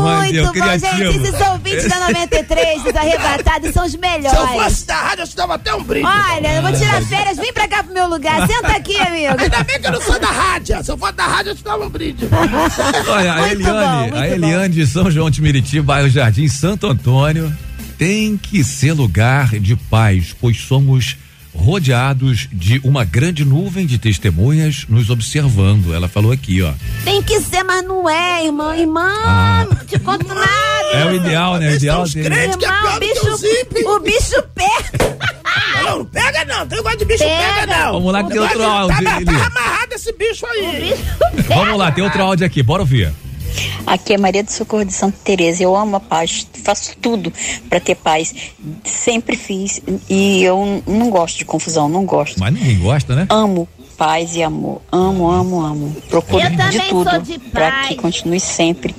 muito 0.00 0.44
bom, 0.46 0.52
criativo. 0.52 0.96
gente. 1.12 1.16
Esses 1.28 1.40
ouvintes 1.48 1.88
da 1.88 2.00
93, 2.00 2.84
os 2.86 2.96
arrebatados, 2.96 3.72
são 3.72 3.84
os 3.84 3.90
Se 3.92 3.96
eu 3.96 4.00
melhores. 4.00 4.50
fosse 4.62 4.86
da 4.86 4.96
rádio, 4.96 5.22
eu 5.22 5.28
te 5.28 5.36
dava 5.36 5.54
até 5.54 5.74
um 5.74 5.82
brinde. 5.82 6.06
Olha, 6.06 6.54
eu 6.56 6.62
vou 6.62 6.72
tirar 6.72 7.02
férias, 7.02 7.36
vem 7.36 7.52
pra 7.52 7.68
cá 7.68 7.82
pro 7.84 7.92
meu 7.94 8.08
lugar. 8.08 8.46
Senta 8.46 8.68
aqui, 8.76 8.96
amigo. 8.96 9.36
Ainda 9.40 9.64
bem 9.64 9.80
que 9.80 9.86
eu 9.86 9.92
não 9.92 10.00
sou 10.00 10.18
da 10.18 10.28
rádio. 10.30 10.84
Se 10.84 10.90
eu 10.90 10.98
fosse 10.98 11.12
da 11.12 11.26
rádio, 11.26 11.50
eu 11.50 11.56
te 11.56 11.64
dava 11.64 11.84
um 11.84 11.88
brinde. 11.90 12.28
Olha, 13.08 13.32
a 13.32 13.36
Muito 13.40 13.60
Eliane, 13.60 14.10
bom, 14.10 14.16
a 14.18 14.28
Eliane 14.28 14.74
de 14.74 14.86
São 14.86 15.10
João 15.10 15.30
de 15.30 15.40
Meriti, 15.42 15.80
bairro 15.80 16.08
Jardim 16.08 16.48
Santo 16.48 16.86
Antônio, 16.86 17.52
tem 17.98 18.36
que 18.36 18.62
ser 18.64 18.92
lugar 18.92 19.48
de 19.58 19.76
paz, 19.76 20.34
pois 20.40 20.58
somos 20.60 21.16
rodeados 21.54 22.48
de 22.52 22.80
uma 22.84 23.04
grande 23.04 23.44
nuvem 23.44 23.86
de 23.86 23.98
testemunhas 23.98 24.84
nos 24.88 25.10
observando. 25.10 25.92
Ela 25.94 26.08
falou 26.08 26.32
aqui, 26.32 26.62
ó. 26.62 26.72
Tem 27.04 27.22
que 27.22 27.40
ser, 27.40 27.62
mas 27.64 27.84
não 27.84 28.08
é, 28.08 28.44
irmão. 28.46 28.74
Irmão, 28.74 29.04
Ah. 29.24 29.66
te 29.86 29.98
conto 29.98 30.26
nada. 30.28 30.48
É 30.92 31.04
o 31.06 31.14
ideal, 31.14 31.56
né? 31.58 31.70
O 31.70 31.74
ideal 31.74 32.04
dele. 32.08 32.28
crentes 32.30 32.56
que 32.56 32.64
é 32.64 32.68
pior 32.68 32.80
o 32.80 32.94
do 32.94 33.00
que 33.00 33.06
o 33.06 33.40
bicho, 33.74 33.88
o 33.88 34.00
bicho 34.00 34.42
pega. 34.54 35.20
Não, 35.84 35.98
não 35.98 36.04
pega 36.04 36.44
não. 36.44 36.66
Tem 36.66 36.76
negócio 36.78 36.98
de 36.98 37.04
bicho 37.04 37.24
Pega. 37.24 37.54
pega, 37.60 37.66
não. 37.78 37.92
Vamos 37.92 38.12
lá 38.12 38.22
que 38.24 38.30
tem 38.30 38.38
outro 38.40 38.62
áudio, 38.62 39.04
Tá, 39.04 39.20
tá 39.24 39.46
amarrado 39.46 39.92
esse 39.94 40.12
bicho 40.12 40.46
aí. 40.46 40.94
Vamos 41.48 41.78
lá, 41.78 41.90
tem 41.92 42.04
outro 42.04 42.22
áudio 42.22 42.46
aqui, 42.46 42.62
bora 42.62 42.82
ouvir. 42.82 43.12
Aqui 43.86 44.14
é 44.14 44.18
Maria 44.18 44.42
do 44.42 44.50
Socorro 44.50 44.84
de 44.84 44.92
Santa 44.92 45.16
Teresa. 45.24 45.62
Eu 45.62 45.74
amo 45.76 45.96
a 45.96 46.00
paz, 46.00 46.46
faço 46.64 46.96
tudo 47.00 47.32
para 47.68 47.80
ter 47.80 47.94
paz. 47.96 48.34
Sempre 48.84 49.36
fiz 49.36 49.80
e 50.08 50.42
eu 50.42 50.82
não 50.86 51.10
gosto 51.10 51.38
de 51.38 51.44
confusão, 51.44 51.88
não 51.88 52.04
gosto. 52.04 52.38
Mas 52.38 52.52
ninguém 52.52 52.78
gosta, 52.78 53.14
né? 53.14 53.26
Amo 53.28 53.68
paz 53.96 54.34
e 54.34 54.42
amor. 54.42 54.80
Amo, 54.90 55.30
amo, 55.30 55.60
amo. 55.60 55.96
Procuro 56.08 56.42
Eu 56.42 56.70
de 56.70 56.80
tudo 56.88 57.18
de 57.22 57.38
para 57.38 57.88
que 57.88 57.96
continue 57.96 58.40
sempre 58.40 58.94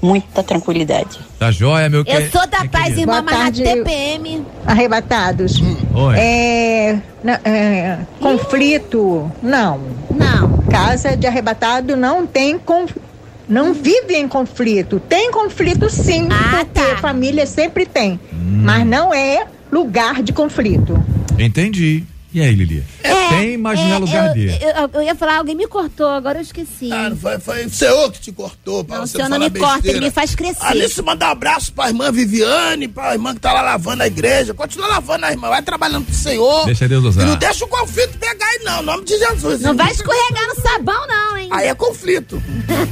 muita 0.00 0.42
tranquilidade. 0.42 1.18
Tá 1.38 1.50
joia, 1.50 1.88
meu 1.90 2.00
Eu 2.00 2.04
que- 2.04 2.30
sou 2.30 2.46
da 2.46 2.64
paz, 2.66 2.94
querido. 2.94 3.06
mas 3.12 3.24
na 3.24 3.30
tarde. 3.30 3.62
TPM. 3.62 4.42
Arrebatados. 4.66 5.60
Oi. 5.94 6.16
É, 6.18 6.98
é, 7.44 7.98
conflito, 8.20 9.30
não. 9.42 9.80
Não. 10.10 10.58
Casa 10.70 11.16
de 11.16 11.26
arrebatado 11.26 11.96
não 11.96 12.26
tem 12.26 12.58
conflito. 12.58 13.07
Não 13.48 13.72
vive 13.72 14.14
em 14.14 14.28
conflito. 14.28 15.00
Tem 15.08 15.30
conflito 15.32 15.88
sim, 15.88 16.28
Ah, 16.30 16.64
porque 16.64 16.80
tá. 16.90 16.96
família 16.98 17.46
sempre 17.46 17.86
tem. 17.86 18.20
Hum. 18.32 18.60
Mas 18.62 18.86
não 18.86 19.12
é 19.14 19.46
lugar 19.72 20.22
de 20.22 20.32
conflito. 20.32 21.02
Entendi. 21.38 22.04
E 22.38 22.42
aí, 22.42 22.54
Lili? 22.54 22.84
tem, 23.30 23.58
mas 23.58 23.80
não 23.80 23.92
é 23.94 23.98
lugar 23.98 24.28
eu, 24.28 24.32
dele. 24.34 24.58
eu, 24.62 24.90
eu 24.94 25.02
ia 25.02 25.14
falar, 25.16 25.38
alguém 25.38 25.56
me 25.56 25.66
cortou, 25.66 26.06
agora 26.06 26.38
eu 26.38 26.42
esqueci. 26.42 26.88
Ah, 26.92 27.10
não 27.10 27.16
foi, 27.16 27.36
foi 27.40 27.66
o 27.66 27.70
senhor 27.70 28.12
que 28.12 28.20
te 28.20 28.30
cortou. 28.30 28.84
Pra 28.84 28.98
Não, 28.98 29.02
o 29.02 29.06
você 29.08 29.16
senhor 29.16 29.28
não 29.28 29.38
falar 29.38 29.50
me 29.50 29.58
corta, 29.58 29.74
besteira. 29.74 29.98
ele 29.98 30.06
me 30.06 30.10
faz 30.12 30.34
crescer. 30.36 30.64
Alice, 30.64 31.02
mandar 31.02 31.28
um 31.28 31.32
abraço 31.32 31.72
pra 31.72 31.88
irmã 31.88 32.12
Viviane, 32.12 32.86
pra 32.86 33.12
irmã 33.14 33.34
que 33.34 33.40
tá 33.40 33.52
lá 33.52 33.60
lavando 33.60 34.04
a 34.04 34.06
igreja. 34.06 34.54
Continua 34.54 34.86
lavando 34.86 35.26
a 35.26 35.32
irmã, 35.32 35.48
vai 35.48 35.62
trabalhando 35.62 36.04
pro 36.06 36.14
Senhor. 36.14 36.64
Deixa 36.66 36.88
Deus 36.88 37.04
usar. 37.04 37.22
E 37.22 37.24
não 37.26 37.36
deixa 37.36 37.64
o 37.64 37.68
conflito 37.68 38.16
pegar 38.18 38.46
aí, 38.46 38.60
não. 38.62 38.82
Em 38.82 38.86
nome 38.86 39.04
de 39.04 39.18
Jesus. 39.18 39.60
Não 39.62 39.70
hein? 39.72 39.76
vai 39.76 39.90
escorregar 39.90 40.46
no 40.46 40.62
sabão, 40.62 41.06
não, 41.08 41.36
hein? 41.36 41.48
Aí 41.50 41.66
é 41.66 41.74
conflito. 41.74 42.40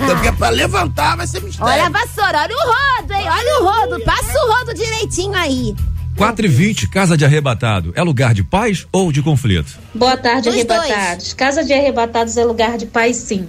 Porque 0.06 0.32
pra 0.32 0.48
levantar 0.48 1.16
vai 1.16 1.26
ser 1.28 1.40
mistério. 1.40 1.72
Olha 1.72 1.86
a 1.86 1.88
vassoura, 1.88 2.40
olha 2.42 2.56
o 2.56 3.00
rodo, 3.00 3.12
hein? 3.14 3.26
Olha 3.28 3.60
o 3.60 3.64
rodo. 3.64 4.04
Passa 4.04 4.44
o 4.44 4.52
rodo 4.52 4.74
direitinho 4.74 5.34
aí. 5.34 5.72
4 6.16 6.46
e 6.46 6.48
20 6.48 6.88
casa 6.88 7.16
de 7.16 7.24
arrebatado. 7.24 7.92
É 7.94 8.02
lugar 8.02 8.32
de 8.34 8.42
paz 8.42 8.86
ou 8.90 9.12
de 9.12 9.22
conflito? 9.22 9.78
Boa 9.94 10.16
tarde, 10.16 10.48
Os 10.48 10.54
arrebatados. 10.54 11.34
Casa 11.34 11.62
de 11.64 11.72
arrebatados 11.72 12.36
é 12.36 12.44
lugar 12.44 12.76
de 12.78 12.86
paz, 12.86 13.16
sim. 13.16 13.46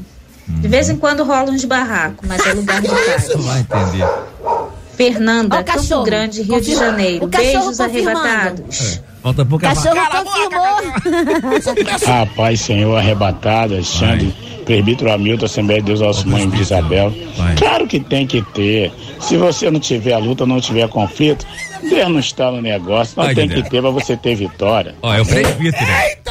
De 0.48 0.68
vez 0.68 0.90
em 0.90 0.96
quando 0.96 1.24
rola 1.24 1.52
uns 1.52 1.66
barracos, 1.66 2.28
mas 2.28 2.46
é 2.46 2.54
lugar 2.54 2.82
de 2.82 2.88
paz. 2.90 3.30
Vai 3.36 3.60
entender. 3.62 4.08
Fernanda. 4.96 5.64
Campo 5.64 6.04
Grande, 6.04 6.42
Rio 6.42 6.60
de 6.62 6.72
Confirma. 6.72 6.86
Janeiro. 6.86 7.26
O 7.26 7.30
cachorro 7.30 7.54
Beijos 7.54 7.80
arrebatados. 7.80 9.02
Falta 9.22 9.46
pouca 9.46 9.68
Cachorro 9.68 9.96
Cala 9.96 10.20
a 10.20 10.24
confirmou. 10.24 11.98
Rapaz, 12.08 12.62
Senhor 12.62 12.98
arrebatado, 12.98 13.74
Alexandre, 13.74 14.34
presbítero 14.66 15.12
Hamilton, 15.12 15.46
Assembleia 15.46 15.82
de 15.82 15.88
Deus, 15.88 16.00
nosso 16.02 16.28
mãe 16.28 16.50
de 16.50 16.62
Isabel. 16.62 17.14
Claro 17.58 17.88
que 17.88 18.00
tem 18.00 18.26
que 18.26 18.42
ter. 18.54 18.92
Se 19.20 19.38
você 19.38 19.70
não 19.70 19.80
tiver 19.80 20.14
a 20.14 20.18
luta, 20.18 20.46
não 20.46 20.60
tiver 20.62 20.88
conflito, 20.88 21.46
Deus 21.82 22.10
não 22.10 22.20
está 22.20 22.52
no 22.52 22.62
negócio. 22.62 23.14
Não 23.18 23.26
Vai, 23.26 23.36
tem 23.36 23.48
Dedé. 23.48 23.62
que 23.62 23.70
ter 23.70 23.82
pra 23.82 23.90
você 23.90 24.16
ter 24.18 24.36
vitória. 24.36 24.96
Ó, 25.02 25.14
é 25.14 25.22
o 25.22 25.26
presbítero. 25.26 25.86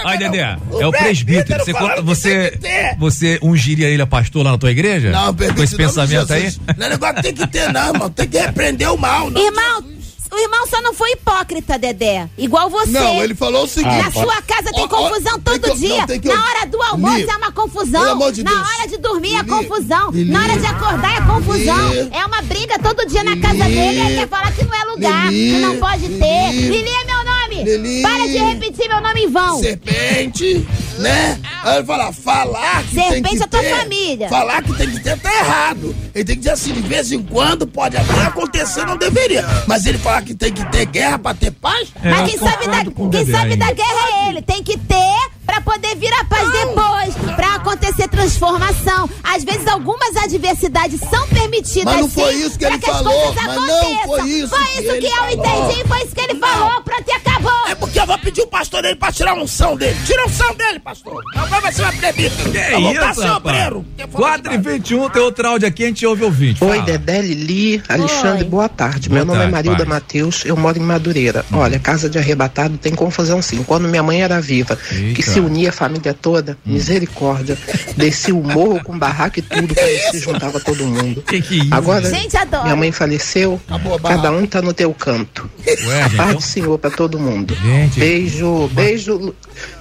Olha, 0.05 0.19
Dedé, 0.19 0.57
é 0.81 0.87
o 0.87 0.91
presbítero. 0.91 1.65
Você, 1.65 1.73
você, 2.03 2.59
você 2.99 3.39
ungiria 3.43 3.89
ele 3.89 4.03
a 4.03 4.07
pastor 4.07 4.45
lá 4.45 4.53
na 4.53 4.59
tua 4.59 4.71
igreja? 4.71 5.11
Não, 5.11 5.35
Com 5.35 5.63
esse 5.63 5.77
pensamento 5.77 6.33
aí? 6.33 6.53
Não 6.77 6.87
é 6.87 6.91
negócio 6.91 7.15
que 7.17 7.23
tem 7.23 7.35
que 7.35 7.47
ter, 7.47 7.73
não, 7.73 7.93
irmão. 7.93 8.11
Tem 8.11 8.29
que 8.29 8.39
repreender 8.39 8.93
o 8.93 8.97
mal, 8.97 9.31
não. 9.31 9.45
Irmão, 9.45 9.85
o 10.33 10.39
irmão 10.39 10.67
só 10.67 10.81
não 10.83 10.93
foi 10.95 11.13
hipócrita, 11.13 11.79
Dedé. 11.79 12.29
Igual 12.37 12.69
você. 12.71 12.91
Não, 12.91 13.23
ele 13.23 13.35
falou 13.35 13.65
o 13.65 13.69
seguinte. 13.69 13.97
Na 14.03 14.11
sua 14.11 14.43
casa 14.43 14.71
tem 14.73 14.83
Ó, 14.83 14.85
ó, 14.85 14.89
confusão 14.89 15.41
tem 15.41 15.59
todo 15.61 15.73
que- 15.73 15.79
dia. 15.79 16.07
não, 16.07 16.35
Na 16.37 16.45
hora 16.51 16.67
do 16.67 16.83
almoço 16.83 17.17
Lili, 17.17 17.31
é 17.31 17.37
uma 17.37 17.53
confusão. 17.53 18.17
Na 18.17 18.31
Deus. 18.31 18.37
hora 18.45 18.89
de 18.89 18.97
dormir 18.99 19.35
é 19.35 19.43
Lili, 19.43 19.49
confusão. 19.49 20.11
Lili, 20.11 20.31
Na 20.33 20.43
hora 20.43 20.59
de 20.59 20.67
acordar 20.67 21.17
é 21.17 21.21
confusão. 21.35 21.91
É 22.13 22.25
uma 22.27 22.43
briga 22.43 22.79
todo 22.79 23.07
dia 23.07 23.25
na 23.25 23.37
casa 23.37 23.65
dele. 23.65 24.01
Ele 24.01 24.17
quer 24.17 24.29
falar 24.29 24.53
que 24.53 24.65
não 24.65 24.75
é 24.75 24.85
lugar, 24.85 25.29
que 25.29 25.59
não 25.59 25.77
pode 25.79 26.09
ter. 26.09 26.53
Lili 26.53 26.89
é 26.89 27.05
meu 27.05 27.25
nome. 27.25 28.03
Para 28.03 28.27
de 28.27 28.39
repetir 28.39 28.89
meu 28.89 29.01
nome 29.01 29.23
em 29.25 29.31
vão. 29.31 29.61
Serpente, 29.61 30.67
né? 30.99 31.39
Aí 31.63 31.77
ele 31.77 31.87
fala, 31.87 32.13
falar 32.13 32.83
que 32.85 32.95
tem 32.95 33.11
Serpente 33.11 33.37
que 33.37 33.43
é 33.43 33.47
tua 33.47 33.61
ter, 33.61 33.77
família. 33.77 34.29
Falar 34.29 34.63
que 34.63 34.73
tem 34.75 34.91
que 34.91 35.01
ter 35.01 35.19
tá 35.19 35.35
errado. 35.35 35.97
Ele 36.15 36.25
tem 36.25 36.37
que 36.37 36.41
dizer 36.41 36.51
assim, 36.51 36.73
de 36.73 36.81
vez 36.83 37.13
em 37.13 37.23
quando 37.23 37.67
pode 37.67 37.97
até 37.97 38.23
acontecer, 38.23 38.85
não 38.87 38.97
deveria. 38.97 39.45
Mas 39.67 39.87
ele 39.87 39.99
falar 39.99 40.23
que 40.23 40.35
tem 40.35 40.53
que 40.53 40.65
ter 40.71 40.87
guerra 40.87 41.19
pra 41.19 41.35
ter 41.35 41.51
paz? 41.51 41.89
Mas 42.03 42.31
quem 42.31 42.39
sabe, 42.39 42.67
da, 42.67 42.85
quem 43.11 43.27
sabe 43.27 43.57
da 43.57 43.73
guerra 43.73 44.09
é 44.15 44.29
ele. 44.29 44.43
Tem 44.43 44.63
que 44.63 44.79
ter 44.79 45.36
pra 45.47 45.61
poder 45.61 45.95
vir 45.97 46.13
a 46.13 46.25
paz 46.25 46.51
depois. 46.53 47.15
Pra 47.37 47.55
acontecer 47.57 48.09
transformação. 48.09 49.09
Às 49.23 49.45
vezes 49.45 49.67
algumas 49.67 50.17
adversidades 50.17 51.01
são 51.01 51.27
permitidas 51.29 51.85
Mas 51.93 52.01
não 52.01 52.09
foi 52.11 52.33
sim, 52.33 52.41
isso 52.47 52.59
que 52.59 52.65
pra 52.67 52.69
ele 52.71 52.79
que 52.79 52.91
as 52.91 52.97
falou, 52.97 53.13
coisas 53.13 53.35
mas 53.45 53.47
não 53.47 53.63
aconteçam. 53.63 54.07
foi 54.17 54.29
isso 54.31 54.49
Foi 54.49 54.59
que 54.65 54.71
isso 54.73 54.83
que, 54.83 54.89
ele 54.93 55.07
eu 55.07 55.13
falou. 55.17 55.31
entendi. 55.69 55.89
Foi 55.89 55.99
isso 56.03 56.15
que 56.15 56.21
ele 56.21 56.35
falou. 56.41 56.83
Pronto 56.83 57.05
e 57.09 57.13
acabou. 57.13 57.67
É 57.69 57.75
porque 57.75 58.01
eu 58.01 58.07
vou 58.07 58.19
pedir 58.19 58.41
o 58.43 58.47
pastor 58.47 58.83
dele 58.83 58.97
pra 58.97 59.13
tirar 59.13 59.33
a 59.33 59.35
unção 59.35 59.77
dele. 59.77 59.97
Tira 60.07 60.23
a 60.23 60.27
unção 60.27 60.55
dele, 60.55 60.79
pastor. 60.81 61.23
Agora 61.35 61.61
vai 61.61 61.73
ser 61.73 61.83
uma 61.83 61.93
presbítero. 61.93 62.51
Que 62.53 62.71
vou 62.81 62.91
isso, 62.93 63.01
dar 63.01 63.15
seu 63.15 63.25
rapaz? 63.25 63.37
obreiro. 63.37 63.87
4 64.13 64.55
e 64.55 64.59
21, 64.59 65.11
tem 65.11 65.23
outro 65.23 65.49
áudio 65.49 65.69
aqui, 65.69 65.85
a 65.85 65.87
gente 65.89 66.07
ouve 66.07 66.25
ouvinte. 66.25 66.63
Oi, 66.65 66.71
Fala. 66.71 66.83
Dedé, 66.83 67.21
Lili, 67.23 67.83
Alexandre, 67.89 68.45
Oi. 68.45 68.49
boa 68.51 68.69
tarde. 68.69 69.09
Boa 69.09 69.17
Meu 69.19 69.25
nome 69.27 69.39
tarde, 69.39 69.53
é 69.53 69.57
Marilda 69.57 69.85
pai. 69.85 69.95
Matheus, 69.95 70.45
eu 70.45 70.57
moro 70.57 70.79
em 70.79 70.83
Madureira. 70.83 71.45
Olha, 71.53 71.79
casa 71.79 72.09
de 72.09 72.19
arrebatado 72.19 72.77
tem 72.79 72.95
confusão 72.95 73.43
sim. 73.43 73.63
Quando 73.65 73.89
minha 73.89 74.03
mãe 74.03 74.23
era 74.23 74.41
viva, 74.41 74.79
Eita. 74.93 75.15
que 75.15 75.23
se 75.23 75.36
unia 75.41 75.71
a 75.71 75.73
família 75.73 76.15
toda, 76.15 76.57
misericórdia, 76.65 77.59
descia 77.97 78.35
o 78.35 78.43
morro 78.43 78.83
com 78.83 78.99
barraco 78.99 79.39
e 79.39 79.43
tudo, 79.43 79.75
quando 79.75 80.11
se 80.11 80.19
juntava 80.21 80.61
todo 80.61 80.85
mundo. 80.87 81.23
Que 81.23 81.41
que 81.41 81.61
é 81.61 81.65
isso? 81.65 81.75
Agora, 81.75 82.09
Gente, 82.09 82.37
adoro. 82.37 82.65
minha 82.65 82.77
mãe 82.77 82.93
faleceu, 82.93 83.61
Acabou 83.69 83.95
a 83.95 83.99
barraca. 83.99 84.23
cada 84.23 84.37
um 84.37 84.47
tá 84.47 84.63
no 84.63 84.73
teu 84.73 84.93
canto. 84.95 85.49
Ué, 85.67 86.03
A 86.03 86.09
gente, 86.09 86.17
paz 86.17 86.29
então- 86.31 86.35
do 86.35 86.41
Senhor 86.43 86.79
pra 86.79 86.91
todo 86.91 87.19
mundo. 87.19 87.55
Gente. 87.63 87.99
Beijo, 87.99 88.69
beijo, 88.73 89.35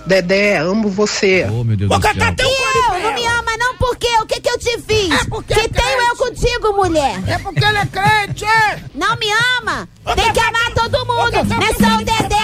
Dedé, 0.06 0.58
amo 0.58 0.88
você. 0.90 1.48
Oh, 1.52 1.64
meu 1.64 1.76
Deus 1.76 1.90
Vou 1.90 2.00
do 2.00 2.04
céu. 2.08 2.36
teu 2.36 2.48
E 2.48 2.52
eu? 2.52 3.04
Não 3.04 3.14
me 3.14 3.26
ama 3.26 3.58
não 3.58 3.76
por 3.78 3.96
quê? 3.98 4.08
O 4.22 4.26
que 4.26 4.40
que 4.40 4.50
eu 4.50 4.58
te 4.58 4.80
fiz? 4.82 5.12
É 5.12 5.26
porque 5.26 5.54
que 5.54 5.60
é 5.60 5.68
tenho 5.68 6.02
eu 6.02 6.16
contigo, 6.16 6.74
mulher? 6.74 7.22
É 7.28 7.38
porque 7.40 7.64
ele 7.66 7.78
é 7.78 7.86
crente, 7.86 8.46
é? 8.46 8.80
Não 8.94 9.16
me 9.18 9.26
ama? 9.60 9.88
Tem 10.16 10.32
que 10.32 10.40
amar 10.40 10.72
todo 10.76 11.00
mundo. 11.06 11.44
Não 11.50 11.62
é 11.62 11.74
só 11.74 11.96
o 12.02 12.06
Dedé. 12.06 12.35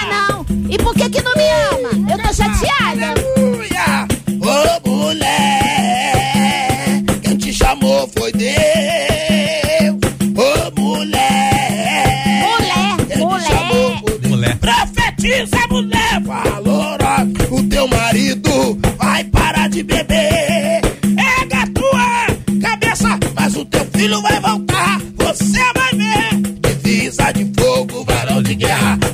E 0.71 0.77
por 0.77 0.93
que 0.95 1.09
que 1.09 1.21
não 1.21 1.33
me 1.35 1.43
ama? 1.71 1.89
Eu 2.11 2.17
tô 2.17 2.33
chateada. 2.33 3.13
Aleluia! 3.37 4.07
Ô 4.41 4.89
mulher, 4.89 6.13
quem 7.21 7.37
te 7.37 7.53
chamou 7.53 8.09
foi 8.17 8.31
Deus. 8.31 8.55
Ô 10.35 10.81
mulher, 10.81 12.47
Mulher, 12.47 12.97
quem 13.07 13.17
te 13.17 13.23
mulher. 13.25 13.47
chamou 13.47 13.97
foi 13.99 14.17
Deus. 14.19 14.31
Mulher. 14.31 14.57
Profetiza, 14.59 15.57
mulher, 15.69 16.21
valorosa. 16.21 17.27
O 17.51 17.63
teu 17.63 17.87
marido 17.87 18.79
vai 18.97 19.23
parar 19.25 19.69
de 19.69 19.83
beber. 19.83 20.81
Pega 21.01 21.63
a 21.63 21.67
tua 21.67 22.27
cabeça, 22.61 23.19
mas 23.35 23.55
o 23.57 23.65
teu 23.65 23.85
filho 23.93 24.21
vai 24.21 24.39
voltar. 24.39 25.01
Você 25.17 25.59
vai 25.73 25.91
ver. 25.93 26.31
Divisa 26.81 27.31
de 27.33 27.45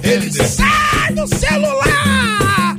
Ele 0.03 0.31
sai 0.31 1.13
do 1.13 1.27
celular. 1.27 2.75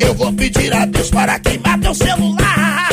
Eu 0.00 0.14
vou 0.14 0.32
pedir 0.32 0.72
a 0.74 0.84
Deus 0.86 1.10
para 1.10 1.38
queimar 1.40 1.78
teu 1.80 1.94
celular. 1.94 2.88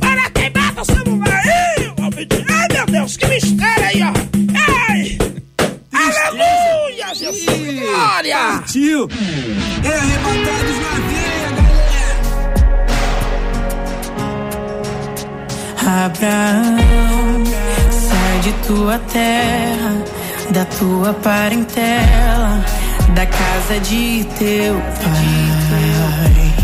Para 0.00 0.30
queimar 0.30 0.72
teu 0.74 0.84
celular. 0.84 1.42
Ih, 1.46 1.84
Eu 1.84 1.94
vou 1.96 2.10
pedir. 2.10 2.44
Ai, 2.48 2.68
meu 2.72 2.86
Deus, 2.86 3.16
que 3.16 3.26
mistério 3.26 3.84
aí, 3.84 4.02
ó. 4.02 4.12
Ai. 4.88 5.18
Aleluia, 5.92 7.14
Jesus. 7.14 7.80
Glória. 7.80 8.62
Tio, 8.66 9.08
é 9.84 9.88
arrebatados 9.88 10.78
na 10.82 10.94
veia, 11.08 11.50
galera. 11.56 12.14
Abraão, 16.06 17.44
sai 17.90 18.38
de 18.40 18.52
tua 18.66 18.98
terra, 19.00 20.04
da 20.54 20.64
tua 20.66 21.12
parentela, 21.14 22.64
da 23.12 23.26
casa 23.26 23.80
de 23.80 24.24
teu 24.38 24.74
pai. 25.02 26.54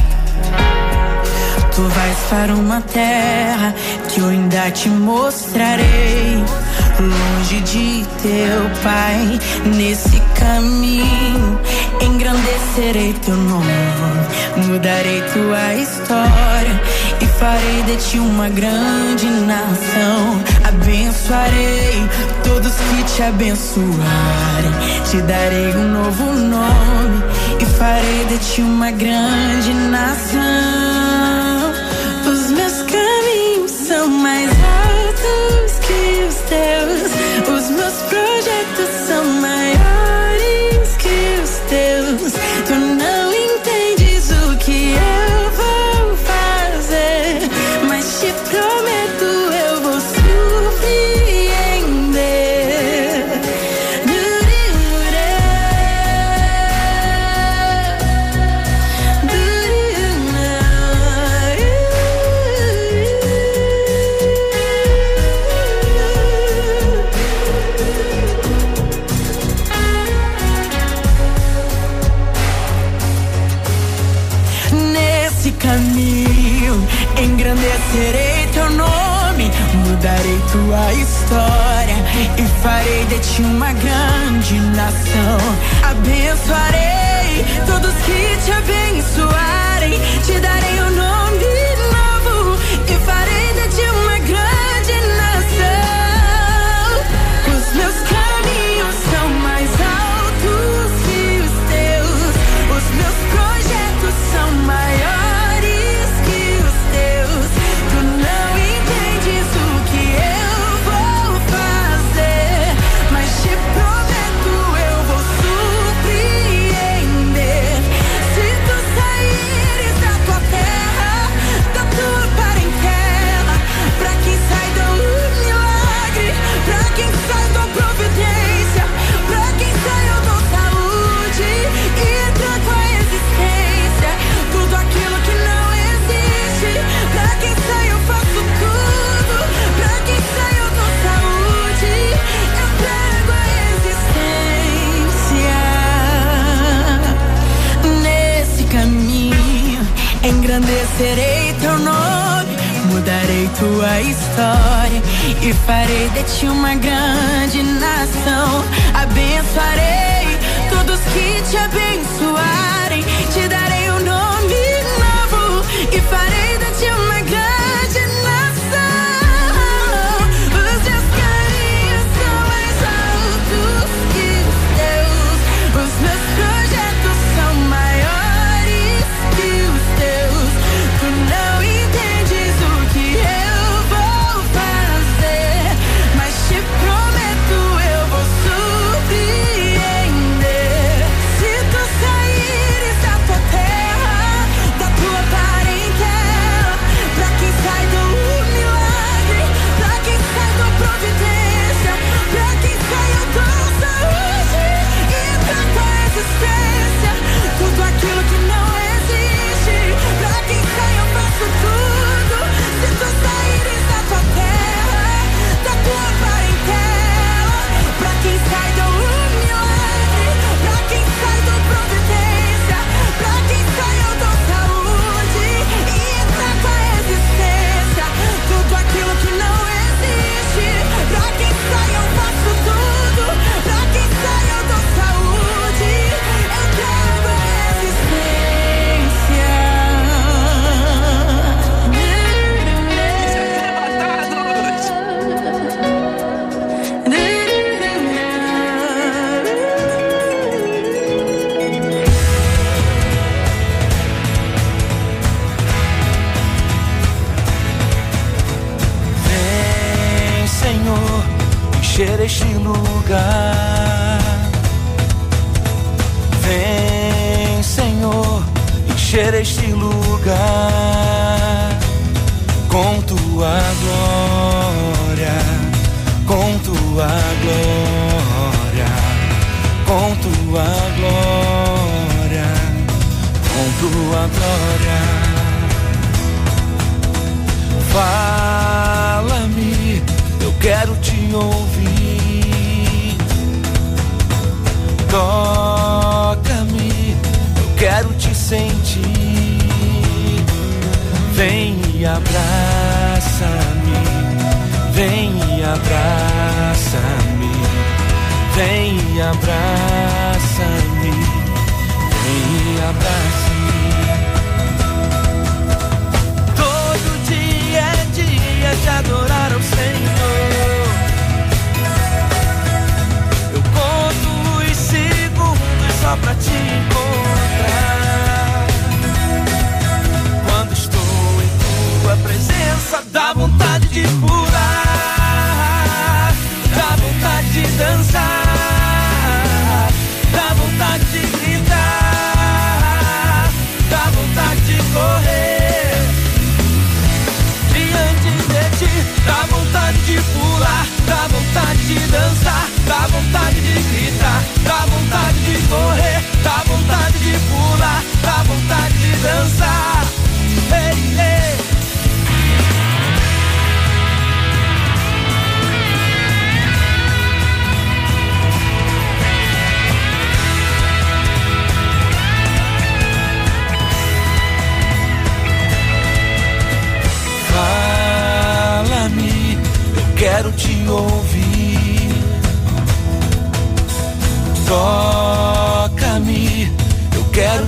Tu 1.75 1.83
vais 1.83 2.17
para 2.31 2.55
uma 2.55 2.81
terra 2.83 3.75
que 4.09 4.21
eu 4.21 4.29
ainda 4.29 4.71
te 4.71 4.89
mostrarei. 4.89 6.45
Longe 7.01 7.61
de 7.63 8.07
teu 8.23 8.71
pai, 8.85 9.41
nesse 9.75 10.21
caminho, 10.39 11.61
engrandecerei 12.01 13.13
teu 13.25 13.37
nome, 13.37 14.67
mudarei 14.67 15.21
tua 15.33 15.75
história 15.75 16.81
e 17.21 17.27
farei 17.27 17.83
de 17.83 17.97
ti 17.97 18.19
uma 18.19 18.49
grande 18.49 19.27
nação. 19.27 20.43
Abençoarei 20.65 22.09
todos 22.43 22.73
que 22.73 23.05
te 23.05 23.23
abençoarem, 23.23 24.73
te 25.11 25.21
darei 25.23 25.75
um 25.77 25.89
novo 25.93 26.33
nome 26.33 27.25
e 27.61 27.65
farei 27.65 28.25
de 28.27 28.39
ti 28.39 28.63
uma 28.63 28.91
grande 28.91 29.73
nação. 29.91 30.41
Os 32.27 32.51
meus 32.51 32.83
caminhos 32.83 33.71
são 33.71 34.09
mais 34.09 34.51
altos 34.51 35.79
que 35.87 36.25
os 36.29 36.35
teus. 36.49 36.80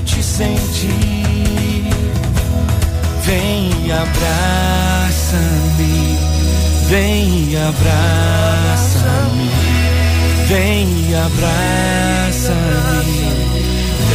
te 0.04 0.22
sentir. 0.22 0.92
Vem 3.24 3.70
e 3.86 3.92
abraça-me, 3.92 5.38
vem 6.88 7.50
e 7.50 7.56
abraça-me, 7.56 9.50
vem 10.48 11.08
e 11.08 11.14
abraça-me, 11.14 12.54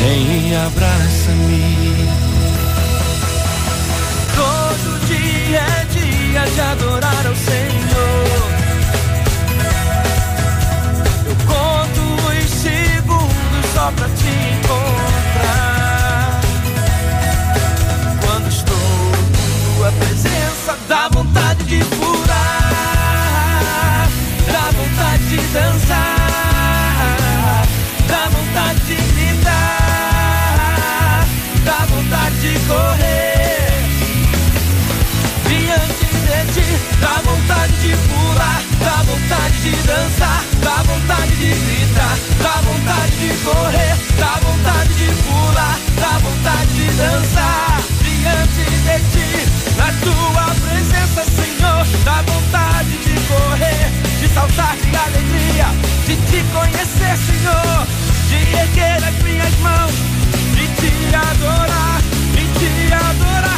vem 0.01 0.49
e 0.49 0.55
abraça-me. 0.55 1.65
Todo 4.35 4.87
dia 5.07 5.59
é 5.59 5.85
dia 5.85 6.43
de 6.53 6.61
adorar 6.61 7.26
Dá 37.01 37.21
vontade 37.23 37.73
de 37.81 37.95
pular, 37.95 38.61
dá 38.79 39.03
vontade 39.03 39.61
de 39.61 39.71
dançar, 39.83 40.43
dá 40.63 40.83
vontade 40.83 41.35
de 41.35 41.49
gritar, 41.53 42.17
dá 42.41 42.61
vontade 42.61 43.11
de 43.19 43.29
correr, 43.43 43.95
dá 44.17 44.39
vontade 44.41 44.93
de 44.93 45.11
pular, 45.23 45.79
dá 45.99 46.17
vontade 46.19 46.73
de 46.73 46.91
dançar. 46.97 47.81
Diante 48.01 48.63
de 48.85 48.97
ti, 49.11 49.29
na 49.77 49.91
tua 50.03 50.45
presença, 50.65 51.23
Senhor, 51.23 51.85
dá 52.03 52.21
vontade 52.23 52.97
de 52.97 53.15
correr, 53.27 53.91
de 54.19 54.27
saltar 54.33 54.75
de 54.77 54.95
alegria, 54.95 55.67
de 56.07 56.15
te 56.15 56.43
conhecer, 56.51 57.15
Senhor, 57.27 57.87
de 58.29 58.57
erguer 58.57 59.03
as 59.07 59.23
minhas 59.23 59.53
mãos, 59.59 59.93
de 60.55 60.67
te 60.79 61.15
adorar, 61.15 62.01
de 62.33 62.59
te 62.59 62.93
adorar. 62.93 63.56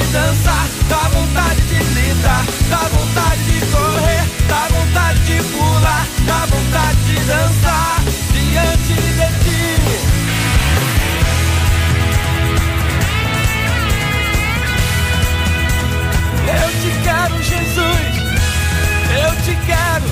de 0.00 0.12
dançar, 0.12 0.66
dá 0.88 1.08
vontade 1.08 1.60
de 1.62 1.78
gritar, 1.92 2.44
dá 2.68 2.88
vontade 2.88 3.42
de 3.44 3.66
correr, 3.66 4.24
dá 4.48 4.68
vontade 4.68 5.20
de 5.20 5.42
pular, 5.44 6.06
dá 6.26 6.46
vontade 6.46 6.98
de 7.04 7.16
dançar 7.24 8.02
diante 8.32 8.94
de 8.94 9.28
ti. 9.44 9.60
Eu 16.46 16.68
te 16.80 16.90
quero, 17.04 17.42
Jesus, 17.42 18.12
eu 19.22 19.30
te 19.44 19.54
quero. 19.66 20.09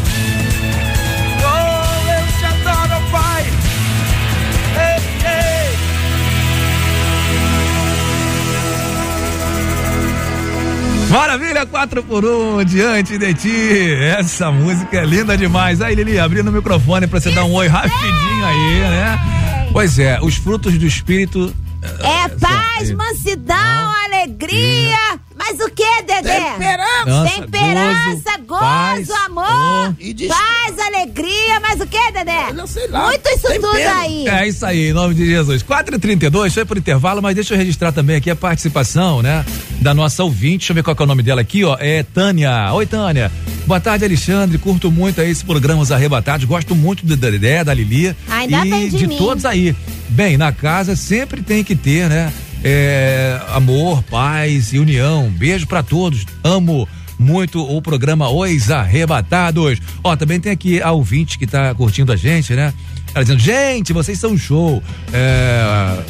Maravilha, 11.08 11.64
4 11.64 12.02
por 12.02 12.24
1 12.24 12.64
diante 12.64 13.16
de 13.16 13.34
ti. 13.34 13.92
Essa 14.18 14.50
música 14.50 14.98
é 14.98 15.06
linda 15.06 15.36
demais. 15.36 15.80
Aí, 15.80 15.94
Lili, 15.94 16.18
abrindo 16.18 16.48
o 16.48 16.52
microfone 16.52 17.06
pra 17.06 17.18
você 17.18 17.30
dar 17.30 17.44
um 17.44 17.54
oi 17.54 17.66
rapidinho 17.66 18.44
aí, 18.44 18.80
né? 18.80 19.68
Pois 19.72 19.98
é, 19.98 20.18
os 20.20 20.36
frutos 20.36 20.76
do 20.76 20.86
espírito. 20.86 21.54
É 22.00 22.28
paz, 22.28 22.90
mansidão, 22.90 23.92
alegria. 24.06 24.98
Mas 25.36 25.60
o 25.60 25.70
que, 25.70 26.02
Dedé? 26.02 26.40
Temperança. 26.40 27.40
Temperança, 27.40 28.37
paz, 28.60 29.10
amor, 29.10 29.44
oh, 29.90 29.94
e 29.98 30.28
paz, 30.28 30.78
alegria. 30.78 31.60
Mas 31.60 31.80
o 31.80 31.86
que, 31.86 32.12
Dedé? 32.12 32.52
Não 32.52 32.66
sei 32.66 32.88
lá. 32.88 33.06
Muito 33.06 33.28
isso 33.28 33.46
tudo 33.54 33.66
aí. 33.66 34.26
É 34.28 34.48
isso 34.48 34.64
aí, 34.64 34.88
em 34.88 34.92
nome 34.92 35.14
de 35.14 35.26
Jesus. 35.26 35.62
4 35.62 35.94
e 35.94 35.98
32 35.98 36.54
foi 36.54 36.64
por 36.64 36.76
intervalo, 36.76 37.22
mas 37.22 37.34
deixa 37.34 37.54
eu 37.54 37.58
registrar 37.58 37.92
também 37.92 38.16
aqui 38.16 38.30
a 38.30 38.36
participação, 38.36 39.22
né? 39.22 39.44
Da 39.80 39.94
nossa 39.94 40.22
ouvinte. 40.24 40.58
Deixa 40.58 40.72
eu 40.72 40.74
ver 40.74 40.82
qual 40.82 40.96
que 40.96 41.02
é 41.02 41.04
o 41.04 41.08
nome 41.08 41.22
dela 41.22 41.40
aqui, 41.40 41.64
ó. 41.64 41.76
É 41.78 42.02
Tânia. 42.02 42.72
Oi, 42.72 42.86
Tânia. 42.86 43.30
Boa 43.66 43.80
tarde, 43.80 44.04
Alexandre. 44.04 44.56
Curto 44.58 44.90
muito 44.90 45.20
aí 45.20 45.30
esse 45.30 45.44
programa 45.44 45.82
Os 45.82 45.92
Arrebatados. 45.92 46.46
Gosto 46.46 46.74
muito 46.74 47.04
do 47.04 47.16
Dedé, 47.16 47.62
da 47.62 47.74
Lili. 47.74 48.16
Ainda 48.28 48.64
e 48.64 48.70
bem 48.70 48.88
de 48.88 48.96
de 48.96 49.06
mim. 49.06 49.16
todos 49.16 49.44
aí. 49.44 49.76
Bem, 50.08 50.36
na 50.36 50.52
casa 50.52 50.96
sempre 50.96 51.42
tem 51.42 51.62
que 51.62 51.76
ter, 51.76 52.08
né? 52.08 52.32
É, 52.64 53.40
amor, 53.50 54.02
paz 54.04 54.72
e 54.72 54.78
união. 54.78 55.28
Beijo 55.30 55.66
pra 55.66 55.82
todos. 55.82 56.24
Amo 56.42 56.88
muito 57.18 57.60
o 57.62 57.82
programa 57.82 58.30
Os 58.30 58.70
Arrebatados. 58.70 59.80
Ó, 60.02 60.14
também 60.16 60.38
tem 60.38 60.52
aqui 60.52 60.80
a 60.80 60.92
ouvinte 60.92 61.38
que 61.38 61.46
tá 61.46 61.74
curtindo 61.74 62.12
a 62.12 62.16
gente, 62.16 62.54
né? 62.54 62.72
Ela 63.14 63.24
dizendo, 63.24 63.40
gente, 63.40 63.92
vocês 63.92 64.18
são 64.18 64.36
show. 64.36 64.82
É, 65.12 66.02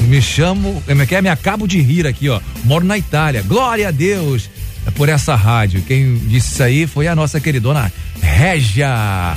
me 0.00 0.20
chamo, 0.20 0.82
como 0.86 1.02
é 1.02 1.06
é? 1.10 1.22
Me 1.22 1.28
acabo 1.28 1.66
de 1.66 1.80
rir 1.80 2.06
aqui, 2.06 2.28
ó. 2.28 2.40
Moro 2.64 2.84
na 2.84 2.98
Itália. 2.98 3.42
Glória 3.42 3.88
a 3.88 3.90
Deus 3.90 4.50
por 4.94 5.08
essa 5.08 5.34
rádio. 5.34 5.82
Quem 5.82 6.16
disse 6.26 6.52
isso 6.52 6.62
aí 6.62 6.86
foi 6.86 7.06
a 7.06 7.14
nossa 7.14 7.40
queridona 7.40 7.92
Régia. 8.20 9.36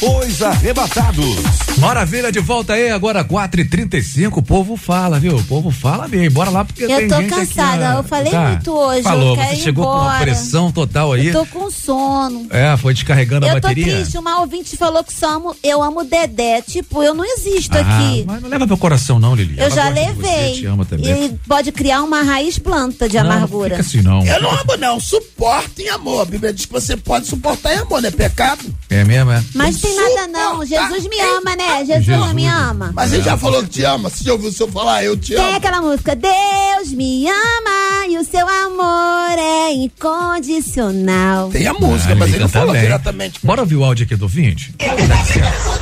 Os 0.00 0.42
arrebatados. 0.42 1.63
Maravilha, 1.78 2.30
de 2.32 2.38
volta 2.40 2.72
aí, 2.74 2.88
agora 2.90 3.22
4 3.24 3.60
e 3.60 3.64
35 3.64 4.38
o 4.38 4.42
povo 4.42 4.76
fala, 4.76 5.18
viu? 5.18 5.36
O 5.36 5.44
povo 5.44 5.70
fala 5.70 6.06
bem, 6.08 6.30
bora 6.30 6.48
lá 6.48 6.64
porque 6.64 6.84
Eu 6.84 6.88
tem 6.88 7.08
tô 7.08 7.16
gente 7.16 7.34
aqui, 7.34 7.46
cansada, 7.46 7.96
ó. 7.96 7.98
eu 7.98 8.04
falei 8.04 8.30
Tá. 8.32 8.48
muito 8.48 8.72
hoje, 8.72 9.02
Falou, 9.02 9.30
eu 9.30 9.36
quero 9.36 9.48
você 9.48 9.54
ir 9.54 9.60
chegou 9.62 9.84
com 9.84 9.90
uma 9.92 10.00
embora. 10.04 10.18
pressão 10.24 10.72
total 10.72 11.12
aí. 11.12 11.26
Eu 11.26 11.32
tô 11.32 11.46
com 11.46 11.70
sono. 11.70 12.46
É, 12.50 12.76
foi 12.76 12.94
descarregando 12.94 13.44
a 13.46 13.50
eu 13.50 13.54
tô 13.56 13.60
bateria. 13.62 13.96
triste, 13.96 14.16
uma 14.16 14.40
ouvinte 14.40 14.76
falou 14.76 15.02
que 15.04 15.12
só 15.12 15.34
amo, 15.34 15.54
eu 15.62 15.82
amo 15.82 16.00
o 16.00 16.04
Dedé. 16.04 16.62
Tipo, 16.62 17.02
eu 17.02 17.12
não 17.12 17.24
existo 17.24 17.76
Ah, 17.76 17.80
aqui. 17.80 18.24
Mas 18.26 18.40
não 18.40 18.48
leva 18.48 18.66
pro 18.66 18.76
coração 18.78 19.18
não, 19.18 19.34
Lili. 19.34 19.56
Eu 19.58 19.66
Ela 19.66 19.74
já 19.74 19.88
levei. 19.88 20.54
Você, 20.54 20.60
te 20.60 20.66
ama 20.66 20.84
também. 20.84 21.24
E 21.26 21.28
pode 21.46 21.70
criar 21.72 22.02
uma 22.02 22.22
raiz 22.22 22.58
planta 22.58 23.08
de 23.08 23.16
Não, 23.18 23.24
amargura. 23.24 23.70
Fica 23.70 23.80
assim 23.82 24.00
não. 24.00 24.24
Eu 24.24 24.40
não 24.40 24.50
amo, 24.52 24.76
não. 24.78 25.00
Suporta 25.00 25.82
em 25.82 25.88
amor. 25.88 26.22
A 26.22 26.24
Bíblia 26.24 26.52
diz 26.52 26.66
que 26.66 26.72
você 26.72 26.96
pode 26.96 27.26
suportar 27.26 27.74
em 27.74 27.78
amor, 27.78 28.00
não 28.00 28.08
é 28.08 28.12
pecado? 28.12 28.62
É 28.88 29.02
mesmo, 29.04 29.32
é? 29.32 29.42
Mas 29.54 29.80
tem 29.80 29.94
nada 29.96 30.28
não, 30.28 30.64
Jesus 30.64 31.06
me 31.08 31.20
ama, 31.20 31.56
né? 31.56 31.63
Jesus, 31.84 32.04
Jesus. 32.04 32.26
não 32.26 32.34
me 32.34 32.46
ama. 32.46 32.90
Mas 32.94 33.12
ele 33.12 33.22
já 33.22 33.36
falou 33.36 33.62
que 33.62 33.68
te 33.68 33.84
ama. 33.84 34.08
Você 34.10 34.24
já 34.24 34.32
ouviu 34.32 34.48
o 34.48 34.52
senhor 34.52 34.70
falar, 34.70 35.04
eu 35.04 35.16
te 35.16 35.34
Tem 35.34 35.44
amo? 35.44 35.56
aquela 35.56 35.80
música, 35.82 36.14
Deus 36.16 36.92
me 36.92 37.26
ama 37.28 38.06
e 38.08 38.18
o 38.18 38.24
seu 38.24 38.46
amor 38.48 39.38
é 39.38 39.72
incondicional. 39.72 41.48
Tem 41.50 41.66
a 41.66 41.72
música, 41.74 42.12
Ah, 42.12 42.16
mas 42.16 42.30
ele 42.30 42.40
não 42.40 42.48
falou 42.48 42.74
diretamente. 42.76 43.40
Bora 43.42 43.62
ouvir 43.62 43.76
o 43.76 43.84
áudio 43.84 44.04
aqui 44.04 44.16
do 44.16 44.22
ouvinte? 44.24 44.74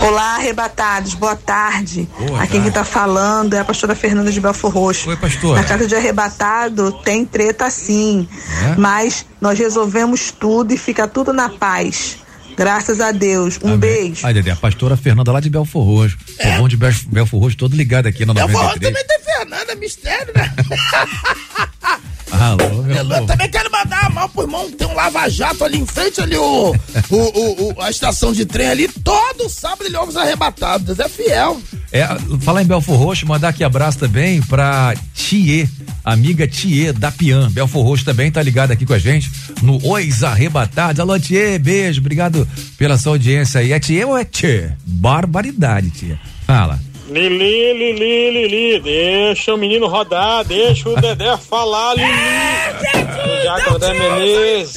Olá, 0.01 0.37
arrebatados, 0.37 1.15
boa 1.15 1.37
tarde. 1.37 2.09
Boa 2.19 2.43
Aqui 2.43 2.61
quem 2.61 2.71
tá 2.71 2.85
falando 2.85 3.55
é 3.55 3.61
a 3.61 3.65
pastora 3.65 3.95
Fernanda 3.95 4.31
de 4.33 4.41
Belfor 4.41 4.73
Roxo. 4.73 5.09
Oi, 5.09 5.17
pastora. 5.17 5.61
Na 5.61 5.67
casa 5.67 5.87
de 5.87 5.95
arrebatado 5.95 6.93
tem 7.05 7.25
treta 7.25 7.71
sim, 7.71 8.29
É? 8.73 8.75
mas 8.77 9.25
nós 9.41 9.59
resolvemos 9.59 10.31
tudo 10.33 10.73
e 10.73 10.77
fica 10.79 11.07
tudo 11.09 11.33
na 11.33 11.49
paz. 11.49 12.17
Graças 12.57 13.01
a 13.01 13.13
Deus. 13.13 13.59
Um 13.63 13.77
beijo. 13.77 14.27
Ai, 14.27 14.35
Dedé, 14.35 14.51
a 14.51 14.57
pastora 14.57 14.97
Fernanda 14.97 15.33
lá 15.33 15.41
de 15.41 15.49
Belfor 15.51 15.85
Roxo. 15.85 16.17
É. 16.39 16.55
O 16.57 16.59
bom 16.59 16.69
de 16.69 16.77
Bel- 16.77 16.93
Belfor 17.09 17.41
Roxo 17.41 17.57
todo 17.57 17.75
ligado 17.77 18.07
aqui 18.07 18.25
na 18.27 18.33
vou 18.33 18.43
93. 18.49 18.93
também 18.95 19.07
tem 19.07 19.35
Fernanda, 19.35 19.75
mistério, 19.77 20.33
né? 20.37 20.55
Alô, 22.33 22.83
meu 22.83 23.27
também 23.27 23.51
quero 23.51 23.71
mandar 23.71 24.07
a 24.07 24.11
mão 24.11 24.29
pro 24.29 24.43
irmão, 24.43 24.71
tem 24.71 24.87
um 24.89 24.95
lava-jato 24.95 25.65
ali 25.65 25.79
em 25.79 25.87
frente 25.87 26.21
ali, 26.21 26.37
o, 26.37 26.71
o, 27.11 27.17
o- 27.17 27.73
o- 27.77 27.81
a 27.83 27.91
estação 27.91 28.33
de 28.33 28.45
trem 28.47 28.69
ali, 28.69 28.89
todo 28.89 29.49
sábado 29.51 29.85
ele 29.85 29.97
ouve 29.97 30.11
os 30.11 30.17
arrebatados, 30.17 30.99
é 30.99 31.09
fiel. 31.09 31.61
É, 31.93 32.07
falar 32.41 32.63
em 32.63 32.67
Belfor 32.67 32.97
Roxo, 32.97 33.27
mandar 33.27 33.49
aqui 33.51 33.63
abraço 33.63 33.99
também 33.99 34.41
pra 34.43 34.95
Thier, 35.15 35.69
amiga 36.03 36.49
Thier 36.49 36.93
da 36.95 37.11
Pian. 37.13 37.51
Belfor 37.51 37.85
Roxo 37.85 38.05
também 38.05 38.31
tá 38.33 38.43
ligado 38.43 38.71
aqui 38.71 38.87
com 38.87 38.95
a 38.95 38.99
gente 38.99 39.31
no 39.61 39.77
Os 39.77 40.25
Arrebatados. 40.25 40.99
Alô, 41.01 41.19
Thier, 41.21 41.61
beijo, 41.61 42.01
obrigado 42.01 42.49
pela 42.79 42.97
sua 42.97 43.13
audiência 43.13 43.61
aí. 43.61 43.73
É 43.73 43.79
Thier 43.79 44.09
ou 44.09 44.17
é 44.17 44.25
Thier? 44.25 44.75
Barbaridade, 44.87 45.91
Thier. 45.91 46.19
Fala. 46.47 46.81
Lili, 47.09 47.73
Lili, 47.73 48.49
Lili, 48.49 48.81
deixa 48.81 49.55
o 49.55 49.57
menino 49.57 49.89
rodar, 49.89 50.45
deixa 50.45 50.89
o 50.89 50.95
Dedé 51.01 51.37
falar, 51.37 51.95
Lili. 51.95 52.09
O 52.09 53.45
Jacodé 53.45 53.93
Menezes. 53.93 54.75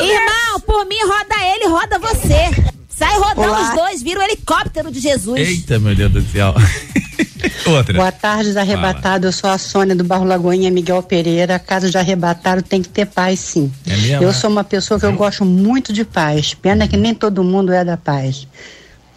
Irmão, 0.00 0.60
por 0.66 0.86
mim 0.86 0.98
roda 1.02 1.54
ele, 1.54 1.68
roda 1.68 1.98
você. 1.98 2.68
Sai 2.88 3.16
rodando 3.18 3.48
Olá. 3.48 3.62
os 3.62 3.74
dois, 3.74 4.02
vira 4.02 4.20
o 4.20 4.22
helicóptero 4.22 4.90
de 4.90 4.98
Jesus. 4.98 5.38
Eita, 5.38 5.78
meu 5.78 5.94
Deus 5.94 6.12
do 6.12 6.22
céu. 6.22 6.54
Outra. 7.66 7.94
Boa 7.94 8.10
tarde, 8.10 8.56
arrebatado. 8.58 9.26
Eu 9.26 9.32
sou 9.32 9.50
a 9.50 9.58
Sônia 9.58 9.94
do 9.94 10.02
Barro 10.02 10.24
Lagoinha, 10.24 10.70
Miguel 10.70 11.02
Pereira. 11.02 11.58
Casa 11.58 11.90
de 11.90 11.98
arrebatado 11.98 12.62
tem 12.62 12.82
que 12.82 12.88
ter 12.88 13.06
paz, 13.06 13.38
sim. 13.38 13.70
É 13.86 13.96
mesmo, 13.96 14.22
eu 14.22 14.30
é? 14.30 14.32
sou 14.32 14.50
uma 14.50 14.64
pessoa 14.64 14.98
que 14.98 15.06
eu 15.06 15.12
gosto 15.12 15.44
muito 15.44 15.92
de 15.92 16.04
paz. 16.04 16.54
Pena 16.54 16.88
que 16.88 16.96
nem 16.96 17.14
todo 17.14 17.44
mundo 17.44 17.72
é 17.72 17.84
da 17.84 17.96
paz. 17.96 18.48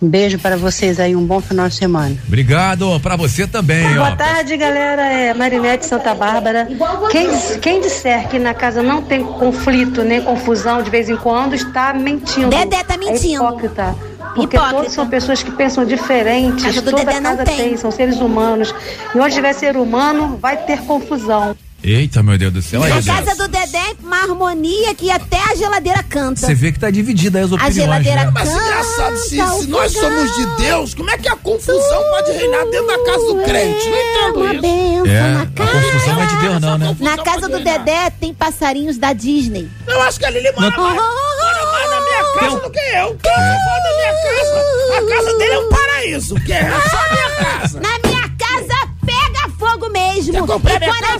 Um 0.02 0.10
beijo 0.10 0.40
para 0.40 0.57
vocês 0.57 0.99
aí, 0.99 1.15
um 1.15 1.23
bom 1.23 1.40
final 1.40 1.69
de 1.69 1.76
semana. 1.76 2.18
Obrigado 2.28 2.99
pra 3.02 3.15
você 3.15 3.45
também, 3.45 3.86
ó. 3.99 4.06
Boa 4.06 4.15
tarde, 4.15 4.57
galera. 4.57 5.03
É 5.03 5.32
Marinete 5.32 5.86
Santa 5.86 6.15
Bárbara. 6.15 6.68
Quem, 7.11 7.30
quem 7.61 7.82
disser 7.82 8.28
que 8.28 8.40
na 8.40 8.53
casa 8.53 8.82
não 8.82 9.03
tem 9.03 9.23
conflito 9.23 10.03
nem 10.03 10.19
confusão 10.19 10.82
de 10.82 10.90
vez 10.90 11.07
em 11.07 11.15
quando 11.15 11.53
está 11.53 11.94
mentindo. 11.94 12.49
Dedé 12.49 12.84
tá 12.84 12.98
mentindo. 12.98 13.44
É 13.44 13.48
hipócrita. 13.48 13.95
Porque 14.34 14.56
Hipócrita. 14.56 14.76
todos 14.76 14.94
são 14.94 15.07
pessoas 15.07 15.44
que 15.44 15.52
pensam 15.52 15.86
diferentes. 15.86 16.82
Toda 16.82 16.98
Dedé 16.98 17.19
não 17.19 17.32
casa 17.32 17.44
tem. 17.44 17.57
tem, 17.57 17.78
são 17.78 17.91
seres 17.91 18.19
humanos. 18.19 18.73
E 19.14 19.19
onde 19.19 19.36
tiver 19.36 19.53
ser 19.53 19.78
humano, 19.78 20.40
vai 20.41 20.57
ter 20.57 20.80
confusão. 20.82 21.56
Eita, 21.83 22.21
meu 22.21 22.37
Deus 22.37 22.53
do 22.53 22.61
céu. 22.61 22.79
Na 22.81 22.99
Dedé. 22.99 23.11
casa 23.11 23.35
do 23.35 23.47
Dedé 23.47 23.77
é 23.79 23.95
uma 24.03 24.17
harmonia 24.21 24.93
que 24.93 25.09
até 25.09 25.37
a 25.51 25.55
geladeira 25.55 26.03
canta. 26.03 26.39
Você 26.45 26.53
vê 26.53 26.71
que 26.71 26.79
tá 26.79 26.91
dividida 26.91 27.39
aí 27.39 27.43
as 27.45 27.51
A 27.51 27.55
opiniões. 27.55 27.73
geladeira 27.75 28.25
né? 28.25 28.31
Mas 28.31 28.49
engraçado, 28.51 29.17
se, 29.17 29.37
Canta 29.37 29.53
se 29.61 29.67
nós 29.67 29.93
fogão. 29.93 30.09
somos 30.11 30.35
de 30.35 30.45
Deus, 30.63 30.93
como 30.93 31.09
é 31.09 31.17
que 31.17 31.27
a 31.27 31.35
confusão 31.35 32.03
pode 32.11 32.31
reinar 32.33 32.65
dentro 32.65 32.85
da 32.85 33.03
casa 33.03 33.25
do 33.25 33.43
crente? 33.43 33.89
Não 33.89 33.97
entendo 33.97 34.35
Uma 34.39 34.53
isso. 34.53 34.61
benção 34.61 35.05
É, 35.07 35.31
na 35.31 35.41
a 35.41 35.45
confusão 35.47 36.13
não 36.15 36.21
é 36.21 36.25
de 36.27 36.35
Deus, 36.37 36.61
não, 36.61 36.77
né? 36.77 36.97
Na 36.99 37.17
casa 37.17 37.49
do 37.49 37.59
Dedé 37.59 38.09
tem 38.11 38.31
passarinhos 38.31 38.99
da 38.99 39.13
Disney. 39.13 39.67
Eu 39.87 40.01
acho 40.03 40.19
que 40.19 40.25
a 40.25 40.29
Lili 40.29 40.51
mora, 40.51 40.69
mais, 40.69 40.77
mora 40.77 41.71
mais 41.71 41.89
na 41.89 42.01
minha 42.01 42.33
casa 42.39 42.59
do 42.59 42.69
que 42.69 42.79
eu. 42.79 43.17
Quem 43.23 43.31
é 43.31 43.37
da 43.37 43.97
minha 43.97 44.13
casa? 44.21 44.97
A 44.97 45.15
casa 45.15 45.37
dele 45.39 45.53
é 45.53 45.59
um 45.59 45.69
paraíso, 45.69 46.35
que 46.35 46.53
é 46.53 46.69
só 46.69 46.97
a 46.97 47.11
minha 47.11 47.29
casa. 47.59 47.79
Na 47.79 48.07
minha 48.07 48.29
casa 48.37 48.87
pega 49.03 49.49
fogo 49.57 49.89
mesmo. 49.89 50.29
E 50.29 50.31
minha 50.33 50.45
quando 50.45 50.61
casa? 50.63 51.15
eu 51.15 51.19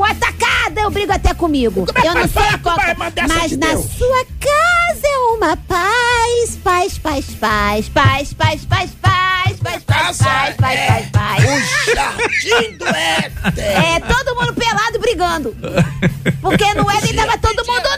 na 0.00 0.14
TPM, 0.14 0.80
eu 0.82 0.90
brigo 0.90 1.12
até 1.12 1.34
comigo. 1.34 1.86
É 1.94 2.08
eu 2.08 2.14
não 2.14 2.28
sei 2.28 2.42
a 2.42 2.92
uma 2.94 3.10
dessa 3.10 3.34
Mas 3.34 3.56
na 3.56 3.66
Deus? 3.68 3.86
sua 3.96 4.24
casa 4.40 5.06
é 5.06 5.18
uma 5.36 5.56
paz, 5.56 6.58
paz, 6.62 6.98
paz, 6.98 7.26
paz, 7.34 7.88
paz, 7.88 8.32
paz, 8.34 8.34
paz, 8.34 8.64
paz, 8.64 8.90
paz, 9.00 9.60
paz, 9.60 9.84
paz, 9.84 10.16
paz, 10.16 10.56
paz, 10.56 11.10
paz. 11.10 11.44
O 11.44 11.94
jardim 11.94 12.76
do 12.76 12.86
Éden. 12.86 13.64
É, 13.64 14.00
todo 14.00 14.34
mundo 14.36 14.54
pelado 14.54 14.98
brigando. 14.98 15.56
Porque 16.40 16.74
no 16.74 16.90
Éden 16.90 17.14
tava 17.14 17.38
todo 17.38 17.66
mundo. 17.66 17.89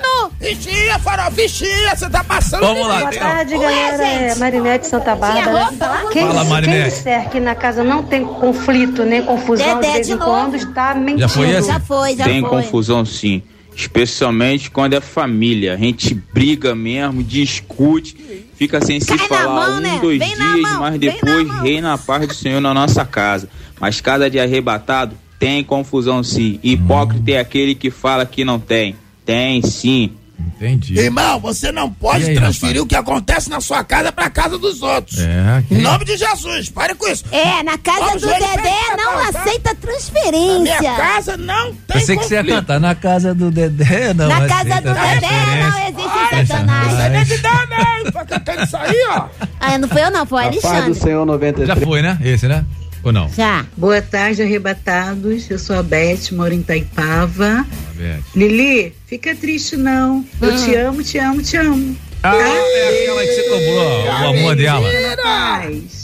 Vigia, 0.42 0.98
farol, 0.98 1.30
vigia, 1.30 1.94
você 1.94 2.10
tá 2.10 2.24
passando. 2.24 2.60
Vamos 2.62 2.88
lá, 2.88 2.98
Boa 2.98 3.10
tem- 3.10 3.20
tarde, 3.20 3.52
galera. 3.56 4.02
É. 4.04 4.34
Marinete 4.34 4.86
Santa 4.88 5.14
Bárbara. 5.14 5.68
Quem, 6.10 6.26
Fala, 6.26 6.40
quem 6.40 6.48
Marinete. 6.50 6.90
disser 6.90 7.30
que 7.30 7.38
na 7.38 7.54
casa 7.54 7.84
não 7.84 8.02
tem 8.02 8.24
conflito 8.24 9.04
nem 9.04 9.22
confusão 9.22 9.76
Dedé 9.76 9.86
de 9.86 9.92
vez 9.92 10.06
de 10.08 10.12
em 10.14 10.16
novo. 10.16 10.30
quando 10.30 10.56
está 10.56 10.94
mentindo. 10.94 11.20
Já 11.20 11.28
foi 11.28 11.50
esse? 11.50 11.68
Já 11.68 11.78
foi, 11.80 12.16
já 12.16 12.24
Tem 12.24 12.40
foi. 12.40 12.50
confusão 12.50 13.04
sim. 13.04 13.40
Especialmente 13.74 14.68
quando 14.70 14.94
é 14.94 15.00
família. 15.00 15.74
A 15.74 15.76
gente 15.76 16.12
briga 16.12 16.74
mesmo, 16.74 17.22
discute, 17.22 18.16
fica 18.56 18.84
sem 18.84 18.98
se 19.00 19.06
Cai 19.16 19.28
falar 19.28 19.68
mão, 19.68 19.76
um, 19.78 19.80
né? 19.80 19.98
dois 20.02 20.18
Vem 20.18 20.28
dias, 20.36 20.72
mas 20.78 20.98
depois 20.98 21.50
reina 21.62 21.92
a 21.94 21.98
paz 21.98 22.26
do 22.26 22.34
Senhor 22.34 22.60
na 22.60 22.74
nossa 22.74 23.04
casa. 23.04 23.48
Mas 23.80 24.00
cada 24.00 24.28
dia 24.28 24.42
arrebatado 24.42 25.14
tem 25.38 25.62
confusão 25.62 26.22
sim. 26.22 26.58
Hipócrita 26.64 27.30
é 27.30 27.38
aquele 27.38 27.74
que 27.76 27.90
fala 27.92 28.26
que 28.26 28.44
não 28.44 28.58
tem. 28.58 28.96
Tem 29.24 29.62
sim. 29.62 30.10
Entendi. 30.46 30.98
Irmão, 30.98 31.40
você 31.40 31.72
não 31.72 31.90
pode 31.90 32.24
aí, 32.24 32.34
transferir 32.34 32.76
rapaz? 32.76 32.84
o 32.84 32.86
que 32.86 32.96
acontece 32.96 33.50
na 33.50 33.60
sua 33.60 33.82
casa 33.84 34.12
pra 34.12 34.30
casa 34.30 34.58
dos 34.58 34.82
outros. 34.82 35.18
É, 35.18 35.62
Em 35.70 35.78
nome 35.80 36.04
de 36.04 36.16
Jesus, 36.16 36.68
pare 36.68 36.94
com 36.94 37.06
isso. 37.08 37.24
É, 37.32 37.62
na 37.62 37.78
casa 37.78 38.00
Vamos 38.00 38.22
do 38.22 38.28
Dedé 38.28 38.96
não 38.96 39.12
tá, 39.12 39.28
aceita 39.28 39.74
transferência. 39.74 40.74
Na 40.74 40.80
minha 40.80 40.96
casa 40.96 41.36
não 41.36 41.66
tem 41.72 41.98
Pensei 41.98 42.16
que 42.16 42.24
você 42.24 42.34
ia 42.34 42.44
cantar 42.44 42.80
na 42.80 42.94
casa 42.94 43.34
do 43.34 43.50
Dedé, 43.50 44.14
não. 44.14 44.28
Na 44.28 44.46
casa 44.46 44.80
do 44.80 44.94
Dedé 44.94 45.62
não 45.62 45.88
existe 45.88 46.46
satanás. 46.48 46.92
Você 46.92 47.08
nem 47.08 47.24
me 47.26 47.38
dá, 47.38 47.66
né? 47.66 48.10
Tá 48.12 48.24
cantando 48.24 48.62
isso 48.64 48.76
aí, 48.76 49.06
ó. 49.10 49.26
Ah, 49.60 49.78
não 49.78 49.88
foi 49.88 50.02
eu 50.02 50.10
não, 50.10 50.26
foi 50.26 50.42
o 50.42 50.46
Alexandre. 50.46 50.94
Senhor 50.94 51.24
93. 51.24 51.68
Já 51.68 51.76
foi, 51.86 52.02
né? 52.02 52.18
Esse, 52.22 52.46
né? 52.48 52.64
Ou 53.02 53.12
não? 53.12 53.28
Já. 53.28 53.66
Boa 53.76 54.00
tarde, 54.00 54.42
arrebatados. 54.42 55.50
Eu 55.50 55.58
sou 55.58 55.76
a 55.76 55.82
Beth, 55.82 56.30
moro 56.32 56.52
em 56.54 56.60
Itaipava. 56.60 57.66
Beth. 57.94 58.22
Lili, 58.34 58.94
fica 59.06 59.34
triste 59.34 59.76
não. 59.76 60.24
Eu 60.40 60.56
te 60.56 60.74
amo, 60.74 61.02
te 61.02 61.18
amo, 61.18 61.42
te 61.42 61.56
amo. 61.56 61.96
Ah, 62.22 62.36
é 62.36 63.02
aquela 63.02 63.22
que 63.22 63.32
você 63.32 63.42
cobrou 63.42 64.04
o 64.04 64.28
amor 64.28 64.56
dela. 64.56 64.88
Paz. 65.22 66.01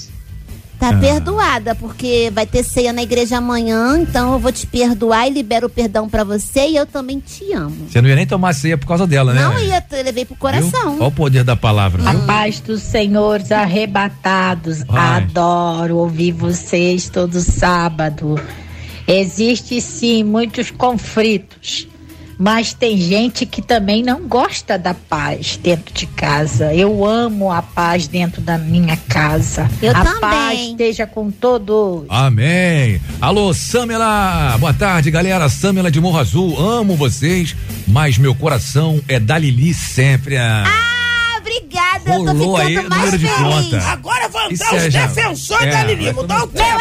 Tá 0.78 0.90
Ah. 0.90 0.98
perdoada, 0.98 1.74
porque 1.74 2.30
vai 2.32 2.46
ter 2.46 2.62
ceia 2.62 2.92
na 2.92 3.02
igreja 3.02 3.38
amanhã, 3.38 3.98
então 3.98 4.32
eu 4.34 4.38
vou 4.38 4.52
te 4.52 4.64
perdoar 4.64 5.26
e 5.26 5.30
libero 5.30 5.66
o 5.66 5.70
perdão 5.70 6.08
pra 6.08 6.22
você 6.22 6.68
e 6.68 6.76
eu 6.76 6.86
também 6.86 7.18
te 7.18 7.52
amo. 7.52 7.88
Você 7.90 8.00
não 8.00 8.08
ia 8.08 8.14
nem 8.14 8.26
tomar 8.26 8.52
ceia 8.52 8.78
por 8.78 8.86
causa 8.86 9.04
dela, 9.04 9.34
né? 9.34 9.42
Não 9.42 9.58
ia, 9.58 9.84
eu 9.90 10.04
levei 10.04 10.24
pro 10.24 10.36
coração. 10.36 10.94
Olha 10.94 11.06
o 11.08 11.10
poder 11.10 11.42
da 11.42 11.56
palavra. 11.56 12.08
A 12.08 12.12
viu? 12.12 12.20
paz 12.26 12.60
dos 12.60 12.80
senhores 12.82 13.50
arrebatados. 13.50 14.84
Vai. 14.84 15.16
Adoro 15.24 15.96
ouvir 15.96 16.30
vocês 16.32 17.08
todo 17.08 17.40
sábado. 17.40 18.40
Existe 19.06 19.80
sim 19.80 20.22
muitos 20.22 20.70
conflitos, 20.70 21.88
mas 22.38 22.72
tem 22.72 22.96
gente 22.96 23.44
que 23.44 23.60
também 23.60 24.02
não 24.02 24.28
gosta 24.28 24.78
da 24.78 24.94
paz 24.94 25.58
dentro 25.60 25.92
de 25.92 26.06
casa. 26.06 26.72
Eu 26.72 27.04
amo 27.04 27.50
a 27.50 27.60
paz 27.60 28.06
dentro 28.06 28.40
da 28.40 28.56
minha 28.56 28.96
casa. 29.08 29.68
Eu 29.82 29.90
a 29.96 30.04
também. 30.04 30.20
paz 30.20 30.60
esteja 30.60 31.06
com 31.06 31.30
todos. 31.30 32.04
Amém. 32.08 33.00
Alô, 33.20 33.52
Samela. 33.52 34.56
Boa 34.58 34.72
tarde, 34.72 35.10
galera. 35.10 35.48
Samela 35.48 35.90
de 35.90 36.00
Morro 36.00 36.18
Azul. 36.18 36.58
Amo 36.58 36.94
vocês, 36.94 37.56
mas 37.86 38.16
meu 38.18 38.34
coração 38.34 39.00
é 39.08 39.18
da 39.18 39.36
Lili 39.36 39.74
sempre. 39.74 40.36
Ah, 40.36 40.64
Ah, 40.66 41.38
obrigada, 41.40 42.10
eu 42.14 42.24
tô 42.24 42.32
Rolou 42.32 42.56
aí 42.56 42.76
ficando 42.76 42.86
o 42.94 42.98
mais 42.98 43.10
feliz. 43.10 43.30
conta. 43.32 43.82
Agora 43.88 44.28
vão 44.28 44.50
entrar 44.50 44.74
os 44.74 44.82
é 44.84 44.88
defensores 44.90 45.66
é, 45.66 45.70
da 45.70 45.84
Lili. 45.84 46.12
Mudar 46.12 46.36
o 46.36 46.38
Meu 46.38 46.48
tema. 46.48 46.78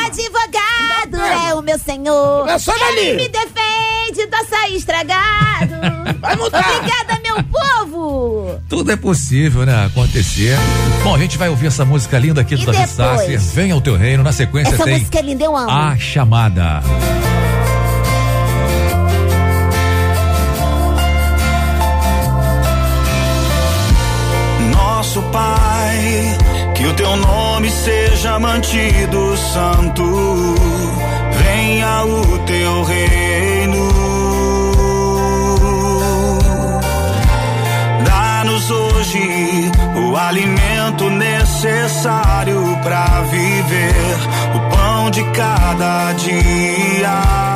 Advogado 1.07 1.49
é 1.49 1.53
o 1.55 1.61
meu 1.61 1.79
senhor. 1.79 2.39
Começou 2.41 2.73
Ele 2.75 2.83
dali. 2.85 3.15
me 3.17 3.29
defende 3.29 4.27
do 4.27 4.35
açaí 4.35 4.75
estragado. 4.75 6.17
Vai 6.19 6.35
mudar. 6.35 6.59
Obrigada, 6.59 7.21
meu 7.23 7.43
povo. 7.43 8.59
Tudo 8.69 8.91
é 8.91 8.95
possível, 8.95 9.65
né? 9.65 9.85
Acontecer. 9.85 10.57
Bom, 11.03 11.15
a 11.15 11.19
gente 11.19 11.37
vai 11.37 11.49
ouvir 11.49 11.67
essa 11.67 11.85
música 11.85 12.17
linda 12.17 12.41
aqui 12.41 12.55
do 12.55 12.65
Davi? 12.65 12.87
Sasser. 12.87 13.39
Vem 13.39 13.71
ao 13.71 13.79
teu 13.81 13.95
reino. 13.95 14.23
Na 14.23 14.31
sequência 14.31 14.73
Essa 14.73 14.83
tem 14.83 14.97
música 14.99 15.19
é 15.19 15.21
linda, 15.21 15.43
eu 15.43 15.55
amo. 15.55 15.69
A 15.69 15.97
Chamada. 15.97 16.81
Nosso 24.71 25.21
Pai, 25.31 26.37
que 26.77 26.85
o 26.85 26.93
teu 26.93 27.17
nome 27.17 27.69
seja 27.71 28.37
mantido 28.37 29.35
santo. 29.35 30.03
Venha 31.31 32.05
o 32.05 32.37
teu 32.45 32.83
reino. 32.83 33.89
Dá-nos 38.05 38.69
hoje 38.69 39.71
o 39.95 40.15
alimento 40.15 41.09
necessário 41.09 42.77
para 42.83 43.21
viver, 43.23 44.17
o 44.55 44.59
pão 44.69 45.09
de 45.09 45.23
cada 45.31 46.13
dia. 46.13 47.46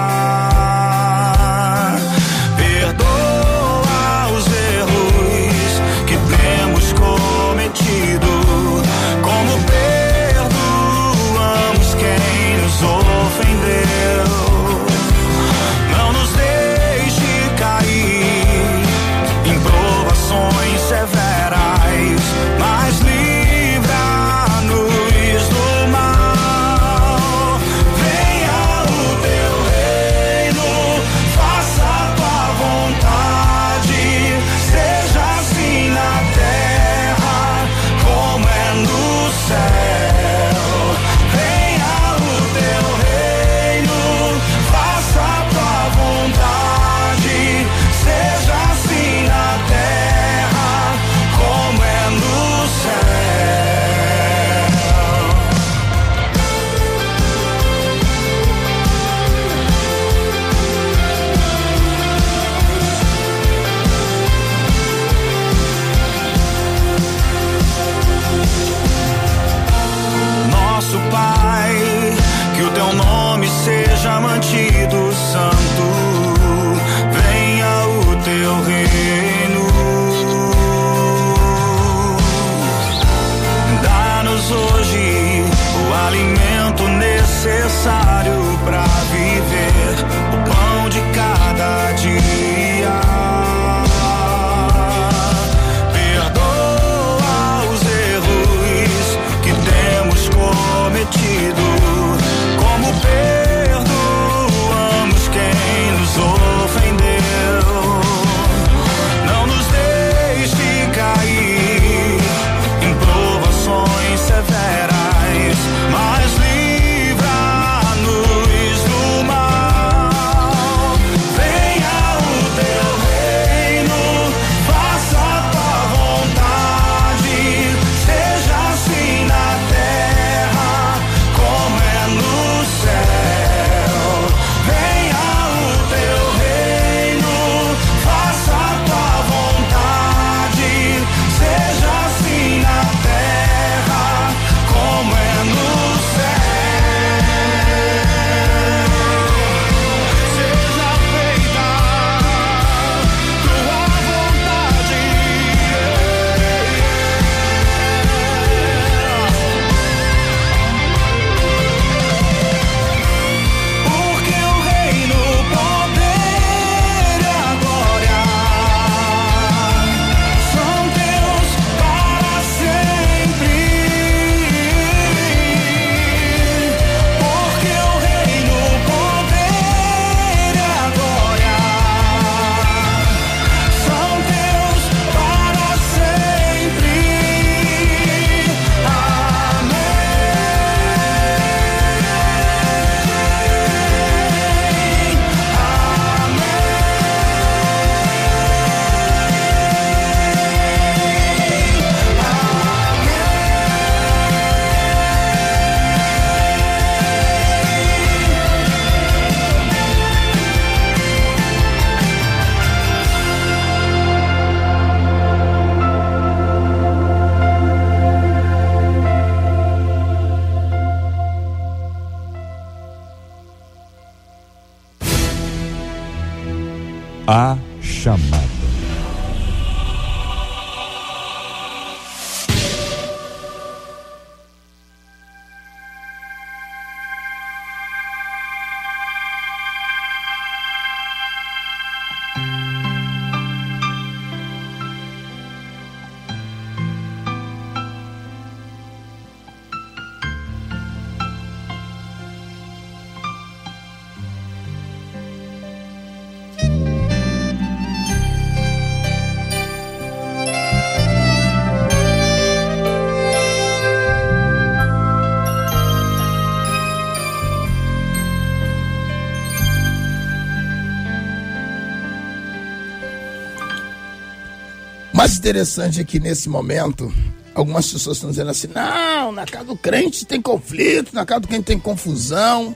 Interessante 275.42 276.00
é 276.00 276.04
que 276.04 276.20
nesse 276.20 276.48
momento, 276.48 277.12
algumas 277.56 277.92
pessoas 277.92 278.18
estão 278.18 278.30
dizendo 278.30 278.52
assim: 278.52 278.68
não, 278.68 279.32
na 279.32 279.46
casa 279.46 279.66
do 279.66 279.76
crente 279.76 280.26
tem 280.26 280.40
conflito, 280.40 281.14
na 281.14 281.26
casa 281.26 281.42
do 281.42 281.48
crente 281.48 281.66
tem 281.66 281.80
confusão. 281.80 282.76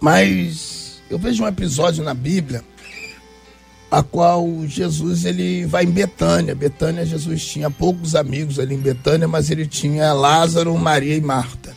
Mas 0.00 1.02
eu 1.10 1.18
vejo 1.18 1.42
um 1.42 1.48
episódio 1.48 2.04
na 2.04 2.14
Bíblia 2.14 2.62
a 3.90 4.02
qual 4.02 4.46
Jesus 4.66 5.24
ele 5.24 5.64
vai 5.66 5.84
em 5.84 5.90
Betânia. 5.90 6.54
Betânia, 6.54 7.04
Jesus 7.04 7.44
tinha 7.44 7.70
poucos 7.70 8.14
amigos 8.14 8.58
ali 8.58 8.74
em 8.74 8.80
Betânia, 8.80 9.26
mas 9.26 9.50
ele 9.50 9.66
tinha 9.66 10.12
Lázaro, 10.12 10.76
Maria 10.76 11.16
e 11.16 11.20
Marta. 11.20 11.76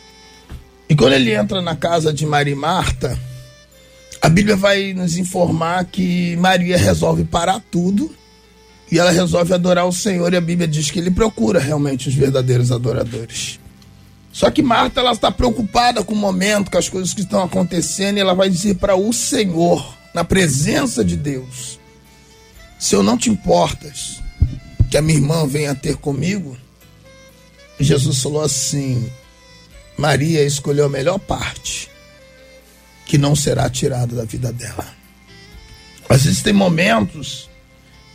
E 0.88 0.94
quando 0.94 1.14
ele 1.14 1.32
entra 1.32 1.62
na 1.62 1.74
casa 1.74 2.12
de 2.12 2.26
Maria 2.26 2.52
e 2.52 2.56
Marta, 2.56 3.18
a 4.20 4.28
Bíblia 4.28 4.56
vai 4.56 4.92
nos 4.92 5.16
informar 5.16 5.84
que 5.84 6.36
Maria 6.36 6.76
resolve 6.76 7.24
parar 7.24 7.60
tudo 7.70 8.14
e 8.90 8.98
ela 8.98 9.10
resolve 9.10 9.54
adorar 9.54 9.86
o 9.86 9.92
Senhor. 9.92 10.32
E 10.32 10.36
a 10.36 10.40
Bíblia 10.40 10.66
diz 10.66 10.90
que 10.90 10.98
ele 10.98 11.10
procura 11.10 11.60
realmente 11.60 12.08
os 12.08 12.14
verdadeiros 12.14 12.72
adoradores. 12.72 13.60
Só 14.32 14.50
que 14.50 14.62
Marta 14.62 15.00
ela 15.00 15.12
está 15.12 15.30
preocupada 15.30 16.04
com 16.04 16.14
o 16.14 16.16
momento, 16.16 16.70
com 16.70 16.78
as 16.78 16.88
coisas 16.88 17.12
que 17.12 17.22
estão 17.22 17.42
acontecendo, 17.42 18.16
e 18.16 18.20
ela 18.20 18.34
vai 18.34 18.48
dizer 18.48 18.76
para 18.76 18.94
o 18.96 19.12
Senhor, 19.12 19.96
na 20.14 20.24
presença 20.24 21.04
de 21.04 21.16
Deus: 21.16 21.78
Se 22.78 22.94
eu 22.94 23.02
não 23.02 23.18
te 23.18 23.28
importas 23.28 24.20
que 24.90 24.96
a 24.96 25.02
minha 25.02 25.18
irmã 25.18 25.46
venha 25.46 25.74
ter 25.74 25.96
comigo, 25.96 26.56
Jesus 27.78 28.22
falou 28.22 28.42
assim: 28.42 29.10
Maria 29.96 30.44
escolheu 30.44 30.86
a 30.86 30.88
melhor 30.88 31.18
parte, 31.18 31.90
que 33.06 33.18
não 33.18 33.34
será 33.34 33.68
tirada 33.68 34.14
da 34.14 34.24
vida 34.24 34.52
dela. 34.52 34.86
Às 36.08 36.24
vezes 36.24 36.42
tem 36.42 36.52
momentos 36.52 37.49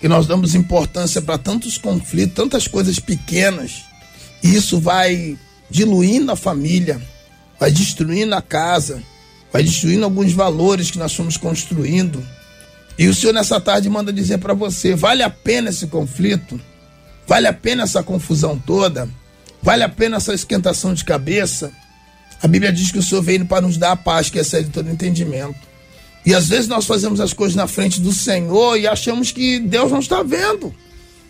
que 0.06 0.10
nós 0.10 0.28
damos 0.28 0.54
importância 0.54 1.20
para 1.20 1.36
tantos 1.36 1.80
conflitos, 1.80 2.36
tantas 2.36 2.68
coisas 2.68 3.00
pequenas, 3.00 3.86
e 4.44 4.54
isso 4.54 4.80
vai 4.80 5.36
diluindo 5.68 6.32
a 6.32 6.36
família, 6.36 7.02
vai 7.60 7.72
destruindo 7.72 8.36
a 8.36 8.40
casa, 8.40 9.02
vai 9.52 9.64
destruindo 9.64 10.06
alguns 10.06 10.32
valores 10.32 10.92
que 10.92 11.00
nós 11.00 11.12
fomos 11.12 11.38
construindo. 11.38 12.24
E 13.00 13.08
o 13.08 13.16
Senhor 13.16 13.34
nessa 13.34 13.60
tarde 13.60 13.90
manda 13.90 14.14
dizer 14.14 14.38
para 14.38 14.54
você: 14.54 14.94
vale 14.94 15.24
a 15.24 15.30
pena 15.32 15.72
esse 15.72 15.88
conflito? 15.88 16.62
Vale 17.26 17.48
a 17.48 17.54
pena 17.54 17.82
essa 17.82 18.04
confusão 18.04 18.60
toda? 18.60 19.10
Vale 19.60 19.82
a 19.82 19.90
pena 19.90 20.18
essa 20.18 20.36
esquentação 20.36 20.94
de 20.94 21.04
cabeça? 21.04 21.72
A 22.44 22.48
Bíblia 22.48 22.72
diz 22.72 22.92
que 22.92 23.00
o 23.00 23.04
Senhor 23.04 23.24
veio 23.24 23.48
para 23.48 23.62
nos 23.62 23.76
dar 23.76 23.94
a 23.94 23.98
paz 23.98 24.30
que 24.30 24.38
excede 24.38 24.70
todo 24.70 24.88
entendimento. 24.88 25.58
E 26.26 26.34
às 26.34 26.48
vezes 26.48 26.68
nós 26.68 26.86
fazemos 26.86 27.20
as 27.20 27.34
coisas 27.34 27.56
na 27.56 27.68
frente 27.68 28.02
do 28.02 28.12
Senhor 28.12 28.78
e 28.78 28.88
achamos 28.88 29.32
que 29.32 29.60
Deus 29.60 29.92
não 29.92 30.00
está 30.00 30.24
vendo. 30.24 30.74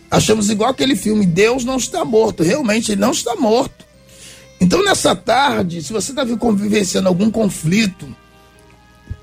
Achamos 0.10 0.50
igual 0.50 0.70
aquele 0.70 0.96
filme, 0.96 1.26
Deus 1.26 1.66
não 1.66 1.78
está 1.78 2.06
morto. 2.06 2.44
Realmente, 2.44 2.92
ele 2.92 3.02
não 3.02 3.12
está 3.12 3.36
morto. 3.36 3.86
Então, 4.62 4.84
nessa 4.84 5.16
tarde, 5.16 5.84
se 5.84 5.92
você 5.92 6.12
está 6.12 6.24
vivenciando 6.24 7.10
algum 7.10 7.30
conflito 7.30 8.08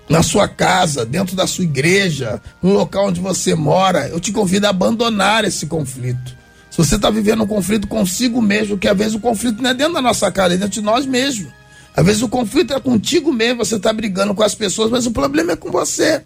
na 0.09 0.23
sua 0.23 0.47
casa, 0.47 1.07
dentro 1.07 1.35
da 1.35 1.47
sua 1.47 1.65
igreja, 1.65 2.43
no 2.63 2.75
local 2.75 3.09
onde 3.09 3.21
você 3.21 3.55
mora, 3.55 4.09
eu 4.09 4.21
te 4.21 4.31
convido 4.31 4.67
a 4.67 4.71
abandonar 4.71 5.45
esse 5.45 5.67
conflito. 5.67 6.37
Se 6.71 6.77
você 6.77 6.97
está 6.97 7.09
vivendo 7.09 7.45
um 7.45 7.47
conflito 7.47 7.87
consigo 7.87 8.43
mesmo, 8.43 8.77
que 8.77 8.89
às 8.89 8.97
vezes 8.97 9.15
o 9.15 9.21
conflito 9.21 9.63
não 9.63 9.71
é 9.71 9.75
dentro 9.75 9.95
da 9.95 10.03
nossa 10.03 10.31
casa, 10.31 10.55
é 10.55 10.59
dentro 10.59 10.75
de 10.75 10.83
nós 10.83 11.07
mesmos. 11.07 11.51
Às 11.97 12.07
vezes 12.07 12.23
o 12.23 12.29
conflito 12.29 12.73
é 12.73 12.81
contigo 12.81 13.33
mesmo, 13.33 13.65
você 13.65 13.77
está 13.77 13.93
brigando 13.93 14.35
com 14.35 14.43
as 14.43 14.55
pessoas, 14.55 14.91
mas 14.91 15.07
o 15.07 15.11
problema 15.11 15.53
é 15.53 15.57
com 15.57 15.71
você. 15.71 16.23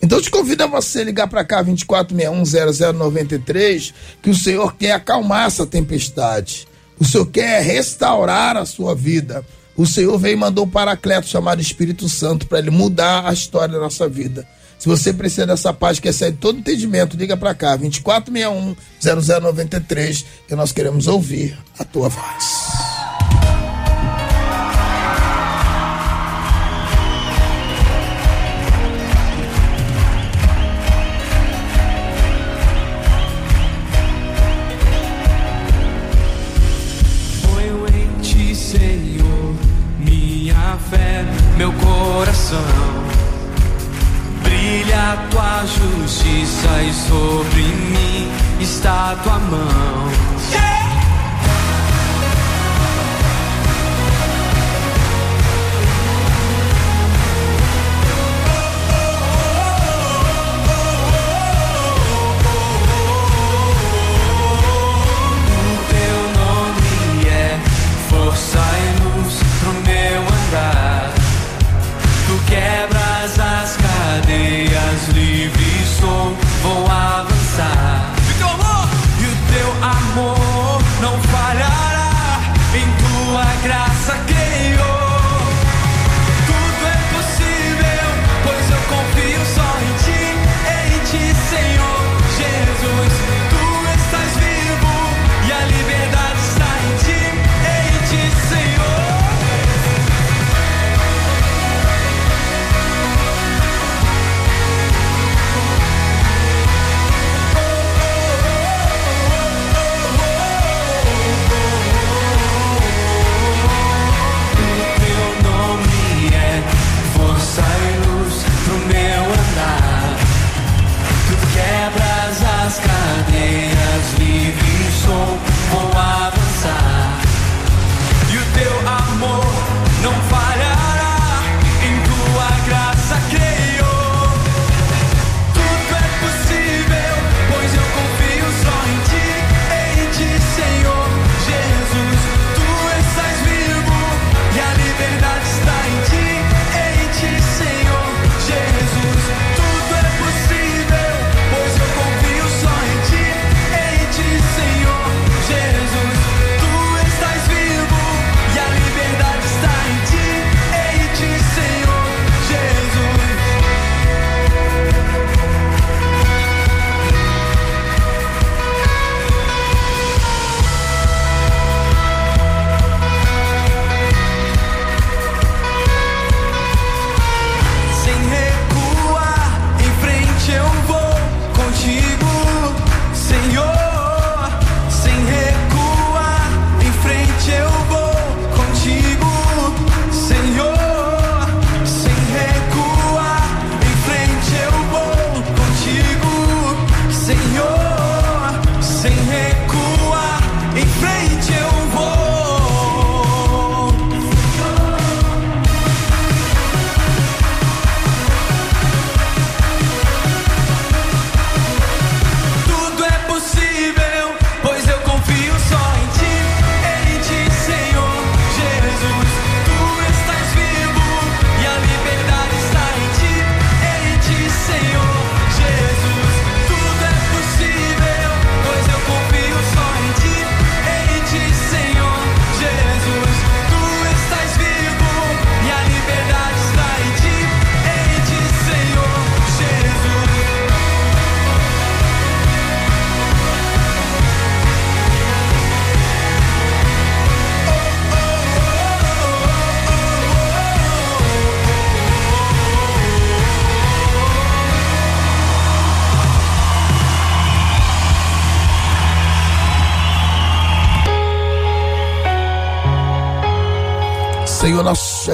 Então 0.00 0.18
eu 0.18 0.22
te 0.22 0.30
convido 0.30 0.62
a 0.64 0.66
você 0.66 1.02
ligar 1.02 1.26
para 1.28 1.44
cá 1.44 1.62
24610093, 1.64 3.92
que 4.22 4.30
o 4.30 4.34
Senhor 4.34 4.76
quer 4.76 4.92
acalmar 4.92 5.46
essa 5.46 5.66
tempestade. 5.66 6.68
O 6.98 7.04
Senhor 7.04 7.26
quer 7.26 7.62
restaurar 7.62 8.56
a 8.56 8.64
sua 8.64 8.94
vida. 8.94 9.44
O 9.76 9.84
Senhor 9.86 10.16
veio 10.18 10.34
e 10.34 10.36
mandou 10.36 10.64
o 10.64 10.70
Paracleto 10.70 11.28
chamado 11.28 11.60
Espírito 11.60 12.08
Santo 12.08 12.46
para 12.46 12.58
ele 12.58 12.70
mudar 12.70 13.28
a 13.28 13.32
história 13.32 13.74
da 13.74 13.80
nossa 13.80 14.08
vida. 14.08 14.46
Se 14.78 14.88
você 14.88 15.12
precisa 15.12 15.46
dessa 15.46 15.72
paz 15.72 15.98
que 15.98 16.08
excede 16.08 16.36
todo 16.38 16.58
entendimento, 16.58 17.16
liga 17.16 17.36
para 17.36 17.54
cá 17.54 17.76
24610093, 17.78 20.24
que 20.46 20.54
nós 20.54 20.70
queremos 20.70 21.08
ouvir 21.08 21.58
a 21.78 21.84
tua 21.84 22.08
voz. 22.08 22.97
E 46.48 46.94
sobre 46.94 47.62
mim 47.62 48.28
está 48.60 49.14
tua 49.22 49.38
mão. 49.38 50.17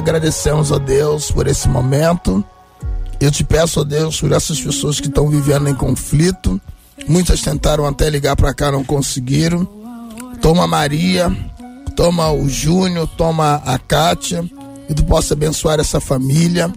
Agradecemos, 0.05 0.71
ó 0.71 0.79
Deus, 0.79 1.31
por 1.31 1.47
esse 1.47 1.67
momento. 1.67 2.45
Eu 3.19 3.31
te 3.31 3.43
peço, 3.43 3.81
ó 3.81 3.85
Deus, 3.85 4.21
por 4.21 4.33
essas 4.33 4.61
pessoas 4.61 5.01
que 5.01 5.09
estão 5.09 5.29
vivendo 5.29 5.69
em 5.69 5.75
conflito. 5.75 6.61
Muitas 7.09 7.41
tentaram 7.41 7.87
até 7.87 8.11
ligar 8.11 8.37
para 8.37 8.53
cá, 8.53 8.71
não 8.71 8.85
conseguiram. 8.85 9.67
Toma 10.43 10.65
a 10.65 10.67
Maria, 10.67 11.35
toma 11.97 12.31
o 12.31 12.49
Júnior, 12.49 13.09
toma 13.17 13.63
a 13.65 13.79
Kátia. 13.79 14.45
Que 14.87 14.93
tu 14.93 15.05
possa 15.05 15.33
abençoar 15.33 15.81
essa 15.81 16.01
família. 16.01 16.71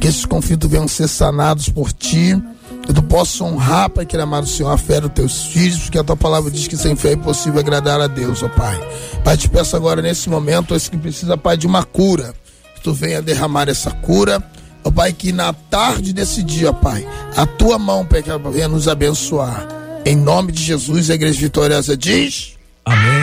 Que 0.00 0.08
esses 0.08 0.26
conflitos 0.26 0.68
venham 0.68 0.88
ser 0.88 1.06
sanados 1.06 1.68
por 1.68 1.92
ti. 1.92 2.36
Que 2.84 2.92
tu 2.92 3.02
possa 3.02 3.44
honrar, 3.44 3.90
Pai, 3.90 4.04
que 4.04 4.16
amado 4.16 4.48
Senhor, 4.48 4.70
a 4.70 4.76
fé 4.76 5.00
dos 5.00 5.12
teus 5.12 5.44
filhos, 5.46 5.78
porque 5.82 5.98
a 5.98 6.02
tua 6.02 6.16
palavra 6.16 6.50
diz 6.50 6.66
que 6.66 6.76
sem 6.76 6.96
fé 6.96 7.10
é 7.10 7.12
impossível 7.12 7.60
agradar 7.60 8.00
a 8.00 8.08
Deus, 8.08 8.42
ó 8.42 8.48
Pai. 8.48 8.76
Pai, 9.22 9.36
te 9.36 9.48
peço 9.48 9.76
agora 9.76 10.02
nesse 10.02 10.28
momento, 10.28 10.74
esse 10.74 10.90
que 10.90 10.96
precisa, 10.96 11.36
Pai, 11.36 11.56
de 11.56 11.64
uma 11.64 11.84
cura. 11.84 12.34
Tu 12.82 12.92
venha 12.92 13.22
derramar 13.22 13.68
essa 13.68 13.90
cura. 13.90 14.42
Ó 14.84 14.90
Pai, 14.90 15.12
que 15.12 15.32
na 15.32 15.52
tarde 15.52 16.12
desse 16.12 16.42
dia, 16.42 16.72
Pai, 16.72 17.06
a 17.36 17.46
tua 17.46 17.78
mão, 17.78 18.06
venha 18.52 18.68
nos 18.68 18.88
abençoar. 18.88 19.68
Em 20.04 20.16
nome 20.16 20.50
de 20.50 20.62
Jesus, 20.62 21.10
a 21.10 21.14
igreja 21.14 21.40
vitoriosa 21.40 21.96
diz. 21.96 22.58
Amém. 22.84 23.21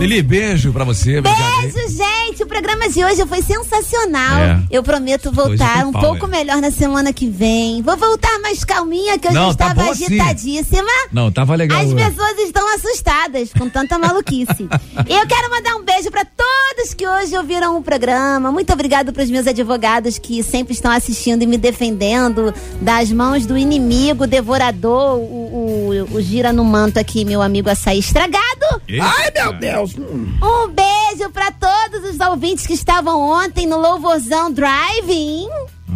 Lili, 0.00 0.22
beijo 0.22 0.72
pra 0.72 0.82
você. 0.82 1.18
Obrigado. 1.18 1.60
Beijo, 1.60 1.88
gente. 1.94 2.42
O 2.42 2.46
programa 2.46 2.88
de 2.88 3.04
hoje 3.04 3.26
foi 3.26 3.42
sensacional. 3.42 4.38
É. 4.38 4.62
Eu 4.70 4.82
prometo 4.82 5.26
Hoje 5.26 5.36
voltar 5.36 5.74
tem 5.74 5.84
um 5.84 5.92
pau, 5.92 6.00
pouco 6.00 6.24
é. 6.24 6.28
melhor 6.28 6.56
na 6.56 6.70
semana 6.70 7.12
que 7.12 7.28
vem. 7.28 7.82
Vou 7.82 7.98
voltar 7.98 8.38
mais 8.38 8.64
calminha, 8.64 9.18
que 9.18 9.28
eu 9.28 9.32
Não, 9.32 9.50
já 9.50 9.56
tá 9.58 9.68
estava 9.68 9.90
assim. 9.90 10.06
agitadíssima. 10.06 10.88
Não, 11.12 11.30
tava 11.30 11.54
legal. 11.54 11.82
As 11.82 11.92
pessoas 11.92 12.38
estão 12.38 12.74
assustadas 12.74 13.52
com 13.52 13.68
tanta 13.68 13.98
maluquice. 13.98 14.68
E 15.06 15.12
eu 15.12 15.26
quero 15.26 15.50
mandar 15.50 15.76
um 15.76 15.84
beijo 15.84 16.10
para 16.10 16.24
todos 16.24 16.94
que 16.94 17.06
hoje 17.06 17.36
ouviram 17.36 17.76
o 17.76 17.82
programa. 17.82 18.50
Muito 18.50 18.72
obrigado 18.72 19.12
para 19.12 19.22
os 19.22 19.28
meus 19.30 19.46
advogados 19.46 20.18
que 20.18 20.42
sempre 20.42 20.72
estão 20.72 20.90
assistindo 20.90 21.42
e 21.42 21.46
me 21.46 21.58
defendendo 21.58 22.54
das 22.80 23.12
mãos 23.12 23.44
do 23.44 23.56
inimigo 23.58 24.26
devorador, 24.26 25.18
o, 25.18 25.20
o, 25.20 26.08
o 26.16 26.22
gira 26.22 26.54
no 26.54 26.64
manto 26.64 26.98
aqui, 26.98 27.22
meu 27.22 27.42
amigo 27.42 27.68
açaí 27.68 27.98
estragado. 27.98 28.80
Ai, 28.98 29.30
meu 29.34 29.52
Deus! 29.52 29.89
Um 29.98 30.68
beijo 30.68 31.30
pra 31.32 31.50
todos 31.50 32.10
os 32.10 32.20
ouvintes 32.20 32.66
que 32.66 32.74
estavam 32.74 33.20
ontem 33.20 33.66
no 33.66 33.78
Louvorzão 33.78 34.52
Driving. 34.52 35.48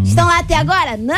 Estão 0.03 0.27
lá 0.27 0.39
até 0.39 0.57
agora? 0.57 0.97
Não! 0.97 1.15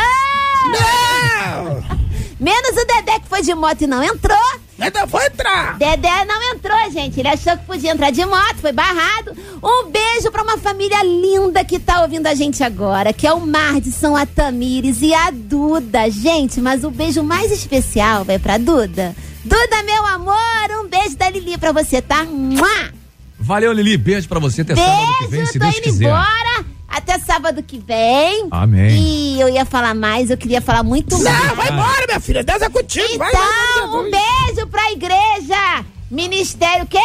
Menos 2.38 2.70
o 2.70 2.86
Dedé 2.86 3.18
que 3.20 3.28
foi 3.28 3.40
de 3.40 3.54
moto 3.54 3.80
e 3.82 3.86
não 3.86 4.02
entrou. 4.02 4.36
Dedé 4.78 5.06
foi 5.06 5.24
entrar. 5.24 5.78
Dedé 5.78 6.24
não 6.26 6.54
entrou, 6.54 6.90
gente. 6.90 7.18
Ele 7.18 7.28
achou 7.28 7.56
que 7.56 7.64
podia 7.64 7.92
entrar 7.92 8.10
de 8.10 8.24
moto, 8.26 8.56
foi 8.60 8.72
barrado. 8.72 9.34
Um 9.62 9.90
beijo 9.90 10.30
pra 10.30 10.42
uma 10.42 10.58
família 10.58 11.02
linda 11.02 11.64
que 11.64 11.78
tá 11.78 12.02
ouvindo 12.02 12.26
a 12.26 12.34
gente 12.34 12.62
agora, 12.62 13.12
que 13.12 13.26
é 13.26 13.32
o 13.32 13.40
Mar 13.40 13.80
de 13.80 13.90
São 13.90 14.14
Atamires 14.14 15.00
e 15.00 15.14
a 15.14 15.30
Duda. 15.30 16.10
Gente, 16.10 16.60
mas 16.60 16.84
o 16.84 16.90
beijo 16.90 17.22
mais 17.22 17.50
especial 17.50 18.22
vai 18.22 18.38
pra 18.38 18.58
Duda. 18.58 19.16
Duda, 19.46 19.82
meu 19.84 20.04
amor, 20.06 20.84
um 20.84 20.88
beijo 20.88 21.16
da 21.16 21.30
Lili 21.30 21.56
pra 21.56 21.70
você, 21.72 22.02
tá? 22.02 22.24
Mua! 22.24 22.90
Valeu, 23.38 23.72
Lili. 23.72 23.96
Beijo 23.96 24.28
pra 24.28 24.40
você. 24.40 24.62
Até 24.62 24.74
sábado 24.74 25.18
que 25.18 25.26
vem, 25.28 25.30
Beijo, 25.30 25.52
se 25.52 25.58
tô 25.58 25.64
Deus 25.66 25.76
indo 25.76 25.82
quiser. 25.84 26.04
embora. 26.06 26.66
Até 26.88 27.18
sábado 27.18 27.62
que 27.62 27.78
vem. 27.78 28.48
Amém. 28.50 28.90
E 29.00 29.40
eu 29.40 29.48
ia 29.48 29.64
falar 29.64 29.94
mais, 29.94 30.30
eu 30.30 30.36
queria 30.36 30.60
falar 30.60 30.82
muito 30.82 31.16
mais. 31.22 31.44
Não, 31.48 31.54
vai 31.54 31.68
embora, 31.68 32.06
minha 32.06 32.20
filha. 32.20 32.42
Deus 32.42 32.60
é 32.62 32.68
contigo. 32.68 33.18
vai, 33.18 33.28
Então, 33.30 33.92
vai, 33.92 34.00
um 34.00 34.10
beijo 34.10 34.66
pra 34.68 34.90
igreja. 34.92 35.84
Ministério 36.10 36.84
o 36.84 36.88
quê? 36.88 36.98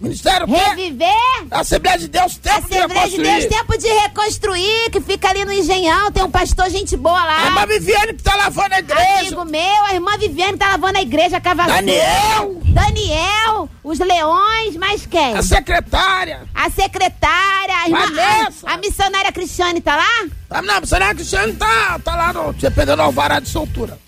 Ministério 0.00 0.46
o 0.46 0.48
quê? 0.48 0.56
Reviver. 0.56 1.08
Assembleia 1.50 1.98
de 1.98 2.08
Deus, 2.08 2.36
tempo 2.36 2.68
de 2.68 2.78
Assembleia 2.78 3.08
de 3.08 3.16
Deus, 3.16 3.26
reconstruir. 3.26 3.48
tempo 3.48 3.78
de 3.78 3.88
reconstruir, 3.88 4.90
que 4.90 5.00
fica 5.00 5.28
ali 5.28 5.44
no 5.44 5.52
Engenhão. 5.52 6.12
Tem 6.12 6.22
um 6.22 6.30
pastor 6.30 6.70
gente 6.70 6.96
boa 6.96 7.24
lá. 7.24 7.42
A 7.42 7.46
irmã 7.46 7.66
Viviane 7.66 8.14
que 8.14 8.22
tá 8.22 8.36
lavando 8.36 8.74
a 8.74 8.78
igreja. 8.78 9.20
Amigo 9.20 9.44
meu, 9.44 9.84
a 9.86 9.94
irmã 9.94 10.16
Viviane 10.18 10.56
tá 10.56 10.68
lavando 10.68 10.98
a 10.98 11.02
igreja, 11.02 11.38
a 11.38 11.40
cavaleira. 11.40 11.82
Daniel. 11.82 12.62
Daniel, 12.66 13.68
os 13.82 13.98
leões, 13.98 14.76
mais 14.76 15.04
quem? 15.04 15.34
A 15.34 15.42
secretária. 15.42 16.42
A 16.54 16.70
secretária, 16.70 17.74
a 17.76 17.86
irmã, 17.86 18.48
a, 18.66 18.74
a 18.74 18.76
missionária 18.76 19.32
Cristiane 19.32 19.80
tá 19.80 19.96
lá? 19.96 20.28
Ah, 20.50 20.62
não, 20.62 20.80
você 20.80 20.98
não 20.98 21.06
é 21.06 21.14
Cristiano, 21.14 21.54
tá, 21.54 21.98
tá 22.04 22.14
lá 22.16 22.32
no. 22.32 22.54
Tinha 22.54 22.70
pegando 22.70 23.00
o 23.00 23.02
alvará 23.02 23.40
de 23.40 23.48
soltura. 23.48 23.98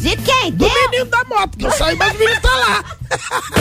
De 0.00 0.16
quem? 0.16 0.50
Do 0.52 0.64
menino 0.66 1.04
da 1.06 1.22
moto, 1.24 1.58
que 1.58 1.66
eu 1.66 1.70
saí, 1.72 1.94
mas 1.94 2.14
o 2.14 2.18
menino 2.18 2.40
tá 2.40 2.48
lá. 2.56 2.84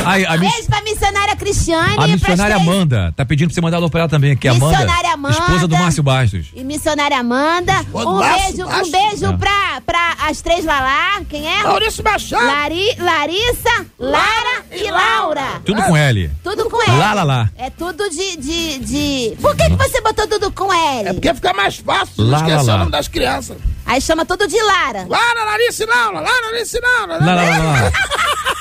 Ai, 0.06 0.26
a, 0.26 0.38
miss- 0.38 0.54
Beijo 0.54 0.68
pra 0.70 0.82
missionária 0.82 1.36
Cristiane 1.36 1.96
a 2.00 2.08
e 2.08 2.12
missionária 2.14 2.56
três- 2.56 2.70
Amanda 2.70 3.14
tá 3.18 3.26
pedindo 3.26 3.48
pra 3.50 3.56
você 3.56 3.62
mandar 3.62 3.78
alô 3.78 3.90
pra 3.90 4.02
ela 4.02 4.10
também, 4.10 4.38
que 4.38 4.48
é 4.48 4.52
a 4.52 4.54
Amanda. 4.54 4.78
Missionária 4.78 5.14
Amanda. 5.14 5.38
Esposa 5.38 5.68
do 5.68 5.78
Márcio 5.78 6.04
Bastos. 6.04 6.48
E 6.54 6.64
missionária 6.64 7.18
Amanda. 7.20 7.74
Esposa 7.82 8.08
Um 8.10 8.20
Márcio 8.20 8.66
beijo, 8.68 8.70
um 8.88 8.92
beijo 8.92 9.26
É. 9.26 9.38
pra, 9.38 9.82
pra 9.86 10.16
as 10.30 10.42
três 10.42 10.64
Lalá. 10.64 11.22
Quem 11.30 11.46
é? 11.48 11.64
Maurício 11.64 12.04
Machado. 12.04 12.46
Lari, 12.46 12.96
Larissa, 13.00 13.86
Lara 14.00 14.64
e 14.72 14.90
Laura. 14.90 15.62
Tudo 15.66 15.82
com 15.84 15.98
L. 15.98 16.32
Tudo 16.44 16.70
com 16.70 16.82
L. 16.82 16.98
Lá, 16.98 17.14
lá, 17.14 17.24
lá. 17.24 17.50
É 17.58 17.70
tudo 17.70 18.10
de, 18.10 18.38
de, 18.38 18.80
de... 18.80 19.36
Por 19.42 19.56
que, 19.56 19.64
que 19.70 19.76
você 19.76 20.00
botou 20.02 20.28
tudo 20.28 20.52
com 20.52 20.72
L? 20.72 21.10
É 21.10 21.14
porque 21.14 21.34
fica 21.34 21.54
mais 21.54 21.78
fácil 21.78 22.14
Lá, 22.24 22.38
esquecer 22.38 22.56
lá, 22.58 22.62
lá. 22.64 22.76
o 22.76 22.78
nome 22.80 22.92
das 22.92 23.08
crianças. 23.10 23.58
Aí 23.90 24.00
chama 24.00 24.24
tudo 24.24 24.48
de 24.48 24.62
Lara. 24.62 25.08
Lara, 25.10 25.46
Larissa 25.46 25.84
e 25.84 25.88
Laura, 25.88 26.20
Lara, 26.20 26.52
Larissa 26.52 26.78
e 26.78 26.82
Laura. 26.82 27.18
Lá, 27.26 27.34
lá, 27.34 27.42
lá. 27.42 27.92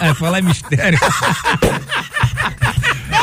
É, 0.01 0.15
falar 0.15 0.39
em 0.39 0.43
mistério. 0.43 0.99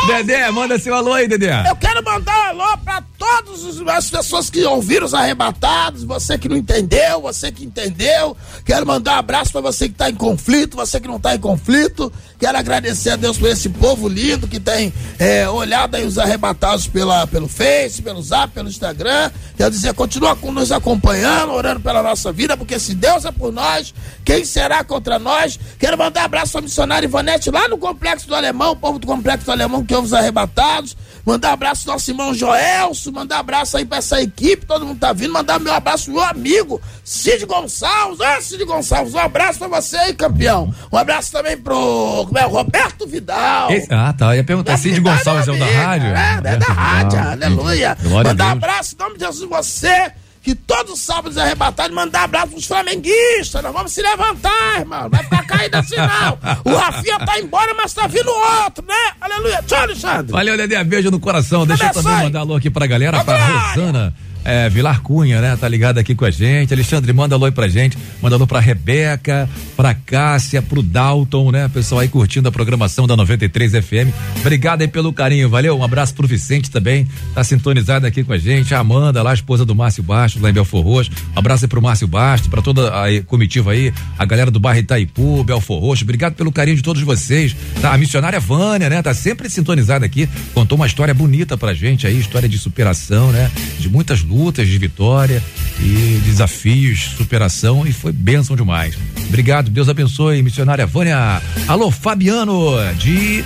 Dedé, 0.08 0.52
manda 0.52 0.78
seu 0.78 0.94
alô 0.94 1.14
aí, 1.14 1.28
Dedé. 1.28 1.64
Eu 1.68 1.76
quero 1.76 2.04
mandar 2.04 2.54
um 2.54 2.62
alô 2.62 2.78
pra 2.78 3.02
todas 3.18 3.66
as 3.88 4.10
pessoas 4.10 4.50
que 4.52 4.64
ouviram 4.64 5.06
os 5.06 5.14
arrebatados, 5.16 6.04
você 6.04 6.38
que 6.38 6.48
não 6.48 6.56
entendeu, 6.56 7.22
você 7.22 7.52
que 7.52 7.66
entendeu. 7.66 8.38
Quero 8.64 8.86
mandar 8.86 9.16
um 9.16 9.20
abraço 9.20 9.52
pra 9.52 9.62
você 9.62 9.90
que 9.90 9.96
tá 9.96 10.10
em 10.10 10.16
conflito, 10.16 10.78
você 10.78 11.00
que 11.00 11.08
não 11.08 11.20
tá 11.20 11.34
em 11.36 11.40
conflito. 11.40 12.12
Quero 12.38 12.58
agradecer 12.58 13.12
a 13.12 13.16
Deus 13.16 13.38
por 13.38 13.50
esse 13.50 13.70
povo 13.70 14.08
lindo 14.08 14.48
que 14.48 14.60
tem 14.60 14.94
é, 15.18 15.48
olhado 15.50 15.96
aí 15.96 16.06
os 16.06 16.20
arrebatados 16.20 16.86
pela, 16.88 17.26
pelo 17.26 17.48
Face, 17.48 18.02
pelo 18.02 18.22
Zap, 18.22 18.54
pelo 18.54 18.70
Instagram. 18.70 19.32
Quero 19.58 19.72
dizer, 19.72 19.94
continua 19.94 20.36
com- 20.36 20.52
nos 20.52 20.72
acompanhando, 20.72 21.52
orando 21.54 21.80
pela 21.80 22.04
nossa 22.04 22.32
vida, 22.32 22.56
porque 22.56 22.78
se 22.78 22.94
Deus 22.94 23.26
é 23.26 23.32
por 23.32 23.52
nós, 23.52 23.94
quem 24.24 24.46
será 24.46 24.84
contra 24.84 25.18
nós? 25.18 25.58
Quero 25.80 25.98
mandar 25.98 26.22
um 26.22 26.26
abraço 26.26 26.52
pra 26.52 26.62
missionária 26.62 27.06
Ivonete 27.08 27.50
lá 27.50 27.68
no 27.68 27.78
Complexo 27.78 28.28
do 28.28 28.36
Alemão, 28.36 28.72
o 28.74 28.76
povo 28.76 29.00
do 29.00 29.08
Complexo 29.08 29.46
do 29.46 29.52
Alemão 29.52 29.84
que 29.86 29.94
ouve 29.96 30.08
os 30.08 30.14
arrebatados. 30.14 30.96
Mandar 31.26 31.54
abraço 31.54 31.84
pro 31.84 31.94
nosso 31.94 32.12
irmão 32.12 32.34
Joelso, 32.36 33.12
mandar 33.12 33.40
abraço 33.40 33.76
aí 33.78 33.84
pra 33.86 33.98
essa 33.98 34.22
equipe, 34.22 34.64
todo 34.66 34.86
mundo 34.86 35.00
tá 35.00 35.12
vindo. 35.12 35.34
Mandar 35.34 35.60
meu 35.60 35.74
abraço 35.74 36.06
pro 36.06 36.14
meu 36.14 36.24
amigo 36.24 36.80
Cid 37.04 37.46
Gonçalves. 37.48 38.20
Ô, 38.20 38.42
Cid 38.42 38.64
Gonçalves, 38.64 39.14
um 39.16 39.20
abraço 39.20 39.58
pra 39.58 39.68
você 39.68 39.98
aí, 39.98 40.14
campeão. 40.14 40.72
Um 40.92 40.98
abraço 40.98 41.32
também 41.32 41.58
pro 41.58 42.26
como 42.28 42.38
é, 42.38 42.44
Roberto 42.44 43.08
Vidal. 43.08 43.72
Esse- 43.72 43.92
ah, 43.92 44.14
tá. 44.14 44.28
Eu 44.34 44.36
ia 44.36 44.44
perguntar, 44.44 44.78
Cid 44.78 45.00
Gonçalves 45.00 45.48
é 45.48 45.52
o 45.52 45.58
da 45.60 45.66
rádio? 45.66 46.08
É, 46.10 46.54
é 46.54 46.58
da 46.58 46.66
rádio, 46.68 47.18
Ah, 47.20 47.32
aleluia. 47.32 47.98
Glória 48.04 48.30
Mandar 48.30 48.52
abraço 48.52 48.96
em 48.96 49.04
nome 49.04 49.18
de 49.18 49.26
Jesus 49.26 49.50
você, 49.50 50.12
que 50.46 50.54
todos 50.54 50.94
os 50.94 51.02
sábados 51.02 51.38
é 51.38 51.42
arrebatado, 51.42 51.92
mandar 51.92 52.26
abraço 52.26 52.50
pros 52.50 52.68
flamenguistas. 52.68 53.64
Nós 53.64 53.74
vamos 53.74 53.92
se 53.92 54.00
levantar, 54.00 54.80
irmão. 54.80 55.10
Vai 55.10 55.24
ficar 55.24 55.44
caído 55.44 55.76
assim, 55.76 55.96
não. 55.96 56.72
O 56.72 56.78
Rafinha 56.78 57.18
tá 57.18 57.40
embora, 57.40 57.74
mas 57.74 57.92
tá 57.96 58.06
vindo 58.06 58.30
outro, 58.30 58.86
né? 58.88 59.14
Aleluia. 59.20 59.64
Tchau, 59.66 59.82
Alexandre. 59.82 60.32
Valeu, 60.32 60.56
Dedé. 60.56 60.84
Beijo 60.84 61.10
no 61.10 61.20
coração. 61.20 61.66
Deixa 61.66 61.88
eu 61.88 61.94
também 61.94 62.26
mandar 62.26 62.42
alô 62.42 62.56
aqui 62.56 62.70
pra 62.70 62.86
galera, 62.86 63.24
pra. 63.24 63.74
Rosana. 63.74 64.14
É, 64.46 64.70
Vilar 64.70 65.02
Cunha, 65.02 65.42
né? 65.42 65.58
Tá 65.60 65.68
ligado 65.68 65.98
aqui 65.98 66.14
com 66.14 66.24
a 66.24 66.30
gente. 66.30 66.72
Alexandre, 66.72 67.12
manda 67.12 67.34
alô 67.34 67.46
aí 67.46 67.52
pra 67.52 67.68
gente. 67.68 67.98
Manda 68.22 68.36
alô 68.36 68.46
pra 68.46 68.60
Rebeca, 68.60 69.50
pra 69.76 69.96
Cássia, 69.96 70.62
pro 70.62 70.84
Dalton, 70.84 71.52
né? 71.52 71.68
Pessoal 71.68 72.02
aí 72.02 72.08
curtindo 72.08 72.48
a 72.48 72.52
programação 72.52 73.08
da 73.08 73.18
93 73.18 73.72
FM. 73.72 74.14
Obrigado 74.40 74.82
aí 74.82 74.88
pelo 74.88 75.12
carinho, 75.12 75.50
valeu. 75.50 75.76
Um 75.76 75.84
abraço 75.84 76.14
pro 76.14 76.28
Vicente 76.28 76.70
também. 76.70 77.08
Tá 77.34 77.44
sintonizado 77.44 78.06
aqui 78.06 78.24
com 78.24 78.34
a 78.34 78.38
gente. 78.38 78.76
A 78.76 78.80
Amanda, 78.80 79.24
lá, 79.24 79.32
a 79.32 79.34
esposa 79.34 79.66
do 79.66 79.74
Márcio 79.74 80.04
Bastos, 80.04 80.40
lá 80.40 80.52
em 80.52 80.54
Belfor 80.54 80.84
Roxo. 80.84 81.10
Um 81.36 81.40
abraço 81.40 81.66
aí 81.66 81.70
pro 81.70 81.82
Márcio 81.82 82.08
Bastos, 82.08 82.48
pra 82.48 82.62
toda 82.62 82.90
a 82.90 83.24
comitiva 83.24 83.72
aí, 83.72 83.92
a 84.18 84.26
galera 84.26 84.52
do 84.52 84.60
bairro 84.60 84.80
Itaipu, 84.80 85.44
Belfor 85.44 85.82
Roxo. 85.82 86.04
Obrigado 86.04 86.36
pelo 86.36 86.52
carinho 86.52 86.78
de 86.78 86.84
todos 86.84 87.02
vocês. 87.02 87.56
Tá? 87.82 87.94
A 87.94 87.98
missionária 87.98 88.40
Vânia, 88.40 88.92
né? 88.92 89.02
Tá 89.02 89.14
sempre 89.16 89.50
sintonizada 89.50 90.06
aqui. 90.06 90.30
Contou 90.54 90.76
uma 90.76 90.86
história 90.86 91.16
bonita 91.16 91.58
pra 91.58 91.74
gente 91.74 92.06
aí, 92.06 92.20
história 92.20 92.48
de 92.48 92.60
superação, 92.60 93.32
né? 93.32 93.52
De 93.80 93.90
muitas 93.90 94.22
lutas, 94.22 94.35
de 94.70 94.78
vitória 94.78 95.42
e 95.80 96.20
desafios, 96.26 97.16
superação 97.18 97.88
e 97.88 97.94
foi 97.94 98.12
bênção 98.12 98.56
demais. 98.56 98.98
Obrigado, 99.28 99.70
Deus 99.70 99.88
abençoe, 99.88 100.44
missionária 100.44 100.86
Vânia. 100.86 101.42
Alô, 101.68 101.90
Fabiano, 101.90 102.74
de 102.98 103.44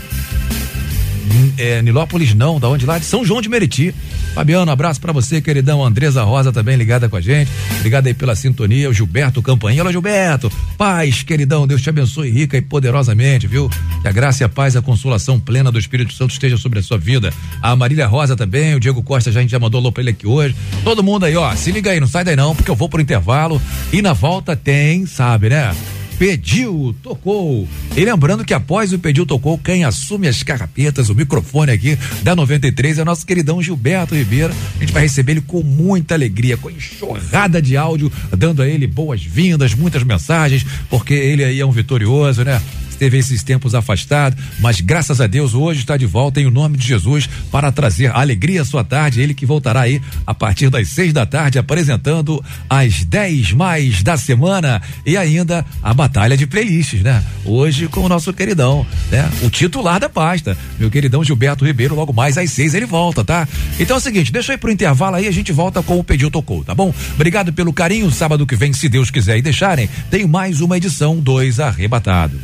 é, 1.57 1.81
Nilópolis 1.81 2.33
não, 2.33 2.59
da 2.59 2.69
onde 2.69 2.85
lá? 2.85 2.97
De 2.97 3.05
São 3.05 3.25
João 3.25 3.41
de 3.41 3.49
Meriti. 3.49 3.93
Fabiano, 4.33 4.71
abraço 4.71 5.01
pra 5.01 5.11
você, 5.11 5.41
queridão. 5.41 5.83
Andresa 5.83 6.23
Rosa 6.23 6.51
também 6.51 6.77
ligada 6.77 7.09
com 7.09 7.15
a 7.15 7.21
gente. 7.21 7.49
Obrigado 7.77 8.07
aí 8.07 8.13
pela 8.13 8.35
sintonia. 8.35 8.89
O 8.89 8.93
Gilberto 8.93 9.41
Campainha. 9.41 9.81
Olá, 9.81 9.91
Gilberto. 9.91 10.51
Paz, 10.77 11.23
queridão. 11.23 11.67
Deus 11.67 11.81
te 11.81 11.89
abençoe 11.89 12.29
rica 12.29 12.57
e 12.57 12.61
poderosamente, 12.61 13.47
viu? 13.47 13.69
Que 14.01 14.07
a 14.07 14.11
graça 14.11 14.43
e 14.43 14.45
a 14.45 14.49
paz, 14.49 14.75
a 14.75 14.81
consolação 14.81 15.39
plena 15.39 15.71
do 15.71 15.79
Espírito 15.79 16.13
Santo 16.13 16.31
esteja 16.31 16.57
sobre 16.57 16.79
a 16.79 16.83
sua 16.83 16.97
vida. 16.97 17.33
A 17.61 17.75
Marília 17.75 18.07
Rosa 18.07 18.35
também, 18.35 18.75
o 18.75 18.79
Diego 18.79 19.03
Costa 19.03 19.31
já, 19.31 19.39
a 19.39 19.41
gente 19.41 19.51
já 19.51 19.59
mandou 19.59 19.79
alô 19.79 19.91
pra 19.91 20.01
ele 20.01 20.11
aqui 20.11 20.27
hoje. 20.27 20.55
Todo 20.83 21.03
mundo 21.03 21.25
aí, 21.25 21.35
ó. 21.35 21.55
Se 21.55 21.71
liga 21.71 21.91
aí, 21.91 21.99
não 21.99 22.07
sai 22.07 22.23
daí 22.23 22.35
não, 22.35 22.55
porque 22.55 22.71
eu 22.71 22.75
vou 22.75 22.87
pro 22.87 23.01
intervalo. 23.01 23.61
E 23.91 24.01
na 24.01 24.13
volta 24.13 24.55
tem, 24.55 25.05
sabe, 25.05 25.49
né? 25.49 25.75
Pediu, 26.19 26.93
tocou. 27.01 27.65
E 27.95 28.03
lembrando 28.03 28.43
que 28.43 28.53
após 28.53 28.91
o 28.91 28.99
Pediu, 28.99 29.25
tocou, 29.25 29.57
quem 29.57 29.85
assume 29.85 30.27
as 30.27 30.43
carrapetas, 30.43 31.07
o 31.07 31.15
microfone 31.15 31.71
aqui 31.71 31.97
da 32.21 32.35
93 32.35 32.99
é 32.99 33.01
o 33.03 33.05
nosso 33.05 33.25
queridão 33.25 33.61
Gilberto 33.61 34.13
Ribeiro. 34.13 34.53
A 34.75 34.79
gente 34.81 34.91
vai 34.91 35.03
receber 35.03 35.31
ele 35.31 35.41
com 35.41 35.63
muita 35.63 36.15
alegria, 36.15 36.57
com 36.57 36.69
enxurrada 36.69 37.61
de 37.61 37.77
áudio, 37.77 38.11
dando 38.37 38.61
a 38.61 38.67
ele 38.67 38.85
boas-vindas, 38.85 39.73
muitas 39.73 40.03
mensagens, 40.03 40.65
porque 40.89 41.13
ele 41.13 41.41
aí 41.41 41.61
é 41.61 41.65
um 41.65 41.71
vitorioso, 41.71 42.43
né? 42.43 42.61
Teve 42.99 43.17
esses 43.17 43.41
tempos 43.41 43.73
afastado, 43.73 44.35
mas 44.59 44.81
graças 44.81 45.21
a 45.21 45.25
Deus 45.25 45.53
hoje 45.53 45.79
está 45.79 45.95
de 45.95 46.05
volta 46.05 46.41
em 46.41 46.45
o 46.45 46.51
nome 46.51 46.77
de 46.77 46.85
Jesus 46.85 47.29
para 47.49 47.71
trazer 47.71 48.11
alegria 48.13 48.61
à 48.61 48.65
sua 48.65 48.83
tarde. 48.83 49.21
Ele 49.21 49.33
que 49.33 49.45
voltará 49.45 49.81
aí 49.81 50.01
a 50.27 50.33
partir 50.33 50.69
das 50.69 50.89
seis 50.89 51.13
da 51.13 51.25
tarde 51.25 51.57
apresentando 51.57 52.43
as 52.69 53.05
dez 53.05 53.53
mais 53.53 54.03
da 54.03 54.17
semana 54.17 54.81
e 55.05 55.15
ainda 55.15 55.65
a 55.81 55.93
batalha 55.93 56.35
de 56.35 56.45
playlists, 56.45 57.01
né? 57.01 57.23
Hoje 57.45 57.87
com 57.87 58.01
o 58.01 58.09
nosso 58.09 58.33
queridão, 58.33 58.85
né? 59.09 59.31
O 59.43 59.49
titular 59.49 59.97
da 59.97 60.09
pasta, 60.09 60.57
meu 60.77 60.91
queridão 60.91 61.23
Gilberto 61.23 61.65
Ribeiro. 61.65 61.95
Logo 61.95 62.11
mais 62.11 62.37
às 62.37 62.51
seis 62.51 62.73
ele 62.73 62.85
volta, 62.85 63.23
tá? 63.23 63.47
Então 63.79 63.95
é 63.95 63.99
o 63.99 64.01
seguinte, 64.01 64.29
deixa 64.29 64.53
ir 64.53 64.57
pro 64.57 64.69
intervalo 64.69 65.15
aí, 65.15 65.25
a 65.25 65.31
gente 65.31 65.53
volta 65.53 65.81
com 65.81 65.97
o 65.97 66.03
Pediu 66.03 66.29
Tocou, 66.29 66.65
tá 66.65 66.75
bom? 66.75 66.93
Obrigado 67.15 67.53
pelo 67.53 67.71
carinho. 67.71 68.11
Sábado 68.11 68.45
que 68.45 68.57
vem, 68.57 68.73
se 68.73 68.89
Deus 68.89 69.09
quiser 69.09 69.37
e 69.37 69.41
deixarem, 69.41 69.89
tem 70.11 70.27
mais 70.27 70.59
uma 70.59 70.75
edição 70.75 71.17
dois 71.17 71.61
arrebatado. 71.61 72.37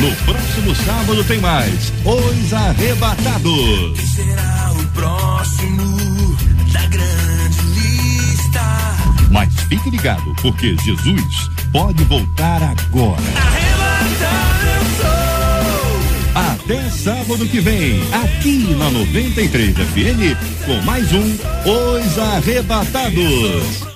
No 0.00 0.14
próximo 0.26 0.74
sábado 0.74 1.24
tem 1.24 1.40
mais 1.40 1.92
Os 2.04 2.52
Arrebatados. 2.52 3.96
Quem 3.96 4.06
será 4.06 4.72
o 4.72 4.86
próximo 4.88 6.36
da 6.72 6.86
grande 6.86 7.62
lista? 7.74 8.60
Mas 9.30 9.48
fique 9.68 9.88
ligado, 9.88 10.34
porque 10.42 10.76
Jesus 10.84 11.50
pode 11.72 12.04
voltar 12.04 12.62
agora. 12.62 13.22
Até 16.34 16.90
sábado 16.90 17.46
que 17.46 17.60
vem, 17.60 18.02
aqui 18.12 18.74
na 18.76 18.90
93 18.90 19.74
FM, 19.74 20.66
com 20.66 20.82
mais 20.82 21.10
um 21.12 21.24
Os 21.24 22.18
Arrebatados. 22.18 23.86